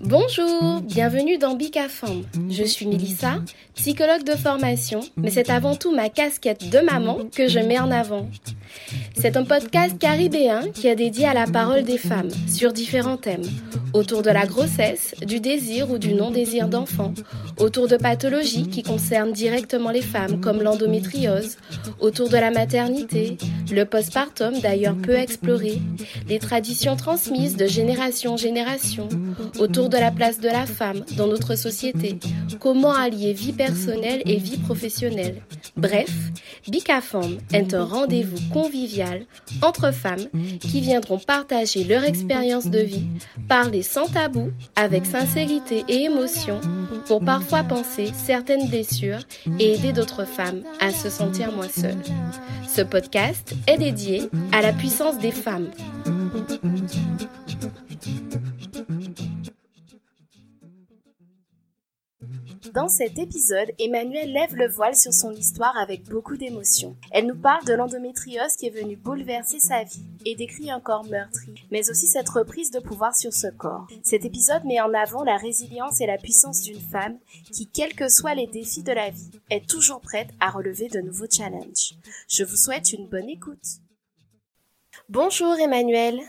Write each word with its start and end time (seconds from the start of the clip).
Bonjour, 0.00 0.80
bienvenue 0.80 1.38
dans 1.38 1.54
Bicafam. 1.54 2.24
Je 2.50 2.64
suis 2.64 2.86
Melissa, 2.86 3.38
psychologue 3.74 4.24
de 4.24 4.32
formation, 4.34 5.00
mais 5.16 5.30
c'est 5.30 5.50
avant 5.50 5.76
tout 5.76 5.94
ma 5.94 6.08
casquette 6.08 6.68
de 6.68 6.80
maman 6.80 7.18
que 7.32 7.48
je 7.48 7.60
mets 7.60 7.78
en 7.78 7.90
avant. 7.90 8.28
C'est 9.14 9.36
un 9.36 9.44
podcast 9.44 9.98
caribéen 9.98 10.70
qui 10.72 10.88
est 10.88 10.96
dédié 10.96 11.26
à 11.26 11.34
la 11.34 11.46
parole 11.46 11.84
des 11.84 11.98
femmes 11.98 12.30
sur 12.48 12.72
différents 12.72 13.18
thèmes, 13.18 13.48
autour 13.92 14.22
de 14.22 14.30
la 14.30 14.46
grossesse, 14.46 15.14
du 15.24 15.40
désir 15.40 15.90
ou 15.90 15.98
du 15.98 16.14
non-désir 16.14 16.68
d'enfant, 16.68 17.12
autour 17.58 17.88
de 17.88 17.96
pathologies 17.96 18.68
qui 18.68 18.82
concernent 18.82 19.32
directement 19.32 19.90
les 19.90 20.02
femmes 20.02 20.40
comme 20.40 20.62
l'endométriose, 20.62 21.56
autour 22.00 22.28
de 22.28 22.36
la 22.36 22.50
maternité, 22.50 23.36
le 23.72 23.84
postpartum 23.84 24.58
d'ailleurs 24.60 24.96
peu 24.96 25.14
exploré, 25.14 25.80
les 26.28 26.38
traditions 26.38 26.96
transmises 26.96 27.56
de 27.56 27.66
génération 27.66 28.34
en 28.34 28.36
génération, 28.36 29.08
autour 29.58 29.88
de 29.88 29.96
la 29.96 30.10
place 30.10 30.40
de 30.40 30.48
la 30.48 30.66
femme 30.66 31.04
dans 31.16 31.26
notre 31.26 31.56
société, 31.56 32.18
comment 32.58 32.92
allier 32.92 33.32
vie 33.32 33.52
personnelle 33.52 34.22
et 34.26 34.36
vie 34.36 34.58
professionnelle. 34.58 35.42
Bref, 35.76 36.10
Bicafam 36.68 37.38
est 37.52 37.74
un 37.74 37.84
rendez-vous 37.84 38.38
convivial 38.52 39.22
entre 39.62 39.92
femmes 39.92 40.28
qui 40.60 40.80
viendront 40.80 41.18
partager 41.18 41.84
leur 41.84 42.04
expérience 42.04 42.66
de 42.66 42.80
vie, 42.80 43.06
parler 43.48 43.79
sans 43.82 44.06
tabou, 44.06 44.50
avec 44.76 45.06
sincérité 45.06 45.84
et 45.88 46.04
émotion, 46.04 46.60
pour 47.06 47.24
parfois 47.24 47.62
penser 47.62 48.12
certaines 48.14 48.68
blessures 48.68 49.20
et 49.58 49.74
aider 49.74 49.92
d'autres 49.92 50.24
femmes 50.24 50.62
à 50.80 50.90
se 50.90 51.10
sentir 51.10 51.52
moins 51.52 51.68
seules. 51.68 52.02
Ce 52.68 52.82
podcast 52.82 53.54
est 53.66 53.78
dédié 53.78 54.30
à 54.52 54.62
la 54.62 54.72
puissance 54.72 55.18
des 55.18 55.32
femmes. 55.32 55.70
Dans 62.74 62.88
cet 62.88 63.18
épisode, 63.18 63.72
Emmanuelle 63.80 64.32
lève 64.32 64.54
le 64.54 64.68
voile 64.68 64.94
sur 64.94 65.12
son 65.12 65.32
histoire 65.32 65.76
avec 65.76 66.04
beaucoup 66.04 66.36
d'émotion. 66.36 66.96
Elle 67.10 67.26
nous 67.26 67.36
parle 67.36 67.64
de 67.64 67.74
l'endométriose 67.74 68.54
qui 68.56 68.66
est 68.66 68.82
venue 68.82 68.96
bouleverser 68.96 69.58
sa 69.58 69.82
vie 69.82 70.04
et 70.24 70.36
décrit 70.36 70.70
un 70.70 70.78
corps 70.78 71.04
meurtri, 71.04 71.52
mais 71.72 71.90
aussi 71.90 72.06
cette 72.06 72.28
reprise 72.28 72.70
de 72.70 72.78
pouvoir 72.78 73.16
sur 73.16 73.32
ce 73.32 73.48
corps. 73.48 73.88
Cet 74.04 74.24
épisode 74.24 74.64
met 74.64 74.80
en 74.80 74.94
avant 74.94 75.24
la 75.24 75.36
résilience 75.36 76.00
et 76.00 76.06
la 76.06 76.18
puissance 76.18 76.62
d'une 76.62 76.80
femme 76.80 77.18
qui, 77.52 77.66
quels 77.66 77.94
que 77.94 78.08
soient 78.08 78.34
les 78.34 78.46
défis 78.46 78.84
de 78.84 78.92
la 78.92 79.10
vie, 79.10 79.30
est 79.50 79.68
toujours 79.68 80.00
prête 80.00 80.30
à 80.38 80.50
relever 80.50 80.88
de 80.88 81.00
nouveaux 81.00 81.30
challenges. 81.30 81.94
Je 82.28 82.44
vous 82.44 82.56
souhaite 82.56 82.92
une 82.92 83.08
bonne 83.08 83.28
écoute. 83.28 83.80
Bonjour 85.08 85.58
Emmanuelle. 85.58 86.20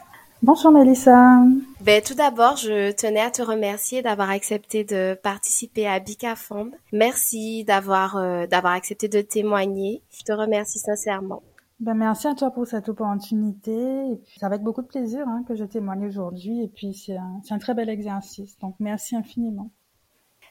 Bonjour 0.44 0.72
Melissa. 0.72 1.38
Ben, 1.82 2.02
tout 2.02 2.16
d'abord, 2.16 2.56
je 2.56 2.92
tenais 2.94 3.20
à 3.20 3.30
te 3.30 3.44
remercier 3.44 4.02
d'avoir 4.02 4.32
accepté 4.32 4.84
de 4.84 5.14
participer 5.22 5.88
à 5.88 6.00
Bicafond. 6.00 6.72
Merci 6.92 7.64
d'avoir 7.64 8.18
euh, 8.18 8.48
d'avoir 8.48 8.74
accepté 8.74 9.08
de 9.08 9.22
témoigner. 9.22 10.02
Je 10.10 10.24
te 10.24 10.32
remercie 10.32 10.80
sincèrement. 10.80 11.44
Ben, 11.80 11.94
merci 11.94 12.26
à 12.26 12.34
toi 12.34 12.50
pour 12.50 12.66
cette 12.66 12.90
opportunité. 12.90 13.72
Va 14.42 14.56
être 14.56 14.64
beaucoup 14.64 14.82
de 14.82 14.88
plaisir 14.88 15.28
hein, 15.28 15.44
que 15.48 15.54
je 15.54 15.64
témoigne 15.64 16.08
aujourd'hui. 16.08 16.64
Et 16.64 16.68
puis, 16.70 16.96
c'est 16.96 17.18
un, 17.18 17.40
un 17.48 17.60
très 17.60 17.76
bel 17.76 17.90
exercice. 17.90 18.58
Donc, 18.58 18.74
merci 18.80 19.16
infiniment. 19.16 19.70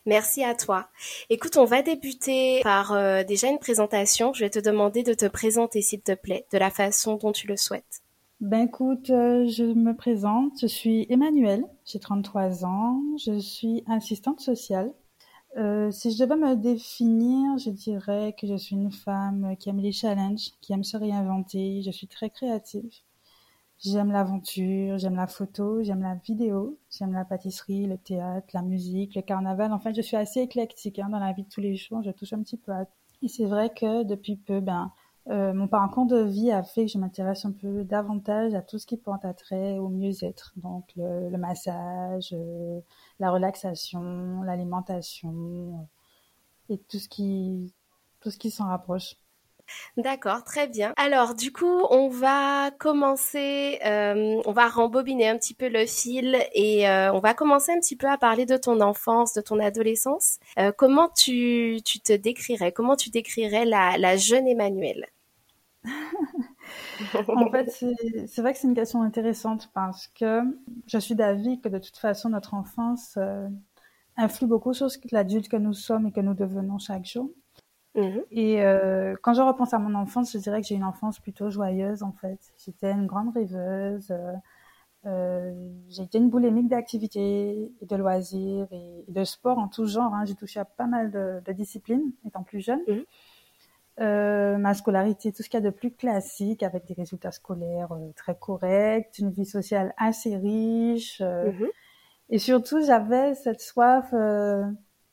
Merci 0.07 0.45
à 0.45 0.55
toi. 0.55 0.89
Écoute, 1.31 1.57
on 1.57 1.65
va 1.65 1.83
débuter 1.83 2.61
par 2.63 2.93
euh, 2.93 3.25
déjà 3.25 3.49
une 3.49 3.59
présentation. 3.59 4.33
Je 4.35 4.45
vais 4.45 4.51
te 4.51 4.61
demander 4.61 5.03
de 5.03 5.15
te 5.15 5.27
présenter, 5.27 5.83
s'il 5.83 6.01
te 6.01 6.15
plaît, 6.15 6.47
de 6.53 6.59
la 6.59 6.71
façon 6.71 7.17
dont 7.17 7.33
tu 7.33 7.49
le 7.49 7.57
souhaites. 7.57 8.00
Ben 8.41 8.63
écoute, 8.69 9.11
euh, 9.11 9.47
je 9.49 9.65
me 9.65 9.95
présente, 9.95 10.61
je 10.61 10.67
suis 10.67 11.07
Emmanuelle, 11.11 11.65
j'ai 11.85 11.99
33 11.99 12.65
ans, 12.65 13.03
je 13.19 13.39
suis 13.39 13.85
assistante 13.87 14.41
sociale. 14.41 14.93
Euh, 15.59 15.91
si 15.91 16.13
je 16.13 16.19
devais 16.25 16.37
me 16.37 16.57
définir, 16.57 17.59
je 17.59 17.71
dirais 17.71 18.35
que 18.39 18.47
je 18.47 18.57
suis 18.57 18.77
une 18.77 18.93
femme 18.93 19.57
qui 19.59 19.71
aime 19.71 19.81
les 19.81 19.93
challenges, 19.93 20.53
qui 20.63 20.73
aime 20.73 20.85
se 20.85 20.97
réinventer, 20.97 21.83
je 21.83 21.91
suis 21.91 22.09
très 22.09 22.31
créative. 22.31 22.91
J'aime 23.79 24.13
l'aventure, 24.13 24.99
j'aime 24.99 25.17
la 25.17 25.27
photo, 25.27 25.83
j'aime 25.83 26.03
la 26.03 26.15
vidéo, 26.17 26.79
j'aime 26.91 27.13
la 27.13 27.25
pâtisserie, 27.25 27.87
le 27.87 27.99
théâtre, 27.99 28.49
la 28.55 28.63
musique, 28.63 29.15
le 29.17 29.23
carnaval. 29.23 29.73
En 29.73 29.81
fait, 29.81 29.95
je 29.95 30.03
suis 30.03 30.17
assez 30.17 30.41
éclectique 30.41 30.99
hein, 30.99 31.09
dans 31.11 31.19
la 31.19 31.33
vie 31.33 31.45
de 31.45 31.49
tous 31.49 31.61
les 31.61 31.77
jours, 31.77 32.03
je 32.03 32.11
touche 32.11 32.33
un 32.33 32.43
petit 32.43 32.59
peu 32.59 32.73
à. 32.73 32.87
Et 33.23 33.29
c'est 33.29 33.47
vrai 33.47 33.71
que 33.71 34.05
depuis 34.05 34.37
peu, 34.37 34.61
ben, 34.61 34.93
euh, 35.31 35.53
mon 35.53 35.69
parcours 35.69 36.07
de 36.07 36.23
vie 36.23 36.51
a 36.51 36.65
fait 36.65 36.87
que 36.87 36.91
je 36.91 36.99
m'intéresse 36.99 37.45
un 37.45 37.53
peu 37.53 37.85
davantage 37.85 38.55
à 38.55 38.63
tout 38.63 38.79
ce 38.79 38.87
qui 38.87 38.97
porte 38.97 39.25
attrait 39.25 39.79
au 39.79 39.89
mieux-être. 39.89 40.53
Donc 40.57 40.87
le, 40.97 41.37
massage, 41.37 42.31
euh, 42.33 42.81
la 43.21 43.31
relaxation, 43.31 44.43
l'alimentation 44.43 45.89
euh, 46.71 46.75
et 46.75 46.79
tout 46.79 46.99
ce 46.99 47.09
qui 47.09 47.73
tout 48.21 48.31
ce 48.31 48.39
qui 48.39 48.51
s'en 48.51 48.67
rapproche. 48.67 49.17
D'accord, 49.97 50.43
très 50.43 50.67
bien. 50.67 50.93
Alors 50.97 51.37
du 51.37 51.53
coup, 51.53 51.81
on 51.91 52.09
va 52.09 52.73
commencer, 52.73 53.79
on 53.85 54.53
va 54.53 54.69
rembobiner 54.69 55.29
un 55.29 55.39
petit 55.39 55.55
peu 55.55 55.69
le 55.69 55.87
fil 55.87 56.37
et 56.55 56.89
on 56.89 57.21
va 57.21 57.35
commencer 57.35 57.71
un 57.71 57.79
petit 57.79 57.97
peu 57.97 58.09
à 58.09 58.19
parler 58.19 58.47
de 58.47 58.57
ton 58.57 58.81
enfance, 58.81 59.33
de 59.35 59.41
ton 59.41 59.61
adolescence. 59.61 60.39
Comment 60.77 61.09
tu, 61.09 61.79
tu 61.85 62.01
te 62.01 62.13
décrirais, 62.13 62.73
comment 62.73 62.97
tu 62.97 63.11
décrirais 63.11 63.65
la, 63.65 63.97
la 63.97 64.17
jeune 64.17 64.49
Emmanuelle? 64.49 65.07
en 67.29 67.51
fait, 67.51 67.71
c'est 67.71 68.43
vrai 68.43 68.53
que 68.53 68.59
c'est 68.59 68.69
une 68.69 68.75
question 68.75 69.03
intéressante 69.03 69.71
parce 69.73 70.09
que 70.09 70.43
je 70.87 70.99
suis 70.99 71.15
d'avis 71.15 71.61
que 71.61 71.69
de 71.69 71.79
toute 71.79 71.97
façon, 71.97 72.31
notre 72.31 72.55
enfance 72.55 73.15
euh, 73.17 73.49
influe 74.17 74.47
beaucoup 74.47 74.75
sur 74.75 74.89
l'adulte 75.13 75.49
que 75.49 75.57
nous 75.57 75.73
sommes 75.73 76.09
et 76.09 76.13
que 76.13 76.21
nous 76.21 76.35
devenons 76.35 76.79
chaque 76.79 77.07
jour. 77.07 77.31
Mmh. 77.95 78.19
Et 78.31 78.63
euh, 78.63 79.17
quand 79.23 79.35
je 79.35 79.43
repense 79.43 79.75
à 79.75 79.79
mon 79.79 79.95
enfance, 79.95 80.33
je 80.33 80.39
dirais 80.39 80.61
que 80.61 80.67
j'ai 80.67 80.77
une 80.77 80.85
enfance 80.85 81.19
plutôt 81.19 81.51
joyeuse 81.51 82.03
en 82.03 82.13
fait. 82.13 82.39
J'étais 82.65 82.93
une 82.93 83.07
grande 83.07 83.35
rêveuse. 83.35 84.15
Euh, 85.07 85.71
j'ai 85.89 86.03
été 86.03 86.19
une 86.19 86.29
boulémique 86.29 86.69
d'activités 86.69 87.73
et 87.81 87.87
de 87.87 87.97
loisirs 87.97 88.69
et 88.71 89.05
de 89.09 89.25
sport 89.25 89.59
en 89.59 89.67
tout 89.67 89.87
genre. 89.87 90.15
Hein. 90.15 90.25
J'ai 90.27 90.35
touché 90.35 90.61
à 90.61 90.65
pas 90.65 90.87
mal 90.87 91.11
de, 91.11 91.41
de 91.45 91.53
disciplines 91.53 92.13
étant 92.27 92.43
plus 92.43 92.61
jeune. 92.61 92.83
Mmh. 92.87 93.01
Euh, 94.01 94.57
ma 94.57 94.73
scolarité, 94.73 95.31
tout 95.31 95.43
ce 95.43 95.51
qu'il 95.51 95.61
y 95.61 95.63
a 95.63 95.67
de 95.67 95.75
plus 95.75 95.91
classique, 95.91 96.63
avec 96.63 96.87
des 96.87 96.95
résultats 96.95 97.33
scolaires 97.33 97.93
euh, 97.93 98.13
très 98.17 98.35
corrects, 98.35 99.19
une 99.19 99.31
vie 99.31 99.45
sociale 99.45 99.93
assez 99.99 100.37
riche. 100.39 101.21
Euh, 101.21 101.53
mmh. 101.53 101.67
Et 102.31 102.39
surtout, 102.39 102.81
j'avais 102.81 103.35
cette 103.35 103.61
soif 103.61 104.15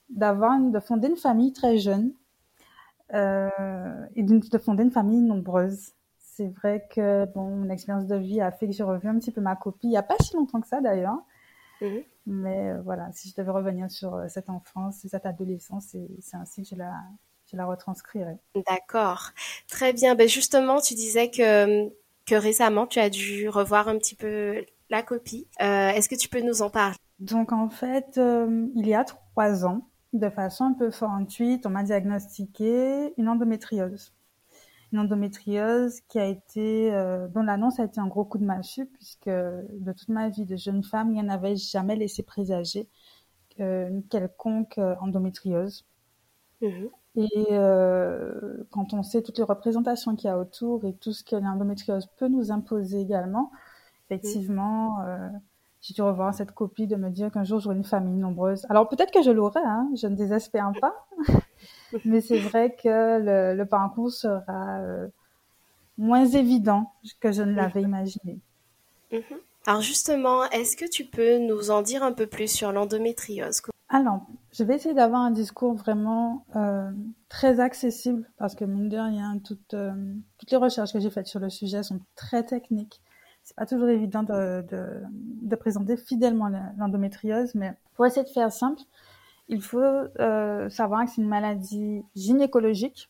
d'avoir, 0.08 0.58
de 0.58 0.80
fonder 0.80 1.08
une 1.08 1.16
famille 1.16 1.52
très 1.52 1.76
jeune 1.76 2.12
et 3.12 4.22
de 4.22 4.58
fonder 4.58 4.84
une 4.84 4.90
famille 4.92 5.20
nombreuse. 5.20 5.92
C'est 6.18 6.46
vrai 6.46 6.86
que 6.94 7.26
bon, 7.34 7.56
mon 7.56 7.70
expérience 7.70 8.06
de 8.06 8.14
vie 8.14 8.40
a 8.40 8.52
fait 8.52 8.68
que 8.68 8.72
j'ai 8.72 8.84
revu 8.84 9.08
un 9.08 9.18
petit 9.18 9.32
peu 9.32 9.40
ma 9.40 9.56
copie. 9.56 9.88
Il 9.88 9.90
n'y 9.90 9.96
a 9.96 10.04
pas 10.04 10.14
si 10.20 10.36
longtemps 10.36 10.60
que 10.60 10.68
ça 10.68 10.80
d'ailleurs. 10.80 11.18
Mmh. 11.80 11.86
Mais 12.26 12.72
voilà, 12.84 13.10
si 13.12 13.30
je 13.30 13.34
devais 13.34 13.50
revenir 13.50 13.90
sur 13.90 14.22
cette 14.28 14.48
enfance, 14.48 15.04
cette 15.04 15.26
adolescence, 15.26 15.96
c'est 16.20 16.36
ainsi 16.36 16.62
que 16.62 16.68
je 16.68 16.76
la, 16.76 16.94
je 17.50 17.56
la 17.56 17.66
retranscrirai. 17.66 18.36
D'accord. 18.68 19.30
Très 19.68 19.92
bien. 19.92 20.14
Ben 20.14 20.28
justement, 20.28 20.80
tu 20.80 20.94
disais 20.94 21.30
que, 21.30 21.88
que 22.26 22.34
récemment, 22.34 22.86
tu 22.86 22.98
as 22.98 23.10
dû 23.10 23.48
revoir 23.48 23.88
un 23.88 23.98
petit 23.98 24.14
peu 24.14 24.64
la 24.90 25.02
copie. 25.02 25.46
Euh, 25.60 25.90
Est-ce 25.90 26.08
que 26.08 26.14
tu 26.14 26.28
peux 26.28 26.40
nous 26.40 26.62
en 26.62 26.70
parler? 26.70 26.96
Donc, 27.18 27.52
en 27.52 27.68
fait, 27.68 28.16
euh, 28.18 28.66
il 28.74 28.86
y 28.86 28.94
a 28.94 29.04
trois 29.04 29.64
ans, 29.66 29.88
de 30.12 30.30
façon 30.30 30.64
un 30.64 30.72
peu 30.72 30.90
fortuite, 30.90 31.66
on 31.66 31.70
m'a 31.70 31.82
diagnostiqué 31.82 33.12
une 33.18 33.28
endométriose. 33.28 34.14
Une 34.92 35.00
endométriose 35.00 36.00
qui 36.08 36.18
a 36.18 36.26
été, 36.26 36.94
euh, 36.94 37.28
dont 37.28 37.42
l'annonce 37.42 37.78
a 37.80 37.84
été 37.84 38.00
un 38.00 38.06
gros 38.06 38.24
coup 38.24 38.38
de 38.38 38.44
massue, 38.44 38.86
puisque 38.86 39.28
de 39.28 39.92
toute 39.92 40.08
ma 40.08 40.30
vie 40.30 40.46
de 40.46 40.56
jeune 40.56 40.82
femme, 40.82 41.10
il 41.10 41.14
n'y 41.14 41.20
en 41.20 41.28
avait 41.28 41.56
jamais 41.56 41.96
laissé 41.96 42.22
présager 42.22 42.88
une 43.58 44.04
quelconque 44.08 44.78
endométriose. 44.78 45.84
Mmh. 46.60 46.86
Et 47.16 47.28
euh, 47.50 48.64
quand 48.70 48.92
on 48.92 49.02
sait 49.02 49.22
toutes 49.22 49.38
les 49.38 49.44
représentations 49.44 50.14
qu'il 50.14 50.28
y 50.28 50.30
a 50.30 50.38
autour 50.38 50.84
et 50.84 50.94
tout 50.94 51.12
ce 51.12 51.24
que 51.24 51.36
l'endométriose 51.36 52.06
peut 52.16 52.28
nous 52.28 52.52
imposer 52.52 53.00
également, 53.00 53.50
effectivement, 54.08 55.00
euh, 55.02 55.28
j'ai 55.80 55.94
dû 55.94 56.02
revoir 56.02 56.34
cette 56.34 56.52
copie 56.52 56.86
de 56.86 56.96
me 56.96 57.10
dire 57.10 57.30
qu'un 57.30 57.44
jour 57.44 57.60
j'aurai 57.60 57.76
une 57.76 57.84
famille 57.84 58.16
nombreuse. 58.16 58.66
Alors 58.68 58.88
peut-être 58.88 59.12
que 59.12 59.22
je 59.22 59.30
l'aurai, 59.30 59.60
hein, 59.64 59.88
je 59.96 60.06
ne 60.06 60.14
désespère 60.14 60.72
pas, 60.80 61.06
mais 62.04 62.20
c'est 62.20 62.38
vrai 62.38 62.76
que 62.76 63.18
le, 63.18 63.56
le 63.56 63.66
parcours 63.66 64.12
sera 64.12 64.78
euh, 64.80 65.08
moins 65.96 66.26
évident 66.26 66.92
que 67.20 67.32
je 67.32 67.42
ne 67.42 67.52
l'avais 67.52 67.82
imaginé. 67.82 68.38
Mhm. 69.12 69.22
Alors 69.66 69.82
justement, 69.82 70.44
est-ce 70.50 70.76
que 70.76 70.88
tu 70.88 71.04
peux 71.04 71.38
nous 71.38 71.70
en 71.70 71.82
dire 71.82 72.02
un 72.02 72.12
peu 72.12 72.26
plus 72.26 72.48
sur 72.48 72.72
l'endométriose? 72.72 73.60
Alors, 73.90 74.26
je 74.52 74.64
vais 74.64 74.76
essayer 74.76 74.94
d'avoir 74.94 75.22
un 75.22 75.30
discours 75.30 75.74
vraiment 75.74 76.44
euh, 76.56 76.90
très 77.30 77.58
accessible 77.58 78.30
parce 78.36 78.54
que 78.54 78.64
mine 78.64 78.88
de 78.90 78.98
rien, 78.98 79.38
toutes, 79.38 79.72
euh, 79.72 79.92
toutes 80.38 80.50
les 80.50 80.58
recherches 80.58 80.92
que 80.92 81.00
j'ai 81.00 81.10
faites 81.10 81.26
sur 81.26 81.40
le 81.40 81.48
sujet 81.48 81.82
sont 81.82 82.00
très 82.14 82.44
techniques. 82.44 83.00
C'est 83.44 83.56
pas 83.56 83.64
toujours 83.64 83.88
évident 83.88 84.22
de, 84.22 84.62
de, 84.70 85.02
de 85.10 85.56
présenter 85.56 85.96
fidèlement 85.96 86.50
l'endométriose, 86.76 87.54
mais 87.54 87.74
pour 87.94 88.04
essayer 88.04 88.24
de 88.24 88.30
faire 88.30 88.52
simple, 88.52 88.82
il 89.48 89.62
faut 89.62 89.78
euh, 89.78 90.68
savoir 90.68 91.06
que 91.06 91.10
c'est 91.10 91.22
une 91.22 91.28
maladie 91.28 92.04
gynécologique 92.14 93.08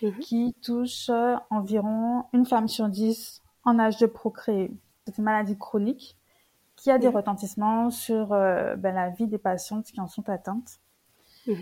mhm. 0.00 0.18
qui 0.20 0.54
touche 0.62 1.10
environ 1.50 2.24
une 2.32 2.46
femme 2.46 2.68
sur 2.68 2.88
dix 2.88 3.42
en 3.64 3.78
âge 3.78 3.98
de 3.98 4.06
procréer. 4.06 4.72
C'est 5.04 5.18
une 5.18 5.24
maladie 5.24 5.58
chronique 5.58 6.17
qui 6.88 6.92
a 6.92 6.98
des 6.98 7.08
retentissements 7.08 7.90
sur 7.90 8.32
euh, 8.32 8.74
ben, 8.76 8.94
la 8.94 9.10
vie 9.10 9.26
des 9.26 9.36
patientes 9.36 9.84
qui 9.84 10.00
en 10.00 10.06
sont 10.06 10.26
atteintes. 10.30 10.80
Mhm. 11.46 11.56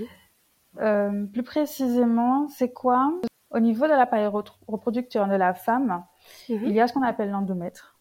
Euh, 0.78 1.26
plus 1.26 1.42
précisément, 1.42 2.46
c'est 2.46 2.72
quoi? 2.72 3.12
Au 3.50 3.58
niveau 3.58 3.86
de 3.86 3.90
l'appareil 3.90 4.28
reproducteur 4.68 5.26
de 5.26 5.34
la 5.34 5.52
femme, 5.52 6.04
mhm. 6.48 6.60
il 6.66 6.70
y 6.70 6.80
a 6.80 6.86
ce 6.86 6.92
qu'on 6.92 7.02
appelle 7.02 7.30
l'endomètre. 7.30 7.98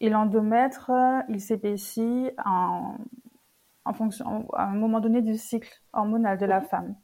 Et 0.00 0.10
l'endomètre, 0.10 0.90
il 1.30 1.40
s'épaissit 1.40 2.30
en, 2.44 2.96
en 3.86 3.92
fonction, 3.94 4.46
à 4.52 4.64
un 4.64 4.74
moment 4.74 5.00
donné 5.00 5.22
du 5.22 5.38
cycle 5.38 5.80
hormonal 5.94 6.36
de 6.36 6.44
la 6.44 6.60
mhm. 6.60 6.66
femme. 6.66 6.94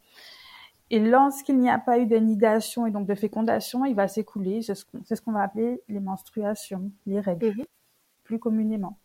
Et 0.91 0.99
lorsqu'il 0.99 1.57
n'y 1.57 1.71
a 1.71 1.79
pas 1.79 1.97
eu 1.97 2.05
de 2.05 2.17
nidation 2.17 2.85
et 2.85 2.91
donc 2.91 3.07
de 3.07 3.15
fécondation, 3.15 3.85
il 3.85 3.95
va 3.95 4.07
s'écouler. 4.07 4.61
C'est 4.61 4.75
ce 4.75 5.21
qu'on 5.21 5.31
va 5.31 5.41
appeler 5.41 5.81
les 5.87 5.99
menstruations, 5.99 6.91
les 7.07 7.19
règles, 7.19 7.65
plus 8.23 8.37
communément. 8.37 8.99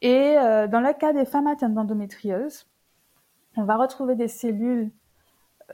Et 0.00 0.38
euh, 0.38 0.68
dans 0.68 0.80
le 0.80 0.92
cas 0.92 1.12
des 1.12 1.24
femmes 1.24 1.46
atteintes 1.46 1.74
d'endométriose, 1.74 2.66
on 3.56 3.64
va 3.64 3.76
retrouver 3.76 4.14
des 4.14 4.28
cellules 4.28 4.90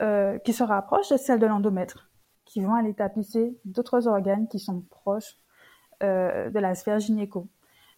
euh, 0.01 0.39
qui 0.39 0.53
se 0.53 0.63
rapprochent 0.63 1.09
de 1.09 1.17
celles 1.17 1.39
de 1.39 1.45
l'endomètre, 1.45 2.09
qui 2.45 2.61
vont 2.61 2.73
aller 2.73 2.93
tapisser 2.93 3.57
d'autres 3.65 4.07
organes 4.07 4.47
qui 4.47 4.59
sont 4.59 4.81
proches 4.89 5.37
euh, 6.03 6.49
de 6.49 6.59
la 6.59 6.75
sphère 6.75 6.99
gynéco. 6.99 7.47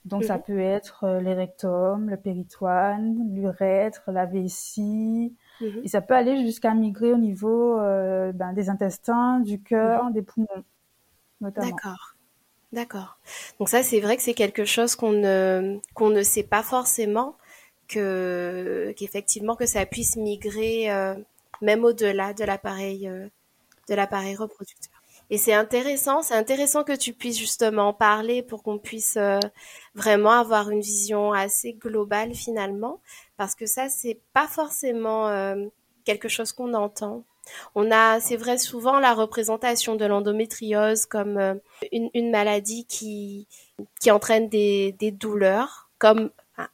Donc 0.07 0.23
ça 0.23 0.39
peut 0.39 0.59
être 0.59 1.03
euh, 1.03 1.19
les 1.19 1.33
rectums, 1.33 2.09
le 2.09 2.17
péritoine, 2.17 3.33
l'urètre, 3.33 4.09
la 4.11 4.25
vessie, 4.25 5.35
mhm. 5.59 5.81
et 5.83 5.87
ça 5.87 6.01
peut 6.01 6.13
aller 6.13 6.45
jusqu'à 6.45 6.73
migrer 6.73 7.11
au 7.11 7.17
niveau 7.17 7.77
euh, 7.79 8.31
ben, 8.31 8.53
des 8.53 8.69
intestins, 8.69 9.41
du 9.41 9.61
cœur, 9.61 10.05
mhm. 10.05 10.13
des 10.13 10.21
poumons, 10.21 10.63
notamment. 11.41 11.71
D'accord. 11.71 12.15
D'accord. 12.73 13.17
Donc 13.59 13.69
ça, 13.69 13.81
c'est 13.81 14.01
vrai 14.01 14.17
que 14.17 14.23
c'est 14.23 14.33
quelque 14.33 14.65
chose 14.65 14.95
qu'on 14.95 15.11
ne 15.13 15.79
ne 15.99 16.23
sait 16.23 16.43
pas 16.43 16.63
forcément 16.63 17.37
que 17.87 18.93
qu'effectivement 18.97 19.55
que 19.55 19.65
ça 19.65 19.85
puisse 19.85 20.17
migrer 20.17 20.91
euh, 20.91 21.15
même 21.61 21.85
au-delà 21.85 22.33
de 22.33 22.43
l'appareil 22.43 23.07
euh, 23.07 23.27
de 23.89 23.95
l'appareil 23.95 24.35
reproducteur. 24.35 24.91
Et 25.29 25.37
c'est 25.37 25.53
intéressant, 25.53 26.21
c'est 26.21 26.35
intéressant 26.35 26.83
que 26.83 26.95
tu 26.95 27.13
puisses 27.13 27.37
justement 27.37 27.89
en 27.89 27.93
parler 27.93 28.43
pour 28.43 28.63
qu'on 28.63 28.79
puisse 28.79 29.17
euh, 29.17 29.39
vraiment 29.95 30.31
avoir 30.31 30.69
une 30.69 30.81
vision 30.81 31.33
assez 31.33 31.73
globale 31.73 32.33
finalement, 32.35 33.01
parce 33.37 33.55
que 33.55 33.65
ça 33.65 33.89
c'est 33.89 34.19
pas 34.33 34.47
forcément 34.47 35.29
quelque 36.05 36.29
chose 36.29 36.51
qu'on 36.53 36.73
entend 36.73 37.23
on 37.75 37.91
a, 37.91 38.19
c'est 38.19 38.37
vrai, 38.37 38.57
souvent 38.57 38.99
la 38.99 39.13
représentation 39.13 39.95
de 39.95 40.05
l'endométriose 40.05 41.05
comme 41.05 41.37
euh, 41.37 41.55
une, 41.91 42.31
maladie 42.31 42.85
qui, 42.85 43.47
qui 43.99 44.11
entraîne 44.11 44.49
des, 44.49 44.95
douleurs, 45.11 45.89
comme 45.99 46.29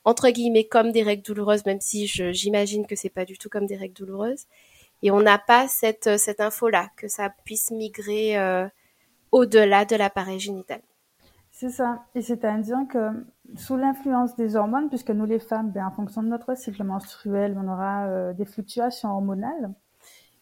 entre 0.06 0.30
guillemets 0.30 0.66
comme 0.66 0.92
des 0.92 1.04
règles 1.04 1.24
douloureuses, 1.24 1.66
même 1.66 1.82
si 1.82 2.08
j'imagine 2.08 2.88
que 2.88 2.96
c'est 2.96 3.10
pas 3.10 3.26
du 3.26 3.38
tout 3.38 3.50
comme 3.50 3.66
des 3.66 3.76
règles 3.76 3.96
douloureuses. 3.96 4.46
Et 5.02 5.12
on 5.12 5.20
n'a 5.20 5.38
pas 5.38 5.68
cette, 5.68 6.18
cette 6.18 6.40
info-là, 6.40 6.90
que 6.96 7.10
ça 7.10 7.30
puisse 7.44 7.72
migrer 7.72 8.38
euh, 8.38 8.68
au-delà 9.32 9.84
de 9.84 9.98
l'appareil 9.98 10.40
génital. 10.40 10.82
C'est 11.52 11.70
ça. 11.70 12.06
Et 12.16 12.22
c'est-à-dire 12.22 12.80
que 12.90 13.10
sous 13.56 13.78
l'influence 13.78 14.36
des 14.36 14.56
hormones, 14.56 14.90
puisque 14.90 15.12
nous 15.12 15.26
les 15.26 15.40
femmes, 15.40 15.72
ben, 15.72 15.86
en 15.86 15.92
fonction 15.92 16.24
de 16.24 16.28
notre 16.28 16.58
cycle 16.58 16.84
menstruel, 16.84 17.58
on 17.58 17.68
aura 17.72 18.06
euh, 18.08 18.34
des 18.34 18.46
fluctuations 18.46 19.12
hormonales. 19.12 19.72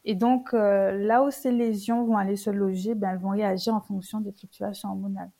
Et 0.06 0.16
donc, 0.16 0.54
euh, 0.54 0.92
là 0.92 1.24
où 1.24 1.32
ces 1.32 1.52
lésions 1.52 2.06
vont 2.06 2.18
aller 2.18 2.36
se 2.36 2.50
loger, 2.50 2.96
ben, 2.96 3.12
elles 3.12 3.20
vont 3.20 3.30
réagir 3.30 3.76
en 3.76 3.82
fonction 3.82 4.20
des 4.20 4.32
fluctuations 4.32 4.90
hormonales. 4.90 5.32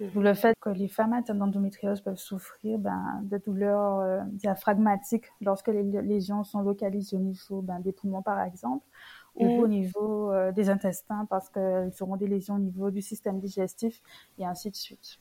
Mmh. 0.00 0.20
le 0.20 0.34
fait 0.34 0.56
que 0.60 0.70
les 0.70 0.86
femmes 0.86 1.12
atteintes 1.12 1.38
d'endométriose 1.38 2.02
peuvent 2.02 2.18
souffrir 2.18 2.78
ben, 2.78 3.20
de 3.24 3.36
douleurs 3.36 3.98
euh, 3.98 4.20
diaphragmatiques 4.30 5.24
lorsque 5.40 5.66
les 5.66 5.82
lésions 5.82 6.44
sont 6.44 6.60
localisées 6.60 7.16
au 7.16 7.20
niveau 7.20 7.62
ben, 7.62 7.80
des 7.80 7.90
poumons, 7.90 8.22
par 8.22 8.40
exemple, 8.42 8.86
ou 9.34 9.44
mmh. 9.44 9.60
au 9.60 9.66
niveau 9.66 10.32
euh, 10.32 10.52
des 10.52 10.70
intestins 10.70 11.26
parce 11.28 11.48
qu'elles 11.50 11.90
auront 12.00 12.16
des 12.16 12.28
lésions 12.28 12.54
au 12.54 12.60
niveau 12.60 12.92
du 12.92 13.02
système 13.02 13.40
digestif 13.40 14.00
et 14.38 14.46
ainsi 14.46 14.70
de 14.70 14.76
suite. 14.76 15.18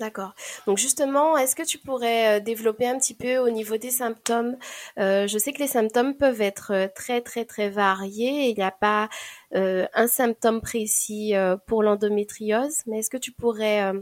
D'accord. 0.00 0.34
Donc 0.66 0.78
justement, 0.78 1.36
est-ce 1.36 1.54
que 1.54 1.62
tu 1.62 1.76
pourrais 1.76 2.38
euh, 2.38 2.40
développer 2.40 2.88
un 2.88 2.96
petit 2.96 3.12
peu 3.12 3.36
au 3.36 3.50
niveau 3.50 3.76
des 3.76 3.90
symptômes? 3.90 4.56
Euh, 4.98 5.26
Je 5.26 5.36
sais 5.36 5.52
que 5.52 5.58
les 5.58 5.66
symptômes 5.66 6.14
peuvent 6.14 6.40
être 6.40 6.72
euh, 6.72 6.88
très 6.94 7.20
très 7.20 7.44
très 7.44 7.68
variés. 7.68 8.48
Il 8.48 8.56
n'y 8.56 8.62
a 8.62 8.70
pas 8.70 9.10
un 9.52 10.06
symptôme 10.06 10.60
précis 10.60 11.34
pour 11.66 11.82
l'endométriose, 11.82 12.82
mais 12.86 13.00
est-ce 13.00 13.10
que 13.10 13.16
tu 13.16 13.32
pourrais 13.32 13.92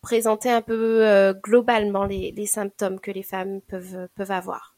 présenter 0.00 0.50
un 0.50 0.62
peu 0.62 1.34
globalement 1.44 2.06
les, 2.06 2.46
symptômes 2.46 2.98
que 2.98 3.10
les 3.10 3.22
femmes 3.22 3.60
peuvent 3.60 4.30
avoir? 4.30 4.74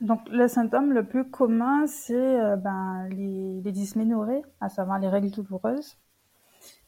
Donc 0.00 0.20
le 0.30 0.46
symptôme 0.46 0.92
le 0.92 1.04
plus 1.04 1.28
commun, 1.28 1.88
c'est 1.88 2.56
ben, 2.58 3.08
les, 3.10 3.62
les 3.62 4.14
à 4.60 4.68
savoir 4.68 5.00
les 5.00 5.08
règles 5.08 5.32
douloureuses. 5.32 5.96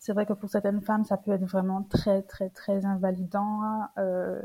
C'est 0.06 0.12
vrai 0.12 0.24
que 0.24 0.34
pour 0.34 0.48
certaines 0.48 0.82
femmes, 0.82 1.04
ça 1.04 1.16
peut 1.16 1.32
être 1.32 1.44
vraiment 1.46 1.82
très, 1.82 2.22
très, 2.22 2.48
très 2.48 2.86
invalidant, 2.86 3.88
euh, 3.98 4.40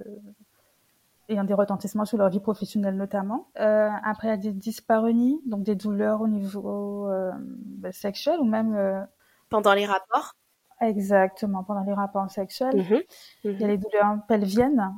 ayant 1.29 1.43
des 1.43 1.53
retentissements 1.53 2.05
sur 2.05 2.17
leur 2.17 2.29
vie 2.29 2.39
professionnelle 2.39 2.95
notamment. 2.95 3.47
Euh, 3.59 3.87
après, 4.03 4.29
il 4.29 4.31
y 4.31 4.33
a 4.33 4.37
des 4.37 4.53
dyspareunies, 4.53 5.39
donc 5.45 5.61
des 5.61 5.75
douleurs 5.75 6.21
au 6.21 6.27
niveau 6.27 7.07
euh, 7.07 7.31
ben, 7.37 7.91
sexuel 7.91 8.39
ou 8.39 8.45
même... 8.45 8.73
Euh, 8.73 9.03
pendant 9.51 9.75
les 9.75 9.85
rapports 9.85 10.33
Exactement, 10.79 11.63
pendant 11.63 11.83
les 11.83 11.93
rapports 11.93 12.31
sexuels. 12.31 12.77
Mhm. 12.77 13.01
Il 13.43 13.51
y 13.51 13.63
a 13.63 13.67
mhm. 13.67 13.71
les 13.71 13.77
douleurs 13.77 14.17
pelviennes. 14.27 14.95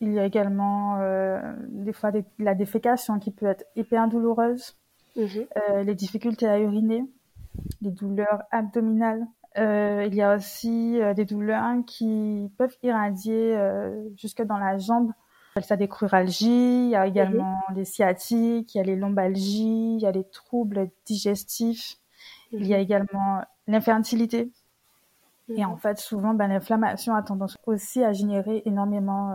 Il 0.00 0.14
y 0.14 0.18
a 0.18 0.24
également 0.24 0.98
des 1.68 1.92
fois 1.92 2.10
la 2.38 2.54
défécation 2.54 3.18
qui 3.18 3.32
peut 3.32 3.44
être 3.44 3.66
hyper 3.76 4.08
douloureuse. 4.08 4.78
Mhm. 5.14 5.46
les 5.84 5.94
difficultés 5.94 6.48
à 6.48 6.58
uriner, 6.58 7.04
les 7.82 7.90
douleurs 7.90 8.44
abdominales, 8.50 9.26
euh, 9.58 10.04
il 10.06 10.14
y 10.14 10.22
a 10.22 10.36
aussi 10.36 11.00
euh, 11.00 11.12
des 11.12 11.24
douleurs 11.24 11.74
qui 11.86 12.50
peuvent 12.56 12.76
irradier 12.82 13.56
euh, 13.56 14.08
jusque 14.16 14.42
dans 14.42 14.58
la 14.58 14.78
jambe. 14.78 15.12
Ça 15.62 15.76
des 15.76 15.88
cruralgies, 15.88 16.86
il 16.86 16.90
y 16.90 16.96
a 16.96 17.06
également 17.06 17.60
mhm. 17.68 17.76
les 17.76 17.84
sciatiques, 17.84 18.74
il 18.74 18.78
y 18.78 18.80
a 18.80 18.84
les 18.84 18.96
lombalgies, 18.96 19.96
il 19.96 20.00
y 20.00 20.06
a 20.06 20.12
les 20.12 20.24
troubles 20.24 20.88
digestifs, 21.04 21.96
il 22.52 22.66
y 22.66 22.72
a 22.72 22.78
mhm. 22.78 22.82
également 22.82 23.42
l'infertilité. 23.66 24.50
Et 25.48 25.64
en 25.64 25.72
mhm. 25.72 25.78
fait, 25.78 25.98
souvent, 25.98 26.34
ben, 26.34 26.46
l'inflammation 26.46 27.14
a 27.14 27.22
tendance 27.22 27.58
aussi 27.66 28.04
à 28.04 28.12
générer 28.12 28.62
énormément 28.64 29.34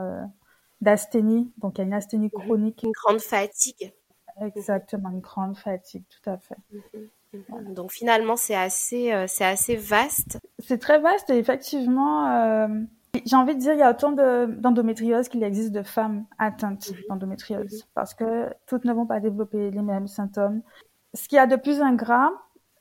d'asthénie. 0.79 1.51
Donc, 1.57 1.77
il 1.77 1.81
y 1.81 1.83
a 1.83 1.87
une 1.87 1.93
asthénie 1.93 2.31
chronique. 2.31 2.83
Une 2.83 2.91
grande 2.91 3.19
fatigue. 3.19 3.93
Exactement, 4.41 5.09
une 5.09 5.19
grande 5.19 5.57
fatigue, 5.57 6.05
tout 6.09 6.29
à 6.29 6.37
fait. 6.37 6.57
Donc 7.69 7.91
finalement, 7.91 8.35
c'est 8.35 8.55
assez, 8.55 9.13
euh, 9.13 9.25
c'est 9.27 9.45
assez 9.45 9.75
vaste. 9.75 10.39
C'est 10.59 10.79
très 10.79 10.99
vaste 10.99 11.29
et 11.29 11.37
effectivement, 11.37 12.27
euh, 12.27 12.67
j'ai 13.25 13.35
envie 13.35 13.55
de 13.55 13.59
dire, 13.59 13.73
il 13.73 13.79
y 13.79 13.83
a 13.83 13.91
autant 13.91 14.11
d'endométriose 14.11 15.29
qu'il 15.29 15.43
existe 15.43 15.71
de 15.71 15.83
femmes 15.83 16.25
atteintes 16.37 16.91
mhm. 16.91 16.97
d'endométriose 17.09 17.73
mhm. 17.73 17.89
parce 17.93 18.13
que 18.13 18.49
toutes 18.67 18.85
ne 18.85 18.93
vont 18.93 19.05
pas 19.05 19.19
développer 19.19 19.71
les 19.71 19.81
mêmes 19.81 20.07
symptômes. 20.07 20.61
Ce 21.13 21.27
qu'il 21.27 21.37
y 21.37 21.39
a 21.39 21.47
de 21.47 21.55
plus 21.55 21.81
ingrat, 21.81 22.31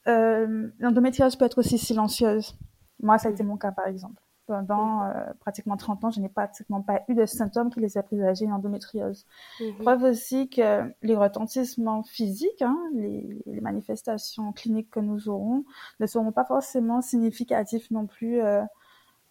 euh, 0.09 0.69
l'endométriose 0.79 1.37
peut 1.37 1.45
être 1.45 1.59
aussi 1.59 1.79
silencieuse. 1.79 2.57
Moi, 3.01 3.19
ça 3.19 3.29
a 3.29 3.31
été 3.31 3.43
mon 3.43 3.57
cas 3.57 3.73
par 3.73 3.87
exemple. 3.87 4.21
Pendant 4.47 5.05
euh, 5.05 5.13
pratiquement 5.41 5.77
30 5.77 6.05
ans, 6.05 6.11
je 6.11 6.21
n'ai 6.21 6.29
pratiquement 6.29 6.83
pas 6.83 7.03
eu 7.09 7.15
de 7.15 7.25
symptômes 7.25 7.71
qui 7.71 7.81
laissaient 7.81 8.03
présager 8.03 8.45
une 8.45 8.53
endométriose. 8.53 9.25
Mhm. 9.61 9.79
Preuve 9.79 10.03
aussi 10.05 10.51
que 10.51 10.83
les 11.03 11.17
retentissements 11.17 12.03
physiques, 12.03 12.61
hein, 12.61 12.79
les, 12.93 13.43
les, 13.47 13.61
manifestations 13.61 14.53
cliniques 14.53 14.91
que 14.91 15.01
nous 15.01 15.31
aurons, 15.31 15.65
ne 15.99 16.07
seront 16.07 16.31
pas 16.31 16.45
forcément 16.45 17.01
significatifs 17.01 17.91
non 17.91 18.07
plus 18.07 18.43
euh, 18.43 18.63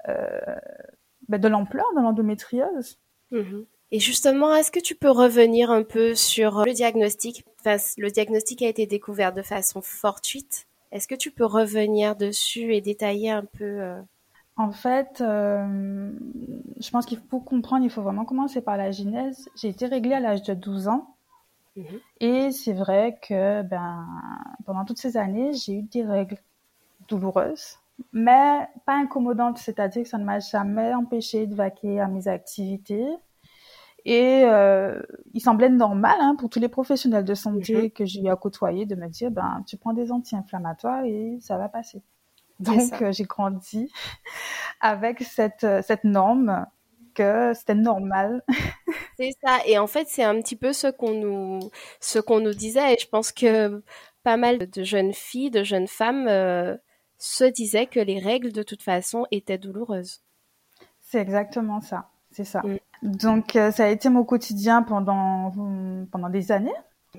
euh, 0.10 0.56
ben 1.30 1.40
de 1.40 1.48
l'ampleur 1.48 1.86
de 1.96 2.02
l'endométriose. 2.02 2.98
Mhm. 3.32 3.66
Et 3.92 4.00
justement, 4.00 4.56
est-ce 4.56 4.72
que 4.72 4.80
tu 4.80 4.96
peux 4.96 5.12
revenir 5.12 5.70
un 5.72 5.84
peu 5.84 6.16
sur 6.16 6.64
le 6.66 6.74
diagnostic? 6.74 7.46
Enfin, 7.60 7.78
Le 7.98 8.10
diagnostic 8.10 8.62
a 8.64 8.68
été 8.68 8.88
découvert 8.88 9.34
de 9.34 9.42
façon 9.42 9.82
fortuite. 9.82 10.66
Est-ce 10.92 11.08
que 11.08 11.16
tu 11.16 11.32
peux 11.32 11.46
revenir 11.46 12.16
dessus 12.16 12.74
et 12.76 12.82
détailler 12.82 13.32
un 13.32 13.46
peu 13.46 13.64
euh, 13.64 14.00
En 14.56 14.72
fait, 14.72 15.22
euh, 15.22 16.12
je 16.80 16.90
pense 16.92 17.06
qu'il 17.06 17.18
faut 17.18 17.40
comprendre, 17.40 17.84
il 17.84 17.90
faut 17.90 18.04
vraiment 18.04 18.26
commencer 18.26 18.62
par 18.62 18.78
la 18.78 18.92
genèse. 18.92 19.50
J'ai 19.56 19.70
été 19.70 19.88
réglée 19.88 20.14
à 20.14 20.20
l'âge 20.20 20.44
de 20.44 20.54
12 20.54 20.88
ans. 20.88 21.16
Mhm. 21.76 21.86
Et 22.20 22.52
c'est 22.52 22.74
vrai 22.74 23.18
que 23.28 23.64
ben, 23.64 24.06
pendant 24.66 24.86
toutes 24.86 25.00
ces 25.00 25.18
années, 25.18 25.54
j'ai 25.54 25.80
eu 25.80 25.82
des 25.82 26.04
règles 26.04 26.38
douloureuses, 27.08 27.80
mais 28.12 28.68
pas 28.86 28.94
incommodantes, 28.94 29.58
c'est-à-dire 29.58 30.04
que 30.04 30.10
ça 30.10 30.20
ne 30.20 30.24
m'a 30.24 30.40
jamais 30.40 30.94
empêché 30.94 31.48
de 31.48 31.56
vaquer 31.56 32.00
à 32.00 32.08
mes 32.08 32.28
activités. 32.28 33.08
Et 34.06 34.44
euh, 34.44 35.02
il 35.34 35.40
semblait 35.42 35.70
normal 35.70 36.18
hein, 36.20 36.36
pour 36.38 36.50
tous 36.50 36.60
les 36.60 36.68
professionnels 36.68 37.24
de 37.24 37.34
santé 37.34 37.84
mhm. 37.84 37.90
que 37.92 38.06
j'ai 38.06 38.22
eu 38.22 38.30
à 38.30 38.36
côtoyer 38.36 38.86
de 38.86 38.96
me 38.96 39.08
dire, 39.08 39.32
ben, 39.32 39.64
tu 39.66 39.78
prends 39.78 39.94
des 39.94 40.12
anti-inflammatoires 40.12 41.06
et 41.06 41.40
ça 41.42 41.58
va 41.58 41.70
passer. 41.70 42.04
Donc, 42.64 43.02
euh, 43.02 43.12
j'ai 43.12 43.24
grandi 43.24 43.92
avec 44.82 45.22
cette, 45.22 45.64
euh, 45.64 45.82
cette 45.82 46.04
norme 46.04 46.66
que 47.14 47.54
c'était 47.54 47.76
normal. 47.76 48.44
c'est 49.20 49.32
ça. 49.44 49.60
Et 49.66 49.78
en 49.78 49.88
fait, 49.88 50.08
c'est 50.08 50.24
un 50.24 50.40
petit 50.42 50.56
peu 50.56 50.74
ce 50.74 50.88
qu'on 50.88 51.14
nous, 51.14 51.60
ce 52.00 52.20
qu'on 52.20 52.40
nous 52.40 52.54
disait. 52.54 52.94
Et 52.94 52.98
je 53.00 53.08
pense 53.08 53.32
que 53.32 53.84
pas 54.24 54.38
mal 54.38 54.70
de 54.70 54.84
jeunes 54.84 55.14
filles, 55.14 55.52
de 55.52 55.64
jeunes 55.64 55.88
femmes 55.88 56.28
euh, 56.28 56.76
se 57.18 57.44
disaient 57.44 57.88
que 57.88 58.00
les 58.00 58.20
règles, 58.20 58.52
de 58.52 58.64
toute 58.64 58.82
façon, 58.82 59.26
étaient 59.32 59.58
douloureuses. 59.58 60.24
C'est 61.02 61.20
exactement 61.20 61.82
ça. 61.82 62.10
C'est 62.32 62.46
ça. 62.46 62.62
Mm. 62.62 62.78
Donc, 63.04 63.52
ça 63.52 63.84
a 63.84 63.88
été 63.88 64.10
mon 64.10 64.24
quotidien 64.24 64.82
pendant, 64.82 65.52
pendant 66.12 66.30
des 66.30 66.52
années. 66.52 66.74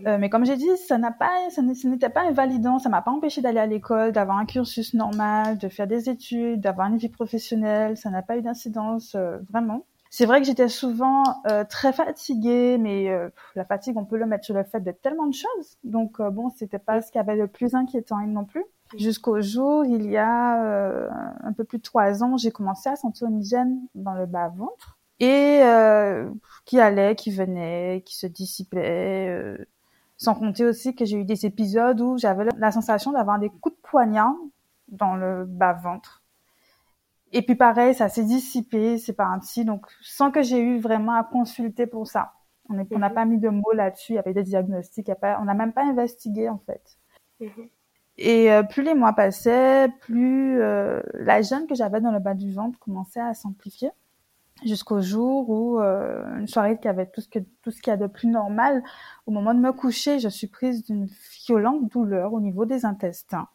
Euh, 0.06 0.18
mais 0.18 0.28
comme 0.28 0.44
j'ai 0.44 0.56
dit, 0.56 0.76
ça 0.88 0.98
n'a 0.98 1.12
pas, 1.12 1.50
ça 1.50 1.62
n'était 1.62 2.08
pas 2.08 2.22
invalidant, 2.22 2.78
ça 2.78 2.88
m'a 2.88 3.00
pas 3.00 3.12
empêché 3.12 3.40
d'aller 3.40 3.60
à 3.60 3.66
l'école, 3.66 4.12
d'avoir 4.12 4.38
un 4.38 4.44
cursus 4.44 4.94
normal, 4.94 5.56
de 5.58 5.68
faire 5.68 5.86
des 5.86 6.10
études, 6.10 6.60
d'avoir 6.60 6.88
une 6.88 6.96
vie 6.96 7.08
professionnelle, 7.08 7.96
ça 7.96 8.10
n'a 8.10 8.22
pas 8.22 8.36
eu 8.36 8.42
d'incidence 8.42 9.14
euh, 9.14 9.38
vraiment. 9.48 9.86
C'est 10.10 10.26
vrai 10.26 10.40
que 10.40 10.46
j'étais 10.46 10.68
souvent 10.68 11.24
euh, 11.50 11.64
très 11.64 11.92
fatiguée, 11.92 12.78
mais 12.78 13.10
la 13.56 13.64
fatigue, 13.64 13.96
on 13.96 14.04
peut 14.04 14.16
le 14.16 14.26
mettre 14.26 14.44
sur 14.44 14.54
le 14.54 14.62
fait 14.62 14.78
de 14.78 14.92
tellement 14.92 15.26
de 15.26 15.34
choses. 15.34 15.76
Donc 15.82 16.22
bon, 16.22 16.50
c'était 16.50 16.78
pas 16.78 17.02
ce 17.02 17.10
qui 17.10 17.18
avait 17.18 17.34
le 17.34 17.48
plus 17.48 17.74
inquiétant 17.74 18.20
non 18.20 18.44
plus. 18.44 18.64
Jusqu'au 18.96 19.40
jour, 19.40 19.84
il 19.84 20.08
y 20.08 20.16
a 20.16 21.10
un 21.42 21.52
peu 21.52 21.64
plus 21.64 21.78
de 21.78 21.82
trois 21.82 22.22
ans, 22.22 22.36
j'ai 22.36 22.52
commencé 22.52 22.88
à 22.88 22.94
sentir 22.94 23.26
une 23.26 23.42
gêne 23.42 23.80
dans 23.96 24.14
le 24.14 24.26
bas 24.26 24.50
ventre 24.50 25.00
et 25.18 25.62
qui 26.64 26.78
allait, 26.78 27.16
qui 27.16 27.32
venait, 27.32 28.04
qui 28.06 28.16
se 28.16 28.28
dissipait. 28.28 29.66
Sans 30.16 30.34
compter 30.34 30.64
aussi 30.64 30.94
que 30.94 31.04
j'ai 31.04 31.18
eu 31.18 31.24
des 31.24 31.44
épisodes 31.46 32.00
où 32.00 32.16
j'avais 32.18 32.46
la 32.56 32.70
sensation 32.70 33.12
d'avoir 33.12 33.38
des 33.38 33.50
coups 33.50 33.74
de 33.74 33.80
poignard 33.82 34.34
dans 34.88 35.16
le 35.16 35.44
bas-ventre. 35.44 36.22
Et 37.32 37.42
puis 37.42 37.56
pareil, 37.56 37.94
ça 37.94 38.08
s'est 38.08 38.24
dissipé, 38.24 38.96
c'est 38.98 39.12
parti. 39.12 39.64
Donc, 39.64 39.86
sans 40.02 40.30
que 40.30 40.42
j'ai 40.42 40.60
eu 40.60 40.78
vraiment 40.78 41.14
à 41.14 41.24
consulter 41.24 41.86
pour 41.86 42.06
ça. 42.06 42.32
On 42.70 42.74
n'a 42.74 42.84
mhm. 42.84 43.14
pas 43.14 43.24
mis 43.24 43.38
de 43.38 43.48
mots 43.48 43.72
là-dessus, 43.74 44.12
il 44.12 44.16
y 44.16 44.18
avait 44.18 44.32
des 44.32 44.44
diagnostics, 44.44 45.10
on 45.40 45.44
n'a 45.44 45.54
même 45.54 45.72
pas 45.72 45.84
investigué 45.84 46.48
en 46.48 46.58
fait. 46.58 46.96
Mhm. 47.40 47.68
Et 48.16 48.52
euh, 48.52 48.62
plus 48.62 48.82
les 48.82 48.94
mois 48.94 49.12
passaient, 49.12 49.88
plus 50.00 50.60
euh, 50.62 51.02
la 51.14 51.42
gêne 51.42 51.66
que 51.66 51.74
j'avais 51.74 52.00
dans 52.00 52.12
le 52.12 52.20
bas 52.20 52.34
du 52.34 52.52
ventre 52.52 52.78
commençait 52.78 53.20
à 53.20 53.34
s'amplifier 53.34 53.90
jusqu'au 54.64 55.00
jour 55.00 55.48
où 55.48 55.80
euh, 55.80 56.38
une 56.38 56.48
soirée 56.48 56.78
qui 56.78 56.88
avait 56.88 57.06
tout 57.06 57.20
ce 57.20 57.28
que 57.28 57.38
tout 57.62 57.70
ce 57.70 57.80
qu'il 57.80 57.90
y 57.90 57.94
a 57.94 57.96
de 57.96 58.06
plus 58.06 58.28
normal 58.28 58.82
au 59.26 59.30
moment 59.30 59.54
de 59.54 59.60
me 59.60 59.72
coucher 59.72 60.18
je 60.18 60.28
suis 60.28 60.46
prise 60.46 60.84
d'une 60.84 61.08
violente 61.46 61.90
douleur 61.90 62.32
au 62.32 62.40
niveau 62.40 62.64
des 62.64 62.84
intestins. 62.84 63.48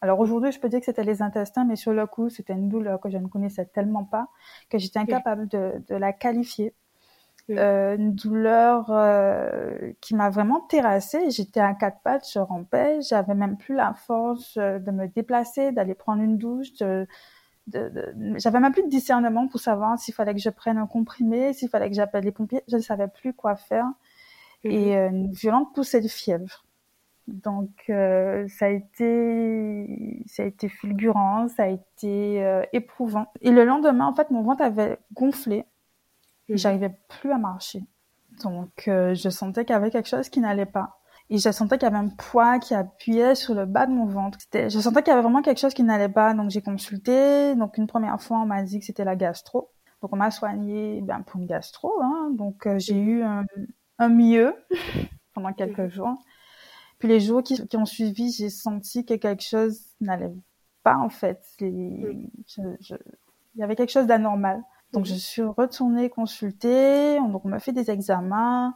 Alors 0.00 0.20
aujourd'hui 0.20 0.52
je 0.52 0.60
peux 0.60 0.68
dire 0.68 0.80
que 0.80 0.86
c'était 0.86 1.04
les 1.04 1.22
intestins 1.22 1.64
mais 1.64 1.76
sur 1.76 1.92
le 1.92 2.06
coup 2.06 2.28
c'était 2.28 2.52
une 2.52 2.68
douleur 2.68 3.00
que 3.00 3.10
je 3.10 3.18
ne 3.18 3.26
connaissais 3.26 3.66
tellement 3.66 4.04
pas 4.04 4.28
que 4.70 4.78
j'étais 4.78 4.98
incapable 4.98 5.48
de, 5.48 5.82
de 5.88 5.94
la 5.94 6.12
qualifier. 6.12 6.74
Euh, 7.50 7.96
une 7.96 8.14
douleur 8.14 8.90
euh, 8.90 9.92
qui 10.02 10.14
m'a 10.14 10.28
vraiment 10.28 10.60
terrassée. 10.60 11.30
J'étais 11.30 11.60
à 11.60 11.72
quatre 11.72 12.00
pattes 12.02 12.28
je 12.30 12.38
rampais 12.38 13.00
j'avais 13.00 13.34
même 13.34 13.56
plus 13.56 13.74
la 13.74 13.94
force 13.94 14.58
euh, 14.58 14.78
de 14.78 14.90
me 14.90 15.08
déplacer 15.08 15.72
d'aller 15.72 15.94
prendre 15.94 16.22
une 16.22 16.36
douche 16.36 16.74
de 16.74 17.06
j'avais 17.72 18.60
même 18.60 18.72
plus 18.72 18.82
de 18.82 18.88
discernement 18.88 19.48
pour 19.48 19.60
savoir 19.60 19.98
s'il 19.98 20.14
fallait 20.14 20.34
que 20.34 20.40
je 20.40 20.50
prenne 20.50 20.78
un 20.78 20.86
comprimé, 20.86 21.52
s'il 21.52 21.68
fallait 21.68 21.88
que 21.88 21.96
j'appelle 21.96 22.24
les 22.24 22.32
pompiers. 22.32 22.62
Je 22.68 22.76
ne 22.76 22.82
savais 22.82 23.08
plus 23.08 23.32
quoi 23.34 23.56
faire. 23.56 23.86
Mhm. 24.64 24.70
Et 24.70 24.96
euh, 24.96 25.08
une 25.10 25.32
violente 25.32 25.74
poussée 25.74 26.00
de 26.00 26.08
fièvre. 26.08 26.64
Donc 27.26 27.84
euh, 27.90 28.48
ça 28.48 28.66
a 28.66 28.68
été 28.70 30.22
ça 30.26 30.44
a 30.44 30.46
été 30.46 30.68
fulgurant, 30.68 31.48
ça 31.48 31.64
a 31.64 31.68
été 31.68 32.42
euh, 32.44 32.62
éprouvant. 32.72 33.26
Et 33.42 33.50
le 33.50 33.64
lendemain, 33.64 34.06
en 34.06 34.14
fait, 34.14 34.30
mon 34.30 34.42
ventre 34.42 34.62
avait 34.62 34.98
gonflé. 35.12 35.64
Et 36.48 36.52
mhm. 36.52 36.58
j'arrivais 36.58 36.98
plus 37.08 37.30
à 37.32 37.38
marcher. 37.38 37.82
Donc 38.42 38.84
je 38.86 39.28
sentais 39.30 39.64
qu'il 39.64 39.74
y 39.74 39.76
avait 39.76 39.90
quelque 39.90 40.08
chose 40.08 40.28
qui 40.28 40.40
n'allait 40.40 40.64
pas 40.64 41.00
et 41.30 41.38
je 41.38 41.50
sentais 41.50 41.76
qu'il 41.76 41.86
y 41.86 41.90
avait 41.90 42.04
un 42.04 42.08
poids 42.08 42.58
qui 42.58 42.74
appuyait 42.74 43.34
sur 43.34 43.54
le 43.54 43.66
bas 43.66 43.86
de 43.86 43.92
mon 43.92 44.06
ventre. 44.06 44.38
Je 44.52 44.68
sentais 44.78 45.02
qu'il 45.02 45.10
y 45.10 45.12
avait 45.12 45.22
vraiment 45.22 45.42
quelque 45.42 45.58
chose 45.58 45.74
qui 45.74 45.82
n'allait 45.82 46.08
pas, 46.08 46.32
donc 46.32 46.50
j'ai 46.50 46.62
consulté. 46.62 47.54
Donc 47.54 47.76
une 47.76 47.86
première 47.86 48.20
fois, 48.20 48.38
on 48.38 48.46
m'a 48.46 48.62
dit 48.62 48.80
que 48.80 48.86
c'était 48.86 49.04
la 49.04 49.14
gastro. 49.14 49.70
Donc 50.00 50.12
on 50.12 50.16
m'a 50.16 50.30
soigné 50.30 51.02
ben, 51.02 51.22
pour 51.22 51.40
une 51.40 51.46
gastro. 51.46 51.92
Hein. 52.02 52.30
Donc 52.32 52.66
euh, 52.66 52.78
j'ai 52.78 52.98
eu 52.98 53.22
un, 53.22 53.44
mieux 54.08 54.54
pendant 55.34 55.52
quelques 55.52 55.88
jours. 55.88 56.14
Puis 56.98 57.08
les 57.08 57.20
jours 57.20 57.42
qui, 57.42 57.60
ont 57.76 57.84
suivi, 57.84 58.32
j'ai 58.32 58.48
senti 58.48 59.04
que 59.04 59.14
quelque 59.14 59.44
chose 59.44 59.80
n'allait 60.00 60.32
pas 60.82 60.96
en 60.96 61.10
fait. 61.10 61.44
Il 61.60 62.30
y 63.54 63.62
avait 63.62 63.76
quelque 63.76 63.92
chose 63.92 64.06
d'anormal. 64.06 64.62
Donc 64.92 65.04
je 65.04 65.14
suis 65.14 65.42
retournée 65.42 66.08
consulter, 66.08 67.18
donc 67.18 67.44
on 67.44 67.48
m'a 67.48 67.60
fait 67.60 67.72
des 67.72 67.90
examens, 67.90 68.74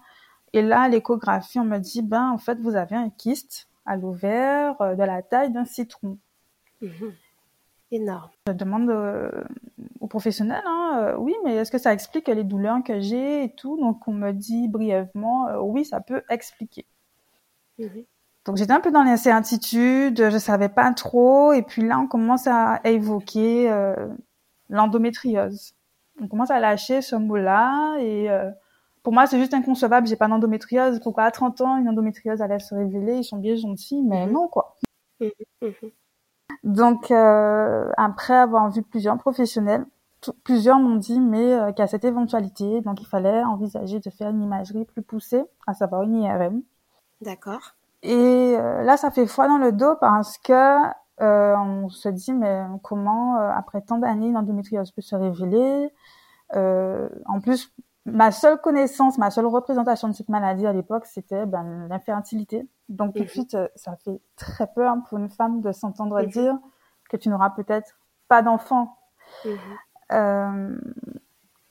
et 0.52 0.62
là, 0.62 0.88
l'échographie, 0.88 1.58
on 1.58 1.64
me 1.64 1.78
dit, 1.78 2.02
ben, 2.02 2.30
en 2.30 2.38
fait, 2.38 2.58
vous 2.60 2.76
avez 2.76 2.96
un 2.96 3.10
kyste 3.10 3.68
à 3.86 3.96
l'ovaire 3.96 4.80
euh, 4.80 4.94
de 4.94 5.02
la 5.02 5.22
taille 5.22 5.50
d'un 5.50 5.64
citron. 5.64 6.18
Mhm. 6.80 7.14
Énorme. 7.90 8.30
Je 8.46 8.52
demande 8.52 8.90
euh, 8.90 9.44
aux 10.00 10.06
professionnels, 10.06 10.62
hein, 10.66 11.00
euh, 11.02 11.16
oui, 11.18 11.34
mais 11.44 11.56
est-ce 11.56 11.70
que 11.70 11.78
ça 11.78 11.92
explique 11.92 12.28
les 12.28 12.44
douleurs 12.44 12.82
que 12.84 13.00
j'ai 13.00 13.44
et 13.44 13.54
tout? 13.54 13.78
Donc, 13.78 14.06
on 14.08 14.12
me 14.12 14.32
dit 14.32 14.68
brièvement, 14.68 15.58
oui, 15.60 15.84
ça 15.84 16.00
peut 16.00 16.22
expliquer. 16.28 16.86
Mhm. 17.78 18.04
Donc, 18.44 18.56
j'étais 18.56 18.72
un 18.72 18.80
peu 18.80 18.90
dans 18.90 19.04
l'incertitude, 19.04 20.30
je 20.30 20.38
savais 20.38 20.68
pas 20.68 20.92
trop. 20.92 21.52
Et 21.52 21.62
puis 21.62 21.86
là, 21.86 21.98
on 21.98 22.08
commence 22.08 22.46
à 22.46 22.80
évoquer 22.84 23.72
l'endométriose. 24.68 25.74
On 26.20 26.26
commence 26.26 26.50
à 26.50 26.58
lâcher 26.58 27.02
ce 27.02 27.14
mot-là 27.14 27.98
et 28.00 28.28
pour 29.02 29.12
moi, 29.12 29.26
c'est 29.26 29.38
juste 29.38 29.54
inconcevable. 29.54 30.06
J'ai 30.06 30.16
pas 30.16 30.28
d'endométriose. 30.28 31.00
Pourquoi 31.00 31.24
à 31.24 31.30
30 31.30 31.60
ans, 31.60 31.76
une 31.76 31.88
endométriose 31.88 32.40
allait 32.40 32.60
se 32.60 32.74
révéler 32.74 33.16
Ils 33.16 33.24
sont 33.24 33.38
bien 33.38 33.56
gentils, 33.56 34.02
mais 34.02 34.26
mhm. 34.26 34.32
non, 34.32 34.48
quoi. 34.48 34.76
Mhm. 35.20 35.30
Mhm. 35.62 35.90
Donc, 36.62 37.10
euh, 37.10 37.90
après 37.96 38.34
avoir 38.34 38.70
vu 38.70 38.82
plusieurs 38.82 39.18
professionnels, 39.18 39.84
plusieurs 40.44 40.78
m'ont 40.78 40.96
dit, 40.96 41.18
mais 41.18 41.52
euh, 41.54 41.72
qu'à 41.72 41.88
cette 41.88 42.04
éventualité, 42.04 42.80
donc 42.82 43.00
il 43.00 43.06
fallait 43.06 43.42
envisager 43.42 43.98
de 43.98 44.10
faire 44.10 44.30
une 44.30 44.42
imagerie 44.42 44.84
plus 44.84 45.02
poussée, 45.02 45.42
à 45.66 45.74
savoir 45.74 46.02
une 46.02 46.22
IRM. 46.22 46.62
D'accord. 47.20 47.74
Et 48.04 48.54
euh, 48.56 48.82
là, 48.82 48.96
ça 48.96 49.10
fait 49.10 49.26
foi 49.26 49.48
dans 49.48 49.58
le 49.58 49.72
dos 49.72 49.96
parce 50.00 50.38
que 50.38 50.78
on 51.24 51.88
se 51.88 52.08
dit, 52.08 52.32
mais 52.32 52.64
comment, 52.82 53.36
après 53.36 53.80
tant 53.80 53.98
d'années, 53.98 54.26
une 54.26 54.36
endométriose 54.36 54.90
peut 54.90 55.02
se 55.02 55.14
révéler? 55.14 55.88
En 56.52 57.40
plus, 57.40 57.72
ma 58.04 58.32
seule 58.32 58.60
connaissance, 58.60 59.18
ma 59.18 59.30
seule 59.30 59.46
représentation 59.46 60.08
de 60.08 60.14
cette 60.14 60.28
maladie 60.28 60.66
à 60.66 60.72
l'époque, 60.72 61.06
c'était 61.06 61.46
ben, 61.46 61.86
l'infertilité. 61.88 62.66
Donc 62.88 63.14
tout 63.14 63.20
de 63.20 63.24
mhm. 63.24 63.30
suite, 63.30 63.54
euh, 63.54 63.68
ça 63.76 63.96
fait 63.96 64.20
très 64.36 64.66
peur 64.66 64.96
pour 65.08 65.18
une 65.18 65.30
femme 65.30 65.60
de 65.60 65.72
s'entendre 65.72 66.20
mhm. 66.20 66.28
dire 66.28 66.58
que 67.08 67.16
tu 67.16 67.28
n'auras 67.28 67.50
peut-être 67.50 67.98
pas 68.28 68.42
d'enfant. 68.42 68.96
Mhm. 69.44 69.58
Euh, 70.12 70.78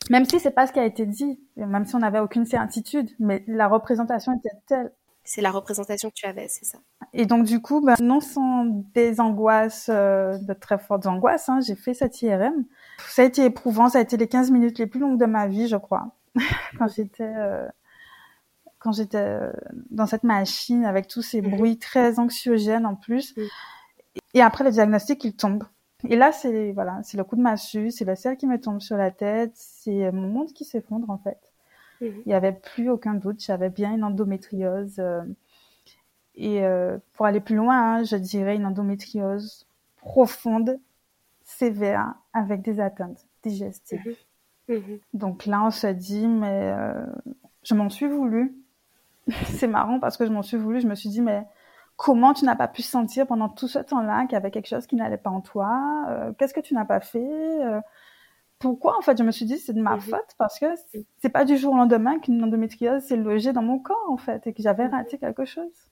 même 0.09 0.25
si 0.25 0.39
c'est 0.39 0.51
pas 0.51 0.67
ce 0.67 0.73
qui 0.73 0.79
a 0.79 0.85
été 0.85 1.05
dit, 1.05 1.39
même 1.55 1.85
si 1.85 1.95
on 1.95 1.99
n'avait 1.99 2.19
aucune 2.19 2.45
certitude, 2.45 3.09
mais 3.19 3.43
la 3.47 3.67
représentation 3.67 4.33
était 4.33 4.49
telle. 4.67 4.91
C'est 5.23 5.41
la 5.41 5.51
représentation 5.51 6.09
que 6.09 6.15
tu 6.15 6.25
avais, 6.25 6.47
c'est 6.47 6.65
ça. 6.65 6.79
Et 7.13 7.27
donc 7.27 7.45
du 7.45 7.61
coup, 7.61 7.79
ben, 7.81 7.95
non 8.01 8.19
sans 8.19 8.65
des 8.65 9.21
angoisses, 9.21 9.89
euh, 9.93 10.37
de 10.39 10.53
très 10.53 10.79
fortes 10.79 11.05
angoisses, 11.05 11.47
hein, 11.47 11.59
j'ai 11.61 11.75
fait 11.75 11.93
cette 11.93 12.21
IRM. 12.23 12.65
Ça 13.07 13.21
a 13.21 13.25
été 13.25 13.45
éprouvant, 13.45 13.89
ça 13.89 13.99
a 13.99 14.01
été 14.01 14.17
les 14.17 14.27
15 14.27 14.49
minutes 14.49 14.79
les 14.79 14.87
plus 14.87 14.99
longues 14.99 15.19
de 15.19 15.25
ma 15.25 15.47
vie, 15.47 15.67
je 15.67 15.77
crois. 15.77 16.15
quand 16.77 16.87
j'étais 16.87 17.33
euh, 17.35 17.67
quand 18.79 18.91
j'étais 18.91 19.17
euh, 19.17 19.51
dans 19.89 20.07
cette 20.07 20.23
machine 20.23 20.85
avec 20.85 21.07
tous 21.07 21.21
ces 21.21 21.41
mhm. 21.41 21.51
bruits 21.51 21.77
très 21.77 22.19
anxiogènes 22.19 22.85
en 22.85 22.95
plus. 22.95 23.35
Et 24.33 24.41
après 24.41 24.63
le 24.63 24.71
diagnostic, 24.71 25.23
il 25.23 25.35
tombe. 25.35 25.63
Et 26.09 26.15
là, 26.15 26.31
c'est 26.31 26.71
voilà, 26.71 26.99
c'est 27.03 27.17
le 27.17 27.23
coup 27.23 27.35
de 27.35 27.41
massue, 27.41 27.91
c'est 27.91 28.05
le 28.05 28.15
ciel 28.15 28.37
qui 28.37 28.47
me 28.47 28.59
tombe 28.59 28.81
sur 28.81 28.97
la 28.97 29.11
tête, 29.11 29.51
c'est 29.53 30.11
mon 30.11 30.27
monde 30.27 30.51
qui 30.53 30.65
s'effondre 30.65 31.09
en 31.09 31.19
fait. 31.19 31.51
Mhm. 32.01 32.23
Il 32.25 32.29
n'y 32.29 32.33
avait 32.33 32.53
plus 32.53 32.89
aucun 32.89 33.13
doute, 33.13 33.43
j'avais 33.43 33.69
bien 33.69 33.93
une 33.93 34.03
endométriose. 34.03 34.95
Euh, 34.99 35.23
et 36.33 36.63
pour 37.13 37.25
aller 37.25 37.41
plus 37.41 37.57
loin, 37.57 37.97
hein, 37.97 38.03
je 38.03 38.15
dirais 38.15 38.55
une 38.55 38.65
endométriose 38.65 39.67
profonde, 39.97 40.79
sévère 41.43 42.15
avec 42.33 42.61
des 42.61 42.79
atteintes 42.79 43.27
digestives. 43.43 44.01
Mhm. 44.05 44.15
Mhm. 44.73 44.99
Donc 45.13 45.45
là, 45.45 45.63
on 45.63 45.71
se 45.71 45.87
dit, 45.87 46.27
mais 46.27 46.73
euh, 46.73 47.05
je 47.63 47.75
m'en 47.75 47.89
suis 47.89 48.07
voulu. 48.07 48.55
c'est 49.45 49.67
marrant 49.67 49.99
parce 49.99 50.17
que 50.17 50.25
je 50.25 50.31
m'en 50.31 50.41
suis 50.41 50.57
voulu. 50.57 50.81
Je 50.81 50.87
me 50.87 50.95
suis 50.95 51.09
dit, 51.09 51.21
mais 51.21 51.43
comment 51.97 52.33
tu 52.33 52.45
n'as 52.45 52.55
pas 52.55 52.67
pu 52.67 52.81
sentir 52.81 53.27
pendant 53.27 53.49
tout 53.49 53.67
ce 53.67 53.79
temps-là 53.79 54.23
qu'il 54.23 54.33
y 54.33 54.35
avait 54.35 54.51
quelque 54.51 54.67
chose 54.67 54.87
qui 54.87 54.95
n'allait 54.95 55.17
pas 55.17 55.29
en 55.29 55.41
toi? 55.41 56.05
Euh, 56.09 56.33
Qu'est-ce 56.37 56.53
que 56.53 56.61
tu 56.61 56.73
n'as 56.73 56.85
pas 56.85 56.99
fait? 56.99 57.19
Euh, 57.19 57.81
Pourquoi 58.59 58.97
En 58.97 59.01
fait, 59.01 59.17
je 59.17 59.23
me 59.23 59.31
suis 59.31 59.45
dit, 59.45 59.57
c'est 59.57 59.73
de 59.73 59.81
ma 59.81 59.95
mhm. 59.95 60.01
faute 60.01 60.35
parce 60.37 60.59
que 60.59 60.67
c'est 61.19 61.29
pas 61.29 61.45
du 61.45 61.57
jour 61.57 61.73
au 61.73 61.77
lendemain 61.77 62.19
qu'une 62.19 62.43
endométriose 62.43 63.03
s'est 63.03 63.17
logée 63.17 63.53
dans 63.53 63.63
mon 63.63 63.79
corps, 63.79 64.09
en 64.09 64.17
fait, 64.17 64.47
et 64.47 64.53
que 64.53 64.63
j'avais 64.63 64.87
raté 64.87 65.17
quelque 65.17 65.45
chose. 65.45 65.91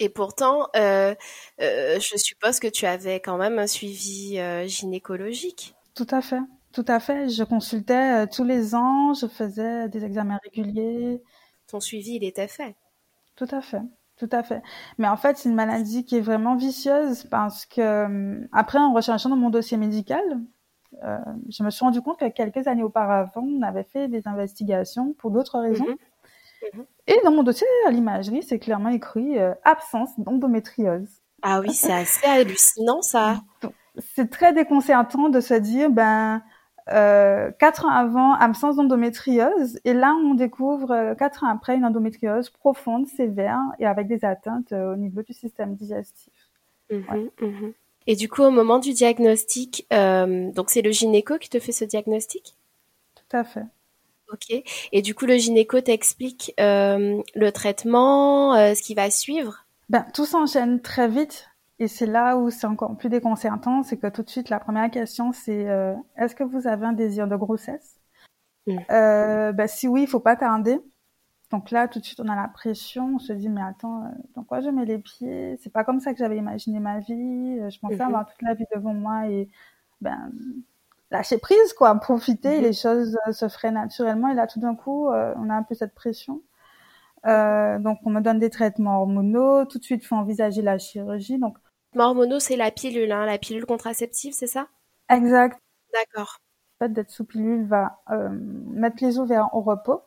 Et 0.00 0.08
pourtant, 0.08 0.68
euh, 0.76 1.14
euh, 1.60 2.00
je 2.00 2.16
suppose 2.16 2.58
que 2.58 2.68
tu 2.68 2.86
avais 2.86 3.20
quand 3.20 3.36
même 3.36 3.58
un 3.58 3.66
suivi 3.66 4.38
euh, 4.38 4.66
gynécologique. 4.66 5.74
Tout 5.94 6.06
à 6.10 6.20
fait, 6.20 6.40
tout 6.74 6.84
à 6.88 7.00
fait. 7.00 7.28
Je 7.30 7.44
consultais 7.44 8.26
tous 8.26 8.44
les 8.44 8.74
ans, 8.74 9.14
je 9.14 9.26
faisais 9.26 9.88
des 9.88 10.04
examens 10.04 10.38
réguliers. 10.44 11.22
Ton 11.66 11.80
suivi, 11.80 12.16
il 12.16 12.24
était 12.24 12.48
fait. 12.48 12.76
Tout 13.36 13.48
à 13.50 13.62
fait, 13.62 13.82
tout 14.16 14.28
à 14.30 14.42
fait. 14.42 14.62
Mais 14.98 15.08
en 15.08 15.16
fait, 15.16 15.38
c'est 15.38 15.48
une 15.48 15.54
maladie 15.54 16.04
qui 16.04 16.16
est 16.16 16.20
vraiment 16.20 16.56
vicieuse 16.56 17.24
parce 17.24 17.64
que 17.64 18.46
après, 18.52 18.78
en 18.78 18.92
recherchant 18.92 19.30
dans 19.30 19.36
mon 19.36 19.50
dossier 19.50 19.76
médical, 19.76 20.22
je 21.48 21.62
me 21.62 21.70
suis 21.70 21.84
rendu 21.84 22.00
compte 22.00 22.18
que 22.18 22.28
quelques 22.28 22.66
années 22.66 22.82
auparavant, 22.82 23.42
on 23.42 23.62
avait 23.62 23.84
fait 23.84 24.08
des 24.08 24.28
investigations 24.28 25.14
pour 25.14 25.30
d'autres 25.30 25.58
raisons. 25.58 25.86
Mhm. 25.86 25.96
Mhm. 26.72 26.86
Et 27.06 27.20
dans 27.24 27.32
mon 27.32 27.42
dossier 27.42 27.66
à 27.86 27.90
l'imagerie, 27.90 28.42
c'est 28.42 28.58
clairement 28.58 28.88
écrit 28.88 29.38
euh, 29.38 29.54
absence 29.64 30.10
d'endométriose. 30.18 31.08
Ah 31.42 31.60
oui, 31.60 31.74
c'est 31.74 31.92
assez 31.92 32.26
hallucinant 32.26 33.02
ça. 33.02 33.42
C'est 34.16 34.30
très 34.30 34.52
déconcertant 34.52 35.28
de 35.28 35.40
se 35.40 35.54
dire, 35.54 35.90
ben, 35.90 36.42
euh, 36.90 37.50
quatre 37.58 37.86
ans 37.86 37.90
avant, 37.90 38.34
absence 38.34 38.76
d'endométriose, 38.76 39.78
et 39.84 39.94
là 39.94 40.14
on 40.24 40.34
découvre 40.34 40.90
euh, 40.90 41.14
quatre 41.14 41.44
ans 41.44 41.48
après 41.48 41.76
une 41.76 41.84
endométriose 41.84 42.50
profonde, 42.50 43.06
sévère 43.06 43.60
et 43.78 43.86
avec 43.86 44.06
des 44.06 44.24
atteintes 44.24 44.72
au 44.72 44.96
niveau 44.96 45.22
du 45.22 45.32
système 45.32 45.74
digestif. 45.74 46.32
Mhm, 46.90 47.30
mhm. 47.40 47.72
Et 48.06 48.16
du 48.16 48.28
coup, 48.28 48.42
au 48.42 48.50
moment 48.50 48.78
du 48.78 48.92
diagnostic, 48.92 49.86
donc 49.90 50.68
c'est 50.68 50.82
le 50.82 50.92
gynéco 50.92 51.38
qui 51.38 51.48
te 51.48 51.58
fait 51.58 51.72
ce 51.72 51.86
diagnostic? 51.86 52.54
Tout 53.14 53.36
à 53.36 53.44
fait. 53.44 53.64
Ok. 54.32 54.62
Et 54.92 55.02
du 55.02 55.14
coup, 55.14 55.26
le 55.26 55.36
gynéco 55.36 55.80
t'explique 55.80 56.54
euh, 56.58 57.20
le 57.34 57.52
traitement, 57.52 58.54
euh, 58.54 58.74
ce 58.74 58.82
qui 58.82 58.94
va 58.94 59.10
suivre? 59.10 59.64
Ben, 59.88 60.04
Tout 60.14 60.26
s'enchaîne 60.26 60.80
très 60.80 61.08
vite. 61.08 61.48
Et 61.78 61.88
c'est 61.88 62.06
là 62.06 62.36
où 62.36 62.50
c'est 62.50 62.66
encore 62.66 62.96
plus 62.96 63.08
déconcertant, 63.08 63.82
c'est 63.82 63.96
que 63.96 64.06
tout 64.06 64.22
de 64.22 64.30
suite, 64.30 64.48
la 64.48 64.60
première 64.60 64.90
question, 64.90 65.32
c'est 65.32 65.68
euh, 65.68 65.94
est-ce 66.16 66.34
que 66.34 66.44
vous 66.44 66.66
avez 66.66 66.86
un 66.86 66.92
désir 66.92 67.26
de 67.26 67.36
grossesse? 67.36 68.00
Mm. 68.66 68.78
ben, 68.88 69.66
Si 69.66 69.88
oui, 69.88 70.02
il 70.02 70.08
faut 70.08 70.20
pas 70.20 70.36
tarder. 70.36 70.80
Donc 71.50 71.70
là, 71.70 71.88
tout 71.88 72.00
de 72.00 72.04
suite, 72.04 72.20
on 72.20 72.28
a 72.28 72.36
la 72.36 72.48
pression. 72.48 73.16
On 73.16 73.18
se 73.18 73.32
dit, 73.32 73.48
mais 73.48 73.62
attends, 73.62 74.04
dans 74.34 74.44
quoi 74.44 74.60
je 74.60 74.70
mets 74.70 74.84
les 74.84 74.98
pieds? 74.98 75.56
C'est 75.62 75.72
pas 75.72 75.84
comme 75.84 76.00
ça 76.00 76.12
que 76.12 76.18
j'avais 76.18 76.36
imaginé 76.36 76.80
ma 76.80 77.00
vie. 77.00 77.58
Je 77.70 77.78
pensais 77.80 77.96
mm-hmm. 77.96 78.06
avoir 78.06 78.26
toute 78.26 78.42
la 78.42 78.54
vie 78.54 78.64
devant 78.74 78.94
moi 78.94 79.28
et 79.28 79.48
ben 80.00 80.32
lâcher 81.14 81.38
prise, 81.38 81.72
quoi, 81.74 81.94
profiter, 81.94 82.58
mhm. 82.58 82.62
les 82.62 82.72
choses 82.72 83.16
euh, 83.26 83.32
se 83.32 83.48
feraient 83.48 83.70
naturellement. 83.70 84.28
Et 84.28 84.34
là, 84.34 84.46
tout 84.46 84.60
d'un 84.60 84.74
coup, 84.74 85.08
euh, 85.10 85.32
on 85.38 85.48
a 85.48 85.54
un 85.54 85.62
peu 85.62 85.74
cette 85.74 85.94
pression. 85.94 86.42
Euh, 87.26 87.78
donc, 87.78 87.98
on 88.04 88.10
me 88.10 88.20
donne 88.20 88.38
des 88.38 88.50
traitements 88.50 89.00
hormonaux. 89.00 89.64
Tout 89.64 89.78
de 89.78 89.84
suite, 89.84 90.02
il 90.02 90.06
faut 90.06 90.16
envisager 90.16 90.62
la 90.62 90.78
chirurgie. 90.78 91.38
Donc, 91.38 91.56
hormonaux, 92.02 92.40
c'est 92.40 92.56
la 92.56 92.70
pilule, 92.70 93.12
hein, 93.12 93.26
la 93.26 93.38
pilule 93.38 93.66
contraceptive, 93.66 94.32
c'est 94.32 94.46
ça? 94.46 94.68
Exact. 95.08 95.60
D'accord. 95.92 96.38
Le 96.80 96.86
fait 96.86 96.92
d'être 96.92 97.10
sous 97.10 97.24
pilule 97.24 97.66
va 97.66 98.02
mettre 98.30 99.02
les 99.02 99.18
ovaires 99.18 99.48
au 99.54 99.60
repos, 99.60 100.02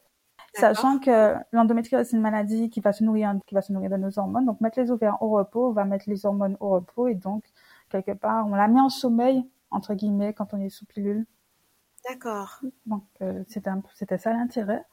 sachant 0.53 0.99
que 0.99 1.35
l'endométriose 1.51 2.07
c'est 2.07 2.17
une 2.17 2.21
maladie 2.21 2.69
qui 2.69 2.81
va 2.81 2.91
se 2.91 3.03
nourrir, 3.03 3.33
qui 3.45 3.55
va 3.55 3.61
se 3.61 3.71
nourrir 3.71 3.89
de 3.89 3.97
nos 3.97 4.19
hormones. 4.19 4.45
Donc, 4.45 4.59
mettre 4.61 4.79
les 4.79 4.91
ovaires 4.91 5.21
au 5.21 5.29
repos 5.29 5.71
va 5.71 5.85
mettre 5.85 6.05
les 6.07 6.25
hormones 6.25 6.57
au 6.59 6.69
repos 6.69 7.07
et 7.07 7.15
donc 7.15 7.45
quelque 7.89 8.11
part, 8.11 8.45
on 8.47 8.55
la 8.55 8.67
met 8.67 8.81
en 8.81 8.89
sommeil 8.89 9.49
entre 9.71 9.93
guillemets, 9.93 10.33
quand 10.33 10.53
on 10.53 10.61
est 10.61 10.69
sous 10.69 10.85
pilule. 10.85 11.25
D'accord. 12.07 12.61
Donc, 12.85 13.03
euh, 13.21 13.43
c'était 13.47 14.17
ça 14.17 14.31
l'intérêt. 14.31 14.83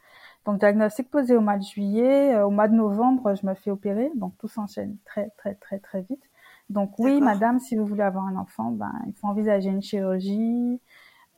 Donc, 0.46 0.58
diagnostic 0.58 1.10
posé 1.10 1.36
au 1.36 1.40
mois 1.40 1.58
de 1.58 1.62
juillet. 1.62 2.34
Euh, 2.34 2.46
au 2.46 2.50
mois 2.50 2.68
de 2.68 2.74
novembre, 2.74 3.34
je 3.34 3.46
me 3.46 3.54
fais 3.54 3.70
opérer. 3.70 4.10
Donc, 4.14 4.36
tout 4.38 4.48
s'enchaîne 4.48 4.96
très, 5.04 5.30
très, 5.36 5.54
très, 5.54 5.78
très 5.78 6.02
vite. 6.02 6.22
Donc, 6.70 6.98
oui, 6.98 7.20
madame, 7.20 7.60
si 7.60 7.76
vous 7.76 7.84
voulez 7.84 8.02
avoir 8.02 8.24
un 8.26 8.36
enfant, 8.36 8.70
ben, 8.70 8.92
il 9.06 9.12
faut 9.14 9.26
envisager 9.26 9.68
une 9.68 9.82
chirurgie. 9.82 10.80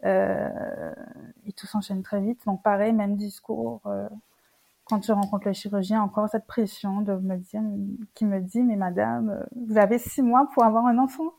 Euh, 0.04 0.92
et 1.46 1.52
tout 1.52 1.66
s'enchaîne 1.66 2.02
très 2.02 2.20
vite. 2.20 2.40
Donc, 2.46 2.62
pareil, 2.62 2.92
même 2.92 3.16
discours. 3.16 3.80
Euh, 3.86 4.08
quand 4.84 5.04
je 5.04 5.12
rencontre 5.12 5.48
le 5.48 5.52
chirurgien, 5.52 6.00
encore 6.00 6.28
cette 6.28 6.46
pression 6.46 7.00
de 7.00 7.14
me 7.14 7.36
dire, 7.36 7.60
qui 8.14 8.24
me 8.24 8.40
dit, 8.40 8.62
mais 8.62 8.76
madame, 8.76 9.44
vous 9.56 9.78
avez 9.78 9.98
six 9.98 10.22
mois 10.22 10.48
pour 10.54 10.64
avoir 10.64 10.86
un 10.86 10.98
enfant. 10.98 11.32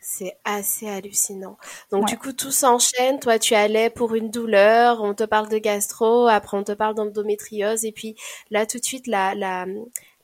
C'est 0.00 0.36
assez 0.44 0.86
hallucinant. 0.88 1.56
Donc 1.90 2.06
du 2.06 2.18
coup, 2.18 2.32
tout 2.32 2.50
s'enchaîne. 2.50 3.18
Toi, 3.20 3.38
tu 3.38 3.54
allais 3.54 3.88
pour 3.88 4.14
une 4.14 4.30
douleur, 4.30 5.02
on 5.02 5.14
te 5.14 5.24
parle 5.24 5.48
de 5.48 5.56
gastro, 5.56 6.26
après 6.26 6.58
on 6.58 6.62
te 6.64 6.72
parle 6.72 6.94
d'endométriose, 6.94 7.86
et 7.86 7.92
puis 7.92 8.14
là, 8.50 8.66
tout 8.66 8.78
de 8.78 8.84
suite, 8.84 9.06
la, 9.06 9.34
la, 9.34 9.64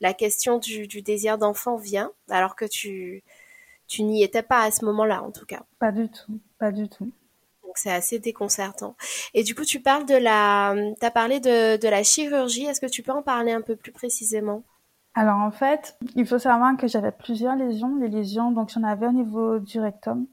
la 0.00 0.14
question 0.14 0.58
du, 0.58 0.86
du 0.86 1.02
désir 1.02 1.38
d'enfant 1.38 1.76
vient, 1.76 2.10
alors 2.28 2.56
que 2.56 2.64
tu, 2.64 3.22
tu 3.86 4.02
n'y 4.02 4.22
étais 4.22 4.42
pas 4.42 4.62
à 4.62 4.70
ce 4.70 4.84
moment-là, 4.84 5.22
en 5.22 5.30
tout 5.30 5.46
cas. 5.46 5.62
Pas 5.78 5.92
du 5.92 6.08
tout, 6.08 6.38
pas 6.58 6.72
du 6.72 6.88
tout. 6.88 7.10
Donc 7.62 7.76
c'est 7.76 7.92
assez 7.92 8.18
déconcertant. 8.18 8.96
Et 9.32 9.42
du 9.44 9.54
coup, 9.54 9.64
tu 9.64 9.80
parles 9.80 10.06
de 10.06 10.16
la, 10.16 10.74
t'as 10.98 11.10
parlé 11.10 11.38
de, 11.38 11.76
de 11.76 11.88
la 11.88 12.02
chirurgie. 12.02 12.64
Est-ce 12.64 12.80
que 12.80 12.86
tu 12.86 13.02
peux 13.02 13.12
en 13.12 13.22
parler 13.22 13.52
un 13.52 13.60
peu 13.60 13.76
plus 13.76 13.92
précisément? 13.92 14.64
Alors 15.14 15.38
en 15.38 15.50
fait, 15.50 15.96
il 16.14 16.26
faut 16.26 16.38
savoir 16.38 16.76
que 16.76 16.86
j'avais 16.86 17.12
plusieurs 17.12 17.56
lésions. 17.56 17.96
Les 17.96 18.08
lésions, 18.08 18.52
donc 18.52 18.70
j'en 18.70 18.84
avais 18.84 19.06
au 19.06 19.12
niveau 19.12 19.58
du 19.58 19.80
rectum, 19.80 20.26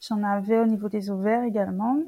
j'en 0.00 0.22
avais 0.22 0.58
au 0.58 0.66
niveau 0.66 0.88
des 0.88 1.10
ovaires 1.10 1.44
également. 1.44 1.98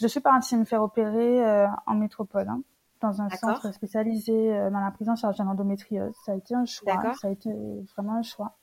Je 0.00 0.06
suis 0.06 0.20
partie 0.20 0.56
me 0.56 0.64
faire 0.64 0.82
opérer 0.82 1.46
euh, 1.46 1.66
en 1.86 1.94
métropole, 1.94 2.48
hein, 2.48 2.62
dans 3.02 3.20
un 3.20 3.28
centre 3.30 3.72
spécialisé 3.74 4.32
euh, 4.32 4.70
dans 4.70 4.80
la 4.80 4.90
prise 4.90 5.08
en 5.08 5.16
charge 5.16 5.36
de 5.38 5.44
l'endométriose. 5.44 6.14
Ça 6.24 6.32
a 6.32 6.34
été 6.36 6.54
un 6.54 6.64
choix, 6.64 7.14
ça 7.14 7.28
a 7.28 7.30
été 7.30 7.50
vraiment 7.96 8.14
un 8.14 8.22
choix. 8.22 8.56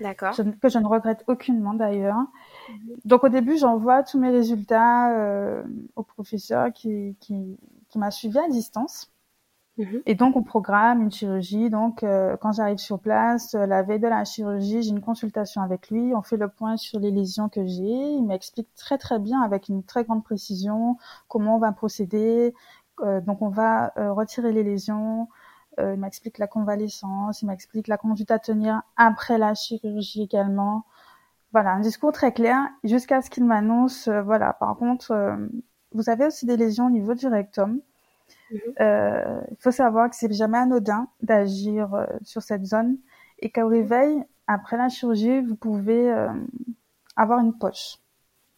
D'accord. 0.00 0.34
Que 0.60 0.68
je 0.68 0.78
ne 0.78 0.86
regrette 0.86 1.22
aucunement 1.28 1.74
d'ailleurs. 1.74 2.18
Mhm. 2.68 2.96
Donc 3.04 3.24
au 3.24 3.28
début, 3.28 3.56
j'envoie 3.56 4.02
tous 4.02 4.18
mes 4.18 4.30
résultats 4.30 5.16
euh, 5.16 5.62
au 5.94 6.02
professeur 6.02 6.72
qui, 6.72 7.16
qui, 7.20 7.56
qui 7.88 7.98
m'a 7.98 8.10
suivi 8.10 8.38
à 8.38 8.48
distance. 8.48 9.14
Mhm. 9.76 10.02
Et 10.06 10.14
donc, 10.14 10.36
on 10.36 10.42
programme 10.42 11.02
une 11.02 11.10
chirurgie. 11.10 11.68
Donc, 11.68 12.02
euh, 12.02 12.36
quand 12.36 12.52
j'arrive 12.52 12.78
sur 12.78 13.00
place, 13.00 13.54
euh, 13.54 13.66
la 13.66 13.82
veille 13.82 13.98
de 13.98 14.06
la 14.06 14.24
chirurgie, 14.24 14.82
j'ai 14.82 14.90
une 14.90 15.00
consultation 15.00 15.62
avec 15.62 15.90
lui. 15.90 16.14
On 16.14 16.22
fait 16.22 16.36
le 16.36 16.48
point 16.48 16.76
sur 16.76 17.00
les 17.00 17.10
lésions 17.10 17.48
que 17.48 17.66
j'ai. 17.66 17.82
Il 17.82 18.22
m'explique 18.22 18.68
très 18.76 18.98
très 18.98 19.18
bien, 19.18 19.42
avec 19.42 19.68
une 19.68 19.82
très 19.82 20.04
grande 20.04 20.22
précision, 20.22 20.96
comment 21.28 21.56
on 21.56 21.58
va 21.58 21.72
procéder. 21.72 22.54
Euh, 23.00 23.20
donc, 23.20 23.42
on 23.42 23.48
va 23.48 23.92
retirer 23.96 24.52
les 24.52 24.62
lésions. 24.62 25.28
il 25.78 25.96
m'explique 25.98 26.38
la 26.38 26.46
convalescence. 26.46 27.42
Il 27.42 27.46
m'explique 27.46 27.88
la 27.88 27.98
conduite 27.98 28.30
à 28.30 28.38
tenir 28.38 28.82
après 28.96 29.38
la 29.38 29.54
chirurgie 29.54 30.22
également. 30.22 30.84
Voilà, 31.52 31.72
un 31.72 31.80
discours 31.80 32.12
très 32.12 32.32
clair 32.32 32.68
jusqu'à 32.82 33.22
ce 33.22 33.30
qu'il 33.30 33.44
m'annonce. 33.44 34.08
voilà, 34.08 34.52
par 34.54 34.76
contre, 34.76 35.38
vous 35.92 36.10
avez 36.10 36.26
aussi 36.26 36.46
des 36.46 36.56
lésions 36.56 36.86
au 36.86 36.90
niveau 36.90 37.14
du 37.14 37.26
rectum. 37.26 37.80
Mhm. 38.50 38.60
Euh, 38.80 39.40
il 39.50 39.56
faut 39.58 39.70
savoir 39.70 40.10
que 40.10 40.16
c'est 40.16 40.32
jamais 40.32 40.58
anodin 40.58 41.08
d'agir 41.22 41.94
euh, 41.94 42.06
sur 42.22 42.42
cette 42.42 42.64
zone 42.64 42.98
et 43.40 43.50
qu'au 43.50 43.68
réveil, 43.68 44.22
après 44.46 44.76
la 44.76 44.88
chirurgie, 44.88 45.40
vous 45.40 45.56
pouvez 45.56 46.10
euh, 46.10 46.28
avoir 47.16 47.40
une 47.40 47.56
poche. 47.56 47.98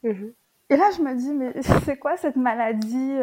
Mhm. 0.02 0.32
Et 0.70 0.76
là, 0.76 0.90
je 0.96 1.02
me 1.02 1.14
dis, 1.14 1.32
mais 1.32 1.54
c'est 1.84 1.98
quoi 1.98 2.16
cette 2.16 2.36
maladie 2.36 3.16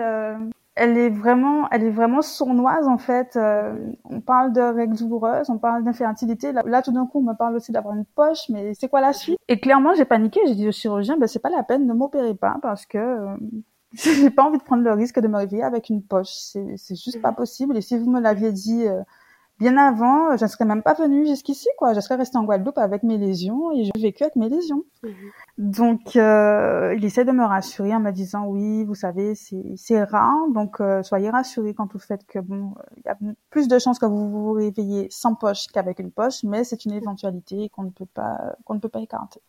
Elle 0.75 0.97
est 0.97 1.09
vraiment, 1.09 1.69
elle 1.69 1.83
est 1.83 1.91
vraiment 1.91 2.21
sournoise 2.21 2.87
en 2.87 2.97
fait. 2.97 3.37
on 4.05 4.21
parle 4.21 4.53
de 4.53 4.61
règles 4.61 4.95
douloureuses, 4.95 5.49
on 5.49 5.57
parle 5.59 5.83
d'infertilité. 5.83 6.51
Là, 6.51 6.81
tout 6.81 6.91
d'un 6.91 7.05
coup, 7.05 7.19
on 7.19 7.23
me 7.23 7.33
parle 7.33 7.55
aussi 7.55 7.71
d'avoir 7.71 7.95
une 7.95 8.05
poche, 8.05 8.49
mais 8.49 8.73
c'est 8.73 8.89
quoi 8.89 9.01
la 9.01 9.13
suite? 9.13 9.37
Et 9.47 9.59
clairement, 9.59 9.93
j'ai 9.93 10.05
paniqué. 10.05 10.39
J'ai 10.47 10.55
dit 10.55 10.67
au 10.67 10.71
chirurgien, 10.71 11.17
ben 11.17 11.27
c'est 11.27 11.39
pas 11.39 11.49
la 11.49 11.63
peine, 11.63 11.85
ne 11.85 11.93
m'opérez 11.93 12.33
pas 12.33 12.57
parce 12.61 12.85
que 12.85 13.27
j'ai 13.93 14.29
pas 14.31 14.43
envie 14.43 14.57
de 14.57 14.63
prendre 14.63 14.83
le 14.83 14.93
risque 14.93 15.19
de 15.19 15.27
me 15.27 15.37
réveiller 15.37 15.63
avec 15.63 15.89
une 15.89 16.01
poche. 16.01 16.31
C'est, 16.31 16.75
c'est 16.77 16.95
juste 16.95 17.21
pas 17.21 17.31
mhm. 17.31 17.35
possible. 17.35 17.77
Et 17.77 17.81
si 17.81 17.97
vous 17.97 18.09
me 18.09 18.19
l'aviez 18.19 18.51
dit 18.51 18.87
euh, 18.87 19.01
bien 19.63 19.77
avant, 19.77 20.35
je 20.37 20.43
ne 20.43 20.49
serais 20.49 20.65
même 20.65 20.83
pas 20.83 20.93
venue 20.93 21.25
jusqu'ici, 21.25 21.69
quoi. 21.77 21.93
Je 21.93 22.01
serais 22.01 22.15
restée 22.15 22.37
en 22.37 22.43
Guadeloupe 22.43 22.77
avec 22.77 23.01
mes 23.03 23.17
lésions 23.17 23.71
et 23.71 23.85
j'ai 23.85 24.01
vécu 24.01 24.23
avec 24.23 24.35
mes 24.35 24.49
lésions. 24.49 24.83
Mhm. 25.01 25.13
Donc, 25.57 26.15
euh, 26.15 26.93
il 26.97 27.05
essaie 27.05 27.23
de 27.23 27.31
me 27.31 27.45
rassurer 27.45 27.95
en 27.95 27.99
me 28.01 28.11
disant 28.11 28.45
oui, 28.45 28.83
vous 28.83 28.95
savez, 28.95 29.33
c'est, 29.35 30.03
rare, 30.03 30.49
donc 30.49 30.81
euh, 30.81 31.01
soyez 31.01 31.29
rassurés 31.29 31.73
quand 31.73 31.91
vous 31.91 31.99
faites 31.99 32.25
que 32.25 32.39
bon, 32.39 32.75
il 32.97 33.03
y 33.05 33.09
a 33.09 33.17
plus 33.49 33.67
de 33.67 33.79
chances 33.79 33.99
que 33.99 34.05
vous 34.05 34.29
vous 34.29 34.51
réveillez 34.51 35.07
sans 35.09 35.33
poche 35.35 35.67
qu'avec 35.73 35.99
une 35.99 36.11
poche, 36.11 36.43
mais 36.43 36.63
c'est 36.63 36.85
une 36.85 36.93
éventualité 36.93 37.69
qu'on 37.69 37.83
ne 37.83 37.91
peut 37.91 38.05
pas 38.05 38.55
qu'on 38.65 38.75
ne 38.75 38.79
peut 38.79 38.89
pas 38.89 39.01
écarter. 39.01 39.41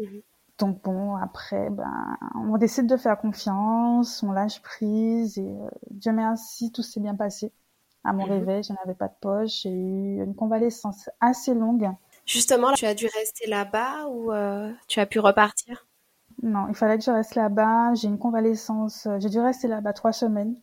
Mhm. 0.00 0.22
Donc 0.58 0.82
bon, 0.82 1.16
après, 1.16 1.70
ben, 1.70 2.16
on 2.36 2.56
décide 2.58 2.86
de 2.86 2.96
faire 2.96 3.18
confiance, 3.18 4.22
on 4.22 4.32
lâche 4.32 4.62
prise 4.62 5.38
et 5.38 5.42
euh, 5.42 5.68
Dieu 5.90 6.12
merci, 6.12 6.70
tout 6.70 6.82
s'est 6.82 7.00
bien 7.00 7.14
passé. 7.16 7.52
À 8.04 8.12
mon 8.12 8.26
mhm. 8.26 8.32
réveil, 8.32 8.62
je 8.62 8.72
n'avais 8.72 8.94
pas 8.94 9.08
de 9.08 9.14
poche, 9.20 9.62
j'ai 9.62 9.70
eu 9.70 10.22
une 10.22 10.34
convalescence 10.34 11.08
assez 11.20 11.54
longue. 11.54 11.90
Justement, 12.26 12.72
tu 12.72 12.86
as 12.86 12.94
dû 12.94 13.06
rester 13.06 13.46
là-bas 13.46 14.06
ou 14.08 14.32
euh, 14.32 14.70
tu 14.88 15.00
as 15.00 15.06
pu 15.06 15.18
repartir? 15.20 15.86
Non, 16.42 16.66
il 16.68 16.74
fallait 16.74 16.98
que 16.98 17.04
je 17.04 17.10
reste 17.10 17.34
là-bas. 17.34 17.94
J'ai 17.94 18.08
une 18.08 18.18
convalescence, 18.18 19.06
euh, 19.06 19.18
j'ai 19.20 19.28
dû 19.28 19.40
rester 19.40 19.68
là-bas 19.68 19.92
trois 19.92 20.12
semaines. 20.12 20.54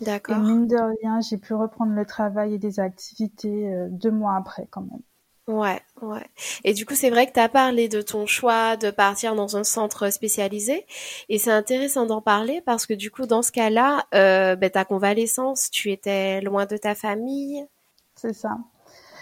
D'accord. 0.00 0.36
Et 0.36 0.40
mine 0.40 0.66
de 0.66 0.76
rien, 0.76 1.20
j'ai 1.20 1.36
pu 1.36 1.54
reprendre 1.54 1.92
le 1.92 2.06
travail 2.06 2.54
et 2.54 2.58
des 2.58 2.80
activités 2.80 3.70
deux 3.90 4.10
mois 4.10 4.36
après 4.36 4.66
quand 4.70 4.80
même. 4.80 5.02
Ouais, 5.48 5.80
ouais. 6.02 6.26
Et 6.64 6.74
du 6.74 6.86
coup, 6.86 6.94
c'est 6.94 7.10
vrai 7.10 7.26
que 7.26 7.32
tu 7.32 7.40
as 7.40 7.48
parlé 7.48 7.88
de 7.88 8.02
ton 8.02 8.26
choix 8.26 8.76
de 8.76 8.90
partir 8.90 9.34
dans 9.34 9.56
un 9.56 9.64
centre 9.64 10.10
spécialisé. 10.10 10.86
Et 11.28 11.38
c'est 11.38 11.50
intéressant 11.50 12.06
d'en 12.06 12.20
parler 12.20 12.62
parce 12.64 12.86
que 12.86 12.94
du 12.94 13.10
coup, 13.10 13.26
dans 13.26 13.42
ce 13.42 13.50
cas-là, 13.50 14.06
euh, 14.14 14.54
ben, 14.54 14.70
ta 14.70 14.84
convalescence, 14.84 15.70
tu 15.70 15.90
étais 15.90 16.40
loin 16.40 16.66
de 16.66 16.76
ta 16.76 16.94
famille. 16.94 17.66
C'est 18.14 18.32
ça. 18.34 18.58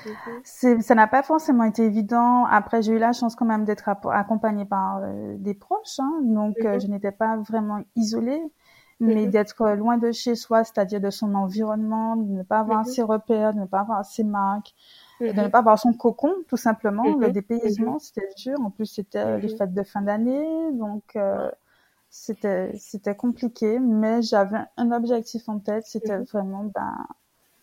Mhm. 0.06 0.80
Ça 0.82 0.94
n'a 0.94 1.06
pas 1.06 1.22
forcément 1.22 1.64
été 1.64 1.82
évident. 1.84 2.44
Après, 2.46 2.82
j'ai 2.82 2.92
eu 2.92 2.98
la 2.98 3.12
chance 3.12 3.34
quand 3.34 3.46
même 3.46 3.64
d'être 3.64 3.88
accompagnée 3.88 4.64
par 4.64 5.00
euh, 5.02 5.34
des 5.38 5.54
proches. 5.54 5.98
Hein. 5.98 6.20
donc, 6.22 6.56
euh, 6.64 6.74
mhm. 6.74 6.80
je 6.80 6.86
n'étais 6.88 7.12
pas 7.12 7.36
vraiment 7.36 7.80
isolée. 7.96 8.42
Mais 9.00 9.26
mhm. 9.26 9.30
d'être 9.30 9.68
loin 9.76 9.96
de 9.96 10.10
chez 10.10 10.34
soi, 10.34 10.64
c'est-à-dire 10.64 11.00
de 11.00 11.10
son 11.10 11.34
environnement, 11.34 12.16
de 12.16 12.32
ne 12.32 12.42
pas 12.42 12.58
avoir 12.58 12.84
ses 12.84 13.02
repères, 13.02 13.54
de 13.54 13.60
ne 13.60 13.66
pas 13.66 13.80
avoir 13.80 14.04
ses 14.04 14.24
marques, 14.24 14.74
de 15.20 15.26
ne 15.26 15.44
mhm. 15.44 15.50
pas 15.50 15.58
avoir 15.58 15.78
son 15.78 15.92
cocon, 15.92 16.32
tout 16.48 16.56
simplement. 16.56 17.04
Le 17.04 17.28
mhm. 17.28 17.32
dépaysement, 17.32 17.94
mhm. 17.94 18.00
c'était 18.00 18.28
dur. 18.36 18.60
En 18.60 18.70
plus, 18.70 18.86
c'était 18.86 19.38
les 19.38 19.48
fêtes 19.48 19.74
de 19.74 19.82
fin 19.82 20.02
d'année, 20.02 20.72
donc 20.72 21.02
euh, 21.16 21.50
c'était 22.10 22.72
c'était 22.78 23.16
compliqué. 23.16 23.78
Mais 23.78 24.22
j'avais 24.22 24.58
un 24.76 24.92
objectif 24.92 25.48
en 25.48 25.58
tête, 25.58 25.86
c'était 25.86 26.18
vraiment 26.18 26.64
ben 26.64 26.94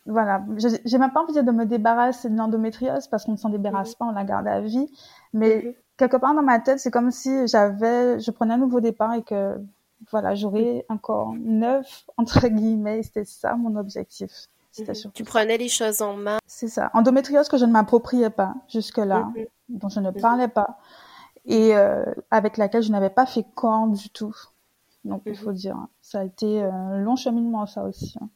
voilà. 0.06 0.46
J'ai 0.86 0.98
même 0.98 1.12
pas 1.12 1.24
envie 1.24 1.34
de 1.34 1.52
me 1.52 1.65
débarrasser 1.65 2.30
de 2.30 2.38
l'endométriose 2.38 3.08
parce 3.08 3.26
qu'on 3.26 3.34
ne 3.34 3.38
s'en 3.38 3.50
débarrasse 3.50 3.96
pas, 3.96 4.06
on 4.06 4.12
la 4.12 4.24
garde 4.24 4.48
à 4.48 4.62
vie. 4.62 4.88
Mais 5.34 5.76
quelque 5.98 6.18
part 6.18 6.36
dans 6.36 6.44
ma 6.44 6.60
tête, 6.60 6.80
c'est 6.80 6.91
comme 6.91 7.12
si 7.12 7.48
j'avais, 7.48 8.20
je 8.20 8.32
prenais 8.32 8.54
un 8.54 8.58
nouveau 8.58 8.82
départ 8.82 9.13
et 9.15 9.24
que 9.24 9.58
voilà, 10.12 10.36
j'aurais 10.36 10.86
un 10.89 10.98
corps 10.98 11.34
neuf 11.34 12.06
entre 12.18 12.48
guillemets. 12.48 13.02
C'était 13.04 13.26
ça 13.26 13.56
mon 13.56 13.76
objectif. 13.78 14.48
Tu 15.14 15.24
prenais 15.24 15.58
les 15.58 15.70
choses 15.70 16.02
en 16.02 16.16
main. 16.16 16.38
C'est 16.46 16.68
ça. 16.68 16.90
Endométriose 16.94 17.48
que 17.48 17.58
je 17.58 17.66
ne 17.66 17.72
m'appropriais 17.72 18.30
pas 18.30 18.56
jusque-là, 18.68 19.32
mhm. 19.36 19.46
dont 19.70 19.90
je 19.90 20.00
ne 20.00 20.10
mhm. 20.10 20.22
parlais 20.22 20.48
pas, 20.48 20.80
et 21.46 21.76
euh, 21.76 22.04
avec 22.32 22.58
laquelle 22.58 22.84
je 22.84 22.92
n'avais 22.92 23.10
pas 23.10 23.26
fait 23.26 23.46
corps 23.56 23.88
du 23.88 24.10
tout. 24.10 24.36
Donc, 25.04 25.22
il 25.26 25.38
faut 25.38 25.52
dire, 25.52 25.78
ça 26.02 26.22
a 26.22 26.24
été 26.24 26.64
un 26.64 26.98
long 26.98 27.16
cheminement, 27.16 27.68
ça 27.68 27.84
aussi. 27.84 28.16
Hein. 28.20 28.30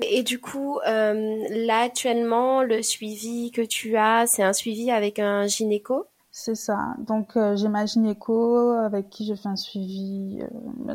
Et 0.00 0.22
du 0.22 0.40
coup, 0.40 0.78
euh, 0.86 1.44
là 1.50 1.80
actuellement, 1.80 2.62
le 2.62 2.80
suivi 2.82 3.50
que 3.50 3.60
tu 3.60 3.96
as, 3.96 4.26
c'est 4.26 4.42
un 4.42 4.52
suivi 4.52 4.90
avec 4.90 5.18
un 5.18 5.46
gynéco? 5.46 6.06
C'est 6.30 6.54
ça. 6.54 6.94
Donc, 6.98 7.36
euh, 7.36 7.56
j'ai 7.56 7.68
ma 7.68 7.86
gynéco 7.86 8.70
avec 8.70 9.10
qui 9.10 9.26
je 9.26 9.34
fais 9.34 9.48
un 9.48 9.56
suivi 9.56 10.42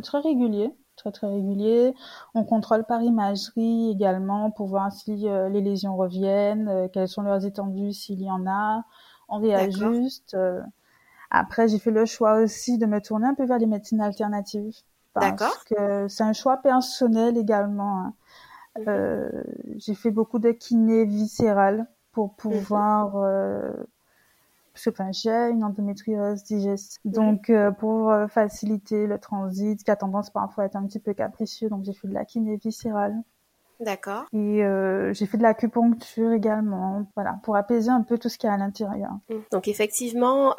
très 0.02 0.20
régulier 0.20 0.72
très 1.02 1.12
très 1.12 1.28
régulier. 1.28 1.96
On 2.36 2.44
contrôle 2.44 2.84
par 2.84 3.02
imagerie 3.02 3.90
également 3.90 4.52
pour 4.52 4.68
voir 4.68 4.92
si 4.92 5.28
euh, 5.28 5.50
les 5.50 5.62
lésions 5.62 5.98
reviennent, 5.98 6.70
euh, 6.70 6.88
quelles 6.88 7.08
sont 7.08 7.24
leurs 7.24 7.46
étendues 7.46 7.94
s'il 7.94 8.22
y 8.22 8.30
en 8.30 8.46
a. 8.48 8.84
On 9.28 9.40
réajuste. 9.40 10.36
Euh. 10.36 10.62
après, 11.30 11.68
j'ai 11.68 11.80
fait 11.80 11.92
le 11.92 12.06
choix 12.06 12.36
aussi 12.36 12.78
de 12.78 12.86
me 12.86 13.02
tourner 13.02 13.28
un 13.28 13.34
peu 13.34 13.46
vers 13.46 13.58
les 13.58 13.66
médecines 13.66 14.02
alternatives. 14.02 14.78
Parce 15.14 15.64
que 15.66 16.08
c'est 16.08 16.24
un 16.24 16.34
choix 16.34 16.58
personnel 16.58 17.38
également. 17.38 18.00
Hein. 18.00 18.14
Mhm. 18.80 19.44
j'ai 19.76 19.96
fait 19.96 20.12
beaucoup 20.12 20.40
de 20.40 20.52
kiné 20.52 21.04
viscérale 21.04 21.88
pour 22.14 22.28
mhm. 22.28 22.36
pouvoir 22.38 23.18
parce 24.74 24.86
que 24.86 24.90
enfin, 24.92 25.12
j'ai 25.12 25.30
une 25.30 25.64
endométriose 25.64 26.44
digestive. 26.44 27.00
Donc, 27.04 27.50
euh, 27.50 27.72
pour 27.72 28.12
euh, 28.12 28.28
faciliter 28.28 29.08
le 29.08 29.20
transit, 29.20 29.84
qui 29.84 29.92
a 29.92 29.96
tendance 29.96 30.30
parfois 30.30 30.64
à 30.64 30.68
être 30.68 30.76
un 30.76 30.86
petit 30.86 31.00
peu 31.00 31.14
capricieux, 31.14 31.70
donc 31.70 31.84
j'ai 31.84 31.94
fait 31.94 32.08
de 32.08 32.14
la 32.14 32.26
kiné 32.26 32.58
viscérale. 32.58 33.16
D'accord. 33.80 34.26
Et 34.32 34.64
euh, 34.64 35.12
j'ai 35.14 35.26
fait 35.26 35.38
de 35.38 35.44
l'acupuncture 35.44 36.32
également, 36.32 37.06
voilà, 37.16 37.40
pour 37.44 37.56
apaiser 37.56 37.90
un 37.90 38.02
peu 38.02 38.18
tout 38.18 38.30
ce 38.30 38.38
qu'il 38.38 38.48
y 38.48 38.52
a 38.52 38.54
à 38.54 38.58
l'intérieur. 38.58 39.12
Mmh. 39.30 39.36
Donc 39.52 39.68
effectivement, 39.68 40.54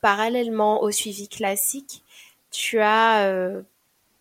parallèlement 0.00 0.82
au 0.82 0.90
suivi 0.90 1.28
classique, 1.28 2.02
tu 2.50 2.80
as 2.80 3.30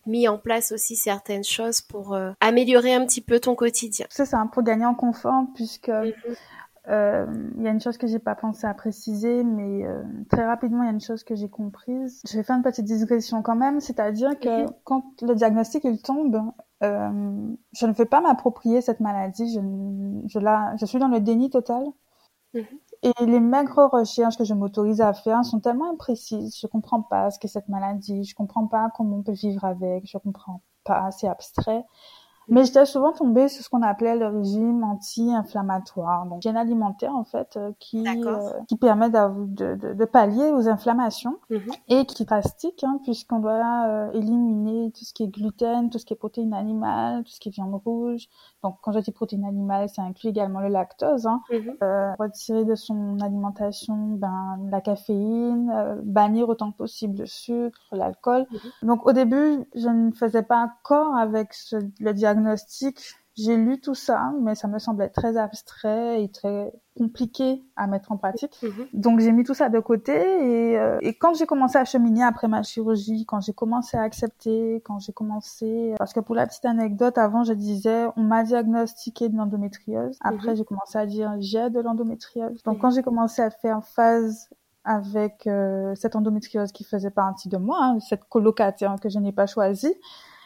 mis 0.06 0.28
en 0.28 0.38
place 0.38 0.74
aussi 0.74 0.98
certaines 0.98 1.46
choses 1.46 1.80
pour 1.80 2.18
améliorer 2.42 2.94
un 2.94 3.06
petit 3.06 3.22
peu 3.22 3.40
ton 3.40 3.56
quotidien. 3.56 4.06
C'est 4.10 4.26
ça, 4.26 4.46
pour 4.52 4.64
gagner 4.64 4.86
en 4.86 4.96
confort, 4.96 5.46
puisque 5.56 5.88
mmh. 5.88 6.12
Euh, 6.92 7.26
il 7.58 7.64
y 7.64 7.68
a 7.68 7.72
une 7.72 7.80
chose 7.80 7.98
que 7.98 8.08
j'ai 8.08 8.20
pas 8.20 8.36
pensé 8.36 8.68
à 8.68 8.74
préciser, 8.74 9.44
mais 9.44 9.86
euh, 9.86 10.04
très 10.30 10.46
rapidement, 10.46 10.84
il 10.84 10.88
y 10.88 10.90
a 10.90 10.92
une 10.92 11.00
chose 11.00 11.24
que 11.24 11.36
j'ai 11.36 11.48
comprise. 11.48 12.22
Je 12.30 12.36
vais 12.36 12.44
faire 12.44 12.58
une 12.58 12.64
petite 12.64 12.86
digression 12.86 13.42
quand 13.42 13.56
même, 13.56 13.80
c'est-à-dire 13.80 14.38
que 14.38 14.64
mhm. 14.64 14.74
quand 14.84 15.04
le 15.22 15.34
diagnostic 15.36 15.86
il 15.86 16.02
tombe, 16.02 16.42
euh, 16.84 17.56
je 17.72 17.86
ne 17.86 17.94
fais 17.94 18.06
pas 18.06 18.20
m'approprier 18.20 18.82
cette 18.82 19.00
maladie. 19.00 19.54
Je, 19.54 19.62
je, 20.28 20.40
la, 20.40 20.76
je 20.78 20.86
suis 20.86 21.00
dans 21.00 21.08
le 21.08 21.22
déni 21.22 21.50
total. 21.50 21.86
Mhm. 22.54 22.66
Et 23.04 23.26
les 23.26 23.40
maigres 23.40 23.90
recherches 23.92 24.38
que 24.38 24.44
je 24.44 24.54
m'autorise 24.54 25.02
à 25.02 25.14
faire 25.14 25.46
sont 25.46 25.60
tellement 25.62 25.92
imprécises. 25.92 26.60
Je 26.60 26.68
comprends 26.68 27.02
pas 27.02 27.32
ce 27.32 27.40
qu'est 27.40 27.48
cette 27.48 27.70
maladie. 27.70 28.26
Je 28.26 28.36
comprends 28.36 28.68
pas 28.68 28.92
comment 28.96 29.18
on 29.18 29.24
peut 29.24 29.32
vivre 29.32 29.64
avec. 29.64 30.08
Je 30.08 30.18
comprends 30.18 30.62
pas. 30.84 31.10
C'est 31.12 31.28
abstrait. 31.28 31.86
Mais 32.52 32.66
j'étais 32.66 32.86
souvent 32.86 33.14
tombée 33.14 33.48
sur 33.48 33.64
ce 33.64 33.70
qu'on 33.70 33.82
appelait 33.82 34.18
le 34.18 34.28
régime 34.28 34.84
anti-inflammatoire, 34.84 36.26
donc 36.26 36.42
gène 36.42 36.58
alimentaire 36.58 37.16
en 37.16 37.24
fait, 37.24 37.56
euh, 37.56 37.72
qui 37.80 38.06
euh, 38.06 38.50
qui 38.68 38.76
permet 38.76 39.10
de, 39.10 39.76
de, 39.76 39.94
de, 39.94 40.06
pallier 40.06 40.52
aux 40.52 40.68
inflammations 40.68 41.38
mhm. 41.50 41.62
et 41.88 42.06
qui 42.06 42.24
est 42.24 42.26
drastique 42.26 42.84
hein, 42.84 43.00
puisqu'on 43.04 43.40
doit 43.40 43.86
euh, 43.88 44.12
éliminer 44.12 44.92
tout 44.92 45.06
ce 45.06 45.14
qui 45.14 45.24
est 45.24 45.30
gluten, 45.30 45.90
tout 45.90 45.98
ce 45.98 46.06
qui 46.06 46.12
est 46.12 46.18
protéines 46.18 46.54
animales, 46.54 47.24
tout 47.24 47.32
ce 47.32 47.40
qui 47.40 47.48
est 47.48 47.54
viande 47.54 47.74
rouge. 47.86 48.28
Donc 48.66 48.76
quand 48.82 48.92
je 48.92 49.00
dis 49.00 49.12
protéines 49.12 49.46
animales, 49.46 49.88
ça 49.88 50.02
inclut 50.02 50.32
également 50.32 50.60
le 50.60 50.68
lactose. 50.68 51.28
Hein. 51.28 51.42
Mhm. 51.52 51.78
retirer 52.20 52.66
de 52.66 52.76
son 52.76 53.18
alimentation 53.22 53.96
ben, 53.96 54.60
la 54.70 54.82
caféine, 54.82 56.02
bannir 56.04 56.50
autant 56.50 56.74
que 56.74 56.78
possible 56.78 57.20
le 57.20 57.26
sucre, 57.28 57.80
l'alcool. 57.94 58.46
Mhm. 58.52 58.90
Donc 58.90 59.08
au 59.08 59.14
début, 59.14 59.64
je 59.74 59.88
ne 59.88 60.12
faisais 60.12 60.44
pas 60.44 60.64
accord 60.64 61.16
avec 61.16 61.54
ce, 61.54 61.78
le 62.02 62.14
diagnostic 62.14 62.41
diagnostic, 62.42 63.16
j'ai 63.38 63.56
lu 63.56 63.80
tout 63.80 63.96
ça, 63.96 64.34
mais 64.42 64.56
ça 64.56 64.68
me 64.68 64.78
semblait 64.78 65.10
très 65.10 65.38
abstrait 65.38 66.22
et 66.22 66.30
très 66.30 66.74
compliqué 66.98 67.64
à 67.78 67.88
mettre 67.88 68.12
en 68.12 68.18
pratique. 68.18 68.58
Mhm. 68.62 68.88
Donc 68.94 69.20
j'ai 69.22 69.32
mis 69.32 69.46
tout 69.46 69.54
ça 69.54 69.70
de 69.70 69.80
côté 69.80 70.12
et, 70.12 70.78
euh, 70.78 70.98
et 71.02 71.14
quand 71.14 71.34
j'ai 71.34 71.46
commencé 71.46 71.78
à 71.78 71.86
cheminer 71.86 72.24
après 72.24 72.50
ma 72.50 72.62
chirurgie, 72.62 73.26
quand 73.26 73.40
j'ai 73.40 73.54
commencé 73.54 73.96
à 73.96 74.02
accepter, 74.02 74.82
quand 74.84 75.00
j'ai 75.00 75.14
commencé, 75.14 75.96
parce 75.98 76.12
que 76.12 76.20
pour 76.20 76.36
la 76.36 76.46
petite 76.46 76.66
anecdote, 76.66 77.18
avant 77.18 77.44
je 77.44 77.54
disais 77.54 78.06
on 78.18 78.24
m'a 78.24 78.44
diagnostiqué 78.44 79.30
de 79.30 79.38
l'endométriose. 79.38 80.18
Après 80.22 80.52
mhm. 80.52 80.58
j'ai 80.58 80.66
commencé 80.66 80.98
à 80.98 81.06
dire 81.06 81.34
j'ai 81.40 81.70
de 81.70 81.80
l'endométriose. 81.80 82.62
Donc 82.64 82.80
quand 82.80 82.92
j'ai 82.92 83.04
commencé 83.04 83.42
à 83.42 83.50
faire 83.50 83.84
phase 83.86 84.50
avec 84.84 85.48
euh, 85.48 85.94
cette 85.96 86.16
endométriose 86.16 86.72
qui 86.72 86.84
faisait 86.84 87.12
partie 87.12 87.48
de 87.48 87.58
moi, 87.58 87.78
hein, 87.82 88.00
cette 88.02 88.26
colocataire 88.26 88.96
que 89.02 89.10
je 89.10 89.20
n'ai 89.20 89.32
pas 89.32 89.46
choisie, 89.46 89.94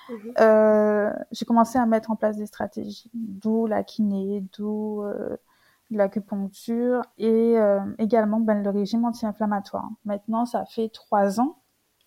Mhm. 0.10 0.34
Euh, 0.40 1.12
j'ai 1.32 1.46
commencé 1.46 1.78
à 1.78 1.86
mettre 1.86 2.12
en 2.12 2.16
place 2.16 2.38
des 2.38 2.46
stratégies, 2.46 3.10
d'où 3.14 3.66
la 3.68 3.84
kiné, 3.84 4.44
d'où 4.58 5.04
euh, 5.04 5.38
l'acupuncture 5.92 7.02
et 7.18 7.58
euh, 7.58 7.80
également 8.00 8.40
ben, 8.40 8.64
le 8.64 8.70
régime 8.70 9.06
anti-inflammatoire. 9.06 9.90
Maintenant, 10.06 10.46
ça 10.46 10.66
fait 10.66 10.90
trois 10.90 11.40
ans 11.40 11.58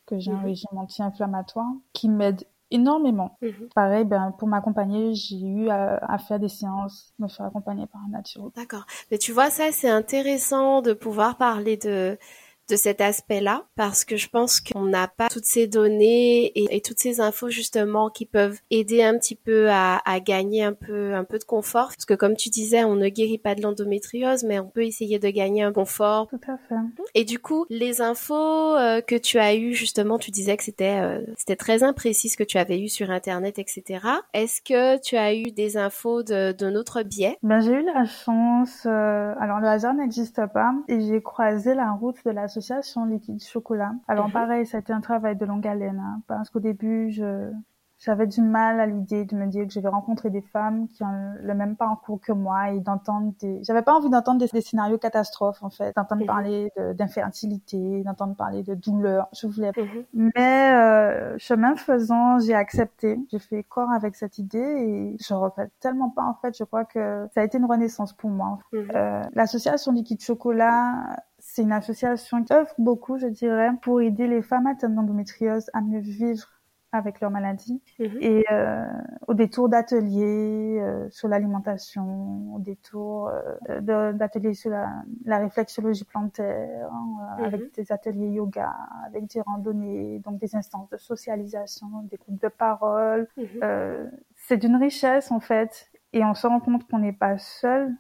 que 0.07 0.19
j'ai 0.19 0.31
un 0.31 0.39
mhm. 0.39 0.45
régime 0.45 0.79
anti-inflammatoire 0.79 1.71
qui 1.93 2.09
m'aide 2.09 2.45
énormément. 2.71 3.39
Mhm. 3.43 3.69
Pareil, 3.75 4.05
ben, 4.05 4.33
pour 4.39 4.49
m'accompagner, 4.49 5.15
j'ai 5.15 5.41
eu 5.41 5.69
à, 5.71 6.19
faire 6.19 6.39
des 6.39 6.49
séances, 6.49 7.13
me 7.19 7.29
faire 7.29 7.47
accompagner 7.47 7.87
par 7.87 8.03
un 8.03 8.11
naturopathe. 8.11 8.57
D'accord. 8.57 8.87
Mais 9.11 9.19
tu 9.19 9.33
vois, 9.33 9.51
ça, 9.51 9.73
c'est 9.73 9.91
intéressant 9.91 10.83
de 10.83 10.93
pouvoir 10.93 11.37
parler 11.37 11.77
de 11.77 12.19
de 12.69 12.77
cet 12.77 13.01
aspect-là 13.01 13.65
parce 13.77 14.05
que 14.05 14.17
je 14.17 14.29
pense 14.29 14.61
qu'on 14.61 14.85
n'a 14.85 15.09
pas 15.09 15.29
toutes 15.29 15.45
ces 15.45 15.67
données 15.67 16.53
et, 16.55 16.81
toutes 16.81 16.99
ces 16.99 17.21
infos 17.21 17.49
justement 17.49 18.11
qui 18.11 18.27
peuvent 18.27 18.59
aider 18.71 19.03
un 19.03 19.19
petit 19.19 19.35
peu 19.35 19.69
à, 19.71 20.01
gagner 20.21 20.65
un 20.65 20.73
peu 20.73 21.15
un 21.15 21.25
peu 21.25 21.39
de 21.39 21.45
confort 21.45 21.89
parce 21.89 22.05
que 22.05 22.15
comme 22.15 22.37
tu 22.37 22.49
disais 22.49 22.85
on 22.85 22.97
ne 22.97 23.09
guérit 23.09 23.39
pas 23.39 23.55
de 23.55 23.63
l'endométriose 23.63 24.45
mais 24.45 24.59
on 24.59 24.67
peut 24.67 24.85
essayer 24.85 25.19
de 25.19 25.29
gagner 25.29 25.63
un 25.63 25.73
confort. 25.73 26.29
Tout 26.29 26.41
à 26.49 26.59
fait. 26.69 26.75
Et 27.15 27.25
du 27.25 27.39
coup 27.39 27.67
les 27.71 28.01
infos 28.01 28.77
euh, 28.77 29.01
que 29.01 29.17
tu 29.17 29.39
as 29.39 29.55
eues 29.55 29.75
justement 29.75 30.19
tu 30.19 30.31
disais 30.31 30.57
que 30.57 30.65
c'était 30.65 30.99
euh, 31.01 31.25
c'était 31.37 31.57
très 31.57 31.83
imprécis 31.83 32.29
ce 32.29 32.37
que 32.37 32.45
tu 32.45 32.59
avais 32.59 32.81
eu 32.81 32.89
sur 32.89 33.11
internet 33.11 33.59
etc. 33.59 34.01
Est-ce 34.35 34.61
que 34.61 35.01
tu 35.01 35.17
as 35.17 35.35
eu 35.35 35.45
des 35.45 35.77
infos 35.77 36.23
de, 36.23 36.53
de 36.53 36.71
notre 36.71 37.03
biais? 37.03 37.39
Ben 37.43 37.61
j'ai 37.61 37.73
eu 37.73 37.85
la 37.85 38.05
chance 38.05 38.83
euh, 38.87 39.35
alors 39.41 39.61
le 39.61 39.69
hasard 39.69 39.95
n'existe 39.95 40.45
pas 40.53 40.73
et 40.89 41.01
j'ai 41.01 41.23
croisé 41.23 41.75
la 41.75 41.93
route 41.93 42.17
de 42.25 42.31
la 42.31 42.49
l'association 42.59 43.05
Liquide 43.07 43.43
Chocolat. 43.43 43.93
Alors 44.09 44.27
mhm. 44.27 44.33
pareil, 44.33 44.67
ça 44.67 44.79
a 44.79 44.81
été 44.81 44.93
un 44.93 45.01
travail 45.01 45.37
de 45.37 45.47
longue 45.47 45.67
haleine, 45.67 46.01
hein, 46.01 46.23
parce 46.27 46.51
qu'au 46.51 46.61
début, 46.61 47.11
je 47.11 47.53
j'avais 47.99 48.29
du 48.29 48.43
mal 48.43 48.79
à 48.79 48.87
l'idée 48.87 49.25
de 49.25 49.35
me 49.35 49.47
dire 49.47 49.67
que 49.67 49.73
je 49.73 49.81
vais 49.81 49.89
rencontrer 49.89 50.31
des 50.31 50.41
femmes 50.41 50.87
qui 50.87 51.03
ont 51.03 51.35
le 51.41 51.55
même 51.55 51.75
parcours 51.75 52.21
que 52.21 52.31
moi 52.31 52.71
et 52.71 52.79
d'entendre 52.79 53.33
des... 53.41 53.61
J'avais 53.65 53.83
pas 53.83 53.93
envie 53.93 54.09
d'entendre 54.09 54.39
des, 54.39 54.61
scénarios 54.61 54.99
catastrophes, 54.99 55.63
en 55.65 55.71
fait, 55.71 55.97
d'entendre 55.97 56.21
mhm. 56.21 56.27
parler 56.29 56.73
d'infertilité, 56.95 58.05
d'entendre 58.05 58.37
parler 58.37 58.63
de 58.63 58.75
douleur. 58.75 59.27
Je 59.33 59.49
voulais... 59.49 59.73
Mhm. 59.77 60.31
Mais 60.37 60.73
euh, 60.75 61.37
chemin 61.39 61.75
faisant, 61.75 62.39
j'ai 62.39 62.55
accepté. 62.55 63.19
J'ai 63.33 63.41
fait 63.41 63.65
corps 63.65 63.91
avec 63.91 64.15
cette 64.15 64.39
idée 64.39 64.59
et 64.59 65.17
je 65.21 65.35
regrette 65.35 65.73
tellement 65.81 66.11
pas, 66.11 66.23
en 66.23 66.35
fait. 66.35 66.57
Je 66.57 66.63
crois 66.63 66.85
que 66.85 67.27
ça 67.35 67.41
a 67.41 67.45
été 67.45 67.59
une 67.59 67.67
renaissance 67.67 68.13
pour 68.13 68.31
moi. 68.31 68.61
Mhm. 68.73 68.93
Euh, 68.95 69.23
L'association 69.35 69.91
Liquide 69.91 70.21
Chocolat 70.21 71.17
c'est 71.59 71.65
une 71.65 71.73
association 71.73 72.45
qui 72.45 72.53
offre 72.53 72.75
beaucoup, 72.79 73.19
je 73.19 73.27
dirais, 73.27 73.71
pour 73.83 74.01
aider 74.01 74.29
les 74.29 74.43
femmes 74.43 74.69
atteintes 74.69 74.95
d'endométriose 74.95 75.69
à 75.73 75.81
mieux 75.81 75.99
vivre 75.99 76.47
avec 76.93 77.21
leur 77.21 77.33
maladie 77.33 77.83
mhm. 77.99 78.19
et 78.21 78.45
euh, 78.53 78.85
au 79.27 79.35
détour 79.35 79.69
d'ateliers 79.69 80.79
euh, 80.81 81.11
sur 81.11 81.27
l'alimentation, 81.27 82.55
au 82.55 82.61
détour 82.61 83.33
euh, 83.69 84.13
d'ateliers 84.13 84.55
sur 84.55 84.71
la, 84.71 85.03
la, 85.25 85.39
réflexologie 85.39 86.05
plantaire, 86.05 86.89
hein, 86.93 87.37
mhm. 87.39 87.45
avec 87.45 87.75
des 87.75 87.91
ateliers 87.91 88.29
yoga, 88.29 88.73
avec 89.05 89.27
des 89.27 89.41
randonnées, 89.41 90.21
donc 90.21 90.39
des 90.39 90.55
instances 90.55 90.89
de 90.91 90.97
socialisation, 90.97 91.89
des 92.09 92.19
groupes 92.19 92.41
de 92.41 92.49
parole. 92.49 93.27
Mhm. 93.37 93.47
Euh, 93.65 94.07
c'est 94.37 94.59
d'une 94.59 94.77
richesse 94.77 95.33
en 95.33 95.41
fait 95.41 95.91
et 96.13 96.25
on 96.25 96.35
se 96.35 96.47
rend 96.47 96.61
compte 96.61 96.87
qu'on 96.89 97.01
n'est 97.01 97.13
pas 97.13 97.37
seul, 97.37 97.93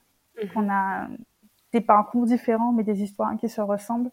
qu'on 0.55 0.71
a 0.71 1.09
des 1.73 1.81
parcours 1.81 2.27
différents 2.27 2.73
mais 2.73 2.85
des 2.85 3.03
histoires 3.03 3.37
qui 3.37 3.49
se 3.49 3.61
ressemblent. 3.61 4.11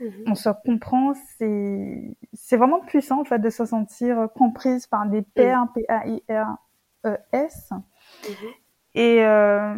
Mhm. 0.00 0.24
On 0.26 0.34
se 0.34 0.48
comprend, 0.64 1.12
c'est 1.38 2.16
c'est 2.32 2.56
vraiment 2.56 2.80
puissant 2.80 3.20
en 3.20 3.24
fait 3.24 3.38
de 3.40 3.50
se 3.50 3.64
sentir 3.64 4.28
comprise 4.34 4.86
par 4.86 5.06
des 5.06 5.22
pairs, 5.22 5.66
P-A-I-R-E-S. 5.74 7.70
Mhm. 7.72 8.48
Et, 8.94 9.24
euh, 9.24 9.74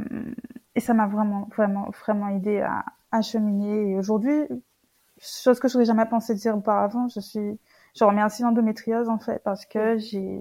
et 0.75 0.81
ça 0.81 0.95
m'a 0.95 1.07
vraiment, 1.07 1.49
vraiment, 1.55 1.91
vraiment 1.91 2.29
aidé 2.29 2.61
à, 2.61 2.85
à 3.11 3.23
cheminer. 3.23 3.91
Et 3.91 3.97
aujourd'hui, 3.97 4.47
chose 5.21 5.61
que 5.61 5.69
je 5.69 5.75
n'aurais 5.75 5.85
jamais 5.85 6.07
pensé 6.07 6.35
dire 6.35 6.57
auparavant, 6.57 7.09
je 7.09 7.21
suis 7.21 7.59
je 7.97 8.05
remercie 8.05 8.43
l'endométriose 8.43 9.09
en 9.09 9.19
fait 9.19 9.41
parce 9.45 9.67
que 9.67 9.99
j'ai 9.99 10.41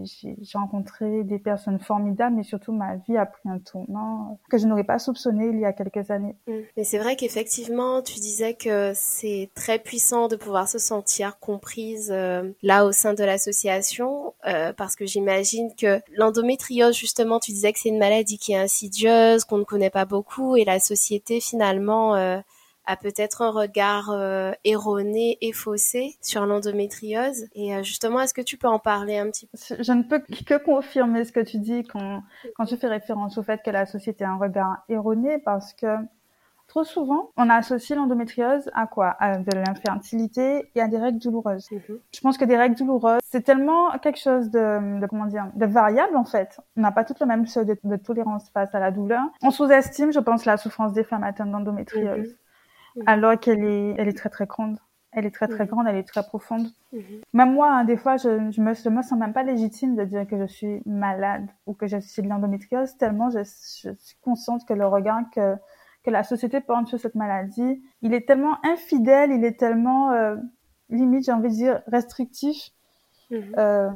rencontré 0.53 1.23
des 1.23 1.39
personnes 1.39 1.79
formidables 1.79 2.35
mais 2.35 2.43
surtout 2.43 2.71
ma 2.71 2.95
vie 2.95 3.17
a 3.17 3.25
pris 3.25 3.49
un 3.49 3.59
tournant 3.59 4.39
que 4.49 4.57
je 4.57 4.67
n'aurais 4.67 4.83
pas 4.83 4.99
soupçonné 4.99 5.47
il 5.47 5.59
y 5.59 5.65
a 5.65 5.73
quelques 5.73 6.11
années. 6.11 6.35
Mm. 6.47 6.53
Mais 6.77 6.83
c'est 6.83 6.97
vrai 6.97 7.15
qu'effectivement 7.15 8.01
tu 8.01 8.19
disais 8.19 8.53
que 8.53 8.91
c'est 8.95 9.49
très 9.55 9.79
puissant 9.79 10.27
de 10.27 10.35
pouvoir 10.35 10.67
se 10.67 10.79
sentir 10.79 11.39
comprise 11.39 12.11
euh, 12.11 12.51
là 12.61 12.85
au 12.85 12.91
sein 12.91 13.13
de 13.13 13.23
l'association 13.23 14.33
euh, 14.47 14.73
parce 14.73 14.95
que 14.95 15.05
j'imagine 15.05 15.73
que 15.75 16.01
l'endométriose 16.15 16.95
justement 16.95 17.39
tu 17.39 17.51
disais 17.51 17.73
que 17.73 17.79
c'est 17.79 17.89
une 17.89 17.99
maladie 17.99 18.37
qui 18.37 18.53
est 18.53 18.57
insidieuse 18.57 19.43
qu'on 19.45 19.57
ne 19.57 19.63
connaît 19.63 19.89
pas 19.89 20.05
beaucoup 20.05 20.55
et 20.55 20.65
la 20.65 20.79
société 20.79 21.39
finalement 21.39 22.15
euh, 22.15 22.39
a 22.89 22.97
peut-être 22.97 23.43
un 23.43 23.51
regard 23.51 24.09
euh, 24.09 24.51
erroné 24.63 25.37
et 25.41 25.53
faussé 25.53 26.17
sur 26.21 26.47
l'endométriose. 26.47 27.45
Et 27.53 27.75
euh, 27.75 27.83
justement, 27.83 28.19
est-ce 28.19 28.33
que 28.33 28.41
tu 28.41 28.57
peux 28.57 28.67
en 28.67 28.79
parler 28.79 29.17
un 29.17 29.29
petit 29.29 29.47
peu? 29.47 29.57
Je 29.79 29.91
ne 29.91 30.01
peux 30.01 30.19
que 30.19 30.57
confirmer 30.57 31.23
ce 31.23 31.31
que 31.31 31.39
tu 31.39 31.59
dis 31.59 31.83
quand, 31.83 32.23
quand 32.55 32.65
tu 32.65 32.77
fais 32.77 32.87
référence 32.87 33.37
au 33.37 33.43
fait 33.43 33.61
que 33.63 33.69
la 33.69 33.85
société 33.85 34.23
a 34.23 34.31
un 34.31 34.37
regard 34.37 34.83
erroné 34.89 35.37
parce 35.37 35.73
que 35.73 35.87
Trop 36.69 36.83
souvent, 36.83 37.31
on 37.35 37.49
associe 37.49 37.97
l'endométriose 37.97 38.69
à 38.75 38.85
quoi? 38.85 39.15
À 39.19 39.39
de 39.39 39.57
l'infertilité 39.57 40.69
et 40.75 40.81
à 40.81 40.87
des 40.87 40.99
règles 40.99 41.17
douloureuses. 41.17 41.67
Mhm. 41.71 41.97
Je 42.13 42.21
pense 42.21 42.37
que 42.37 42.45
des 42.45 42.55
règles 42.55 42.75
douloureuses, 42.75 43.21
c'est 43.23 43.41
tellement 43.41 43.89
quelque 43.97 44.19
chose 44.19 44.51
de, 44.51 44.99
de, 44.99 45.07
comment 45.07 45.25
dire, 45.25 45.47
de 45.55 45.65
variable 45.65 46.15
en 46.15 46.25
fait. 46.25 46.59
On 46.77 46.81
n'a 46.81 46.91
pas 46.91 47.03
toutes 47.03 47.21
le 47.21 47.25
même 47.25 47.47
seuil 47.47 47.65
de, 47.65 47.95
tolérance 47.95 48.51
face 48.51 48.75
à 48.75 48.79
la 48.79 48.91
douleur. 48.91 49.23
On 49.41 49.49
sous-estime, 49.49 50.13
je 50.13 50.19
pense, 50.19 50.45
la 50.45 50.57
souffrance 50.57 50.93
des 50.93 51.03
femmes 51.03 51.23
atteintes 51.23 51.51
d'endométriose. 51.51 52.27
Mhm. 52.27 52.35
Mhm. 52.95 53.03
alors 53.05 53.39
qu'elle 53.39 53.63
est, 53.63 53.95
elle 53.97 54.07
est 54.07 54.17
très 54.17 54.29
très 54.29 54.45
grande. 54.45 54.77
Elle 55.11 55.25
est 55.25 55.31
très 55.31 55.47
très 55.47 55.63
mhm. 55.63 55.69
grande, 55.69 55.87
elle 55.87 55.95
est 55.95 56.07
très 56.07 56.21
profonde. 56.21 56.67
Mhm. 56.93 57.01
Même 57.33 57.53
moi, 57.53 57.71
hein, 57.71 57.83
des 57.83 57.97
fois, 57.97 58.17
je, 58.17 58.51
je, 58.51 58.61
me, 58.61 58.73
je 58.75 58.89
me 58.89 59.01
sens 59.01 59.17
même 59.17 59.33
pas 59.33 59.43
légitime 59.43 59.95
de 59.95 60.03
dire 60.03 60.27
que 60.27 60.37
je 60.37 60.45
suis 60.45 60.81
malade 60.85 61.47
ou 61.65 61.73
que 61.73 61.87
je 61.87 61.97
suis 61.99 62.21
de 62.21 62.27
l'endométriose, 62.27 62.95
tellement 62.97 63.29
je, 63.31 63.39
je, 63.39 63.91
suis 63.97 64.17
consciente 64.21 64.67
que 64.67 64.73
le 64.73 64.85
regard 64.85 65.21
que, 65.33 65.55
que 66.03 66.11
la 66.11 66.23
société 66.23 66.61
porte 66.61 66.87
sur 66.87 66.99
cette 66.99 67.15
maladie, 67.15 67.81
il 68.03 68.13
est 68.13 68.27
tellement 68.27 68.57
infidèle, 68.63 69.31
il 69.31 69.43
est 69.43 69.59
tellement, 69.59 70.11
euh, 70.11 70.35
limite, 70.89 71.25
j'ai 71.25 71.31
envie 71.31 71.49
de 71.49 71.53
dire, 71.53 71.81
restrictif. 71.87 72.71
Euh, 73.31 73.89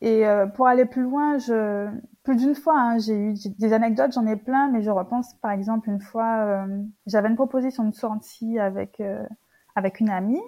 et 0.00 0.26
euh, 0.26 0.46
pour 0.46 0.66
aller 0.66 0.86
plus 0.86 1.02
loin, 1.02 1.38
je, 1.38 1.88
plus 2.22 2.36
d'une 2.36 2.54
fois, 2.54 2.78
hein, 2.78 2.98
j'ai 2.98 3.14
eu 3.14 3.34
des 3.58 3.72
anecdotes, 3.72 4.12
j'en 4.12 4.26
ai 4.26 4.36
plein, 4.36 4.70
mais 4.70 4.82
je 4.82 4.90
repense 4.90 5.34
par 5.34 5.50
exemple 5.50 5.88
une 5.88 6.00
fois, 6.00 6.44
euh, 6.44 6.82
j'avais 7.06 7.28
une 7.28 7.36
proposition 7.36 7.84
de 7.84 7.94
sortie 7.94 8.58
avec 8.58 9.00
euh, 9.00 9.26
avec 9.74 10.00
une 10.00 10.10
amie 10.10 10.42